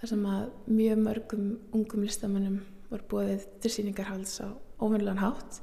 þar 0.00 0.10
sem 0.10 0.22
að 0.28 0.46
mjög 0.72 1.02
mörgum 1.02 1.50
ungum 1.76 2.04
listamennum 2.06 2.62
var 2.90 3.04
búið 3.10 3.44
til 3.60 3.72
síningarhalds 3.74 4.40
á 4.40 4.48
óvinnilegan 4.80 5.22
hátt. 5.22 5.60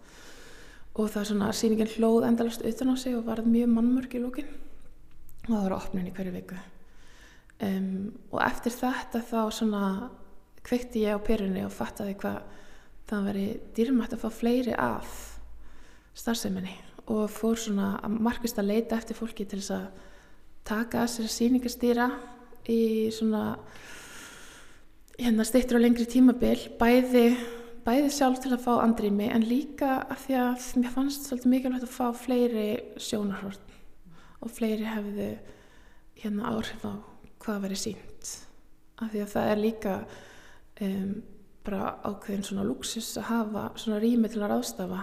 Og 0.98 1.08
það 1.10 1.22
er 1.22 1.30
svona 1.30 1.50
að 1.50 1.58
síningin 1.60 1.92
hlóð 1.96 2.28
endalast 2.28 2.66
utan 2.68 2.92
á 2.92 2.96
sig 3.00 3.16
og 3.16 3.26
varð 3.30 3.48
mjög 3.48 3.70
mannmörg 3.72 4.16
í 4.18 4.22
lókin 4.22 4.50
og 5.48 5.52
það 5.54 5.64
var 5.64 5.78
opnin 5.78 6.10
í 6.10 6.14
hverju 6.16 6.34
viku. 6.36 6.58
Um, 7.62 8.12
og 8.34 8.42
eftir 8.44 8.76
þetta 8.76 9.22
þá 9.30 9.42
svona 9.54 9.84
kveikti 10.66 11.06
ég 11.06 11.18
á 11.18 11.26
perunni 11.26 11.64
og 11.66 11.74
fattaði 11.74 12.18
hvað 12.22 12.42
það 13.10 13.28
veri 13.30 13.48
dýrmætt 13.76 14.16
að 14.16 14.24
fá 14.24 14.30
fleiri 14.34 14.76
af 14.78 15.18
starfseiminni 16.18 16.76
og 17.12 17.30
fór 17.32 17.58
svona 17.60 17.96
að 18.04 18.20
markvist 18.28 18.60
að 18.62 18.70
leita 18.72 19.00
eftir 19.00 19.18
fólki 19.18 19.46
til 19.48 19.60
þess 19.62 19.74
að 19.76 19.88
taka 20.68 21.02
að 21.04 21.14
sér 21.16 21.32
síningastýra 21.34 22.08
í 22.70 23.10
svona 23.14 23.56
hérna 25.18 25.46
styrtur 25.48 25.82
á 25.82 25.84
lengri 25.84 26.06
tímabil 26.10 26.68
bæði, 26.80 27.26
bæði 27.86 28.12
sjálf 28.14 28.42
til 28.44 28.54
að 28.54 28.64
fá 28.66 28.72
andrými 28.84 29.30
en 29.34 29.48
líka 29.48 30.02
að 30.06 30.24
því 30.26 30.38
að 30.44 30.70
mér 30.82 30.96
fannst 30.96 31.28
svolítið 31.28 31.54
mikilvægt 31.56 31.88
að 31.88 31.96
fá 31.96 32.08
fleiri 32.24 32.68
sjónarhort 33.02 33.76
og 34.42 34.54
fleiri 34.54 34.88
hefðu 34.88 35.32
hérna 36.22 36.54
áhrif 36.54 36.86
á 36.86 36.94
hvað 37.42 37.64
verið 37.66 37.84
sínt 37.86 38.32
af 39.02 39.12
því 39.12 39.24
að 39.24 39.32
það 39.34 39.52
er 39.52 39.62
líka 39.62 39.94
um, 40.86 41.14
bara 41.66 41.96
ákveðin 42.04 42.46
svona 42.46 42.66
luxus 42.66 43.18
að 43.20 43.28
hafa 43.30 43.66
svona 43.80 44.00
rými 44.02 44.30
til 44.32 44.42
að 44.42 44.54
ráðstafa 44.54 45.02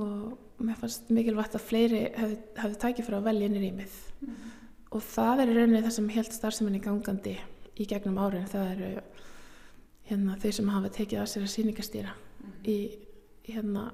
og 0.00 0.62
mér 0.62 0.78
fannst 0.80 1.10
mikilvægt 1.12 1.56
að 1.58 1.66
fleiri 1.66 2.02
hefði, 2.14 2.36
hefði 2.56 2.80
tækið 2.84 3.06
fyrir 3.06 3.18
að 3.18 3.28
velja 3.28 3.48
inn 3.48 3.56
í 3.58 3.62
rýmið 3.64 3.96
mm 4.20 4.28
-hmm. 4.28 4.52
og 4.90 5.02
það 5.02 5.40
er 5.40 5.48
í 5.48 5.56
rauninni 5.56 5.82
það 5.82 5.96
sem 5.96 6.08
held 6.08 6.32
starfseminni 6.32 6.80
gangandi 6.80 7.38
í 7.76 7.86
gegnum 7.86 8.18
árin 8.18 8.48
það 8.48 8.72
eru 8.74 9.02
hérna 10.10 10.36
þau 10.36 10.52
sem 10.52 10.68
hafa 10.68 10.88
tekið 10.88 11.20
að 11.20 11.26
sér 11.32 11.42
að 11.42 11.54
síningastýra 11.54 12.12
mm 12.12 12.50
-hmm. 12.50 12.68
í 12.68 12.78
hérna 13.52 13.92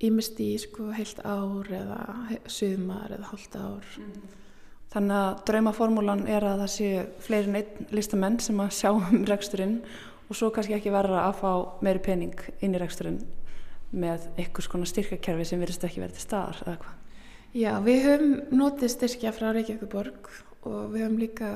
ímest 0.00 0.40
í 0.40 0.58
sko 0.58 0.90
heilt 0.92 1.20
ár 1.24 1.72
eða 1.72 2.00
sögumar 2.46 3.12
eða 3.12 3.30
hálft 3.30 3.56
ár 3.56 3.84
mm 3.98 4.12
-hmm. 4.12 4.44
Þannig 4.86 5.16
að 5.16 5.40
draumaformúlan 5.48 6.26
er 6.26 6.44
að 6.44 6.60
það 6.62 6.70
séu 6.72 7.06
fleirin 7.18 7.56
einn 7.58 7.88
listamenn 7.90 8.38
sem 8.40 8.60
að 8.60 8.70
sjá 8.70 8.90
um 8.94 9.24
reksturinn 9.28 9.82
og 10.26 10.38
svo 10.38 10.50
kannski 10.54 10.76
ekki 10.76 10.94
verða 10.94 11.26
að 11.28 11.40
fá 11.40 11.50
meiri 11.84 12.02
pening 12.02 12.46
inn 12.60 12.74
í 12.74 12.80
reksturinn 12.82 13.20
með 13.96 14.26
einhvers 14.36 14.68
konar 14.70 14.90
styrkakerfi 14.90 15.46
sem 15.46 15.62
verðist 15.62 15.84
ekki 15.86 16.02
verið 16.02 16.18
til 16.18 16.26
staðar 16.26 16.62
eða 16.64 16.78
hvað? 16.82 16.94
Já, 17.56 17.70
við 17.80 18.02
höfum 18.04 18.32
notið 18.58 18.92
styrkja 18.92 19.32
frá 19.32 19.46
Reykjavíkuborg 19.54 20.30
og 20.66 20.80
við 20.92 21.04
höfum 21.06 21.20
líka 21.22 21.50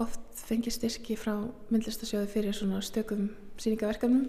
oft 0.00 0.44
fengið 0.44 0.76
styrki 0.76 1.16
frá 1.18 1.32
myndlistasjóðu 1.72 2.28
fyrir 2.30 2.56
svona 2.56 2.82
stökum 2.84 3.28
síningaverkefnum 3.62 4.28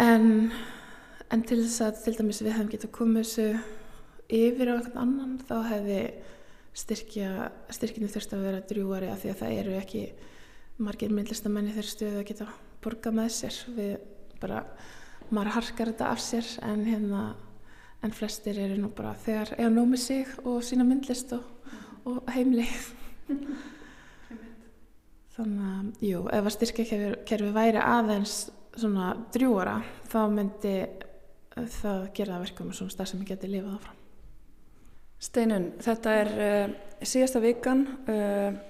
en, 0.00 0.50
en 1.30 1.44
til 1.46 1.60
þess 1.60 1.84
að 1.86 2.02
til 2.06 2.16
dæmis 2.18 2.42
við 2.42 2.56
hefum 2.56 2.72
getið 2.72 2.88
að 2.88 2.96
koma 2.96 3.24
þessu 3.24 3.48
yfir 4.30 4.70
á 4.70 4.74
einhvern 4.78 5.00
annan 5.04 5.38
þá 5.48 5.56
hefði 5.72 6.02
styrkinu 6.80 8.10
þurft 8.10 8.36
að 8.36 8.44
vera 8.46 8.66
drjúari 8.70 9.10
af 9.10 9.22
því 9.22 9.32
að 9.32 9.40
það 9.42 9.56
eru 9.62 9.78
ekki 9.80 10.04
margir 10.80 11.12
myndlistamenni 11.14 11.74
þeirra 11.76 11.92
stöðu 11.92 12.22
að 12.22 12.28
geta 12.30 12.48
borga 12.84 13.12
með 13.14 13.30
sér. 13.36 13.60
Við 13.76 13.92
bara 14.40 14.62
maður 15.30 15.54
harkar 15.58 15.92
þetta 15.92 16.10
af 16.10 16.22
sér 16.24 16.52
en 16.66 16.84
hérna 16.88 17.24
en 18.00 18.14
flestir 18.16 18.58
eru 18.58 18.78
nú 18.80 18.90
bara 18.96 19.12
þegar 19.24 19.54
eiga 19.58 19.72
nómið 19.72 20.02
sig 20.02 20.30
og 20.44 20.62
sína 20.64 20.86
myndlist 20.88 21.34
og, 21.36 21.44
og 22.08 22.22
heimlið 22.32 22.86
þannig 25.36 25.68
að 25.68 26.08
jú, 26.08 26.22
ef 26.32 26.48
að 26.48 26.56
styrkjakerfi 26.56 27.52
væri 27.54 27.82
aðeins 27.82 28.48
svona 28.76 29.12
drjúara 29.34 29.80
þá 30.08 30.20
myndi 30.32 30.74
það 31.80 32.04
gera 32.16 32.36
það 32.36 32.44
verkum 32.46 32.74
svona 32.74 32.94
stað 32.94 33.10
sem 33.10 33.24
ég 33.24 33.32
geti 33.32 33.50
lifað 33.50 33.76
áfram. 33.76 33.96
Steinun, 35.20 35.66
þetta 35.84 36.12
er 36.16 36.30
uh, 36.40 36.70
síðasta 37.04 37.42
vikan 37.44 37.82
uh, 38.08 38.60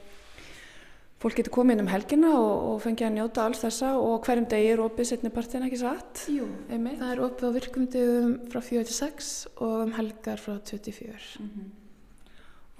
fólk 1.21 1.37
getur 1.37 1.53
komið 1.53 1.77
inn 1.77 1.85
um 1.85 1.91
helgina 1.91 2.31
og, 2.33 2.53
og 2.71 2.79
fengið 2.85 3.09
að 3.09 3.16
njóta 3.18 3.45
alls 3.45 3.61
þessa 3.61 3.91
og 4.01 4.25
hverjum 4.25 4.47
degi 4.49 4.71
er 4.73 4.83
opið 4.85 5.11
setnipartin 5.11 5.66
ekki 5.66 5.81
satt? 5.83 6.23
Jú, 6.33 6.47
Einmitt. 6.73 6.97
það 7.03 7.12
er 7.12 7.23
opið 7.27 7.45
á 7.45 7.57
virkumdegum 7.59 8.33
frá 8.53 8.61
46 8.64 9.31
og 9.59 9.77
um 9.85 9.93
helgar 9.99 10.41
frá 10.41 10.57
24. 10.57 11.21
Mm 11.41 11.51
-hmm. 11.51 11.68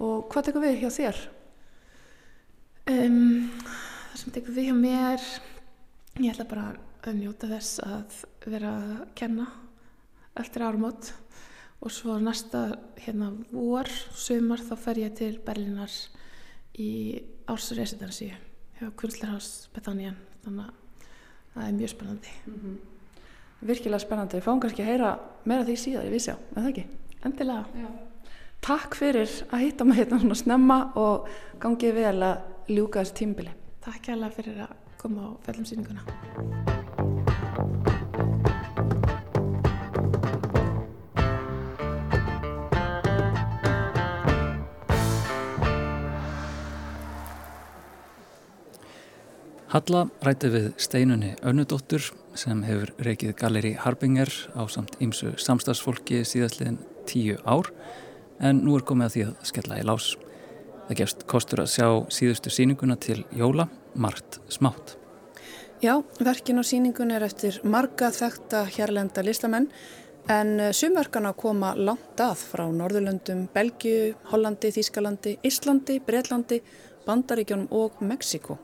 Og 0.01 0.29
hvað 0.33 0.45
tekur 0.45 0.65
við 0.65 0.81
hjá 0.81 0.89
þér? 0.89 1.17
Um, 2.89 3.51
það 4.11 4.17
sem 4.17 4.33
tekur 4.33 4.55
við 4.55 4.65
hjá 4.71 4.75
mér, 4.75 5.21
ég 6.19 6.31
ætla 6.33 6.45
bara 6.49 6.75
að 7.03 7.13
njóta 7.13 7.47
þess 7.47 7.79
að 7.79 8.25
vera 8.45 8.71
að 8.77 9.05
kenna 9.15 9.47
eftir 10.35 10.63
árumót 10.63 11.13
og 11.81 11.91
svo 11.91 12.19
næsta 12.19 12.77
hérna 12.97 13.31
vor, 13.51 13.89
sömur, 14.13 14.57
þá 14.57 14.75
fer 14.77 14.99
ég 15.01 15.15
til 15.17 15.39
Berlinar 15.45 15.91
í 16.77 17.21
ársresidensi 17.51 18.29
hjá 18.79 18.91
Kunstlerhás 18.97 19.69
Bethanian 19.75 20.17
þannig 20.45 20.69
að 20.69 20.73
það 21.53 21.67
er 21.67 21.75
mjög 21.77 21.93
spennandi 21.93 22.33
mm 22.45 22.55
-hmm. 22.55 22.77
Virkilega 23.61 23.99
spennandi, 23.99 24.37
við 24.37 24.43
fáum 24.43 24.59
kannski 24.61 24.81
að 24.81 24.89
heyra 24.89 25.19
meira 25.45 25.65
því 25.65 25.75
síðan 25.77 26.07
í 26.07 26.13
Vísjá, 26.15 26.35
en 26.55 26.63
það 26.63 26.69
ekki? 26.69 26.85
Endilega 27.25 27.65
Já. 27.75 27.89
Takk 28.61 28.95
fyrir 28.95 29.29
að 29.51 29.59
hitta 29.59 29.85
mig 29.85 29.97
hérna 29.97 30.19
svona 30.19 30.35
snemma 30.35 30.91
og 30.95 31.27
gangið 31.59 31.93
vel 31.93 32.23
að 32.23 32.37
ljúka 32.67 33.01
þessu 33.01 33.13
tímbili 33.13 33.51
Takk 33.81 34.01
kærlega 34.01 34.35
fyrir 34.35 34.61
að 34.61 34.75
koma 34.97 35.21
á 35.21 35.29
fellumsýninguna 35.45 36.90
Halla 49.71 50.01
rætti 50.19 50.49
við 50.51 50.65
steinunni 50.83 51.29
Önnudóttur 51.47 52.03
sem 52.35 52.59
hefur 52.67 52.89
reikið 53.05 53.29
Galeri 53.39 53.69
Harbinger 53.79 54.27
á 54.51 54.67
samt 54.67 54.97
ímsu 54.99 55.29
samstagsfólki 55.39 56.25
síðastliðin 56.27 56.81
tíu 57.07 57.37
ár 57.47 57.69
en 58.43 58.57
nú 58.65 58.73
er 58.75 58.83
komið 58.83 59.05
að 59.05 59.13
því 59.13 59.21
að 59.29 59.45
skella 59.47 59.77
í 59.79 59.85
lás. 59.87 60.07
Það 60.89 60.97
gefst 60.99 61.23
kostur 61.31 61.61
að 61.63 61.69
sjá 61.71 61.87
síðustu 62.11 62.51
síninguna 62.51 62.97
til 62.99 63.21
Jóla, 63.31 63.69
Mart 63.95 64.41
Smátt. 64.51 64.97
Já, 65.79 66.01
verkin 66.19 66.59
á 66.59 66.67
síningun 66.67 67.13
er 67.15 67.23
eftir 67.23 67.61
marga 67.63 68.09
þekta 68.11 68.65
hérlenda 68.75 69.23
listamenn 69.23 69.69
en 70.27 70.51
eh, 70.59 70.73
sumverkana 70.75 71.31
koma 71.31 71.71
langt 71.79 72.19
að 72.19 72.43
frá 72.43 72.65
Norðurlöndum, 72.67 73.47
Belgiu, 73.55 74.17
Hollandi, 74.33 74.73
Þískalandi, 74.75 75.37
Íslandi, 75.47 76.01
Breitlandi, 76.03 76.59
Bandaríkjónum 77.07 77.71
og 77.71 78.03
Mexiko. 78.03 78.59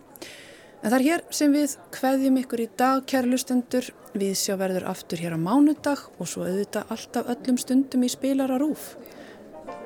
En 0.84 0.92
það 0.92 0.98
er 1.00 1.06
hér 1.08 1.24
sem 1.34 1.54
við 1.54 1.76
hveðjum 1.98 2.42
ykkur 2.44 2.62
í 2.62 2.68
dag, 2.78 3.06
kæra 3.10 3.28
lustendur. 3.28 3.88
Við 4.18 4.34
sjá 4.38 4.56
verður 4.60 4.88
aftur 4.92 5.22
hér 5.22 5.36
á 5.36 5.40
mánudag 5.42 6.04
og 6.18 6.30
svo 6.30 6.46
auðvitað 6.46 6.92
alltaf 6.94 7.32
öllum 7.34 7.58
stundum 7.62 8.06
í 8.06 8.10
spilara 8.14 8.60
rúf. 8.62 8.94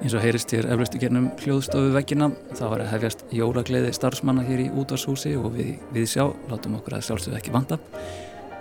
Eins 0.02 0.16
og 0.18 0.24
heyrist 0.24 0.52
hér 0.54 0.68
eflustu 0.74 1.00
gernum 1.02 1.30
hljóðstofu 1.42 1.92
vekkina, 1.94 2.32
þá 2.58 2.64
var 2.74 2.84
að 2.84 2.92
hefjast 2.96 3.24
jólagleiði 3.38 3.94
starfsmanna 3.94 4.44
hér 4.48 4.66
í 4.66 4.72
útvarshúsi 4.82 5.36
og 5.38 5.54
við, 5.56 5.76
við 5.94 6.08
sjá, 6.10 6.26
látum 6.50 6.80
okkur 6.80 6.98
að 6.98 7.06
sjálfsögðu 7.08 7.38
ekki 7.38 7.54
vanda. 7.54 7.78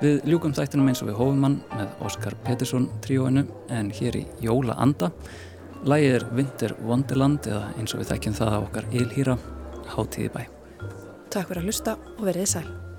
Við 0.01 0.29
ljúkum 0.29 0.55
þættinum 0.57 0.93
eins 0.93 1.03
og 1.05 1.11
við 1.11 1.19
hófumann 1.21 1.59
með 1.75 2.07
Óskar 2.09 2.37
Pettersson 2.45 2.89
tríóinu 3.05 3.47
en 3.73 3.91
hér 3.97 4.21
í 4.21 4.25
Jólaanda. 4.45 5.11
Lægið 5.89 6.17
er 6.21 6.31
Winter 6.37 6.77
Wonderland 6.85 7.49
eða 7.49 7.75
eins 7.77 7.97
og 7.97 8.05
við 8.05 8.15
þekkjum 8.15 8.41
það 8.41 8.63
okkar 8.63 8.89
Ilhýra, 8.93 9.37
Hátíði 9.97 10.33
bæ. 10.37 10.60
Takk 11.31 11.47
fyrir 11.47 11.63
að 11.63 11.69
hlusta 11.71 11.93
og 12.19 12.25
verið 12.27 12.49
sæl. 12.51 12.90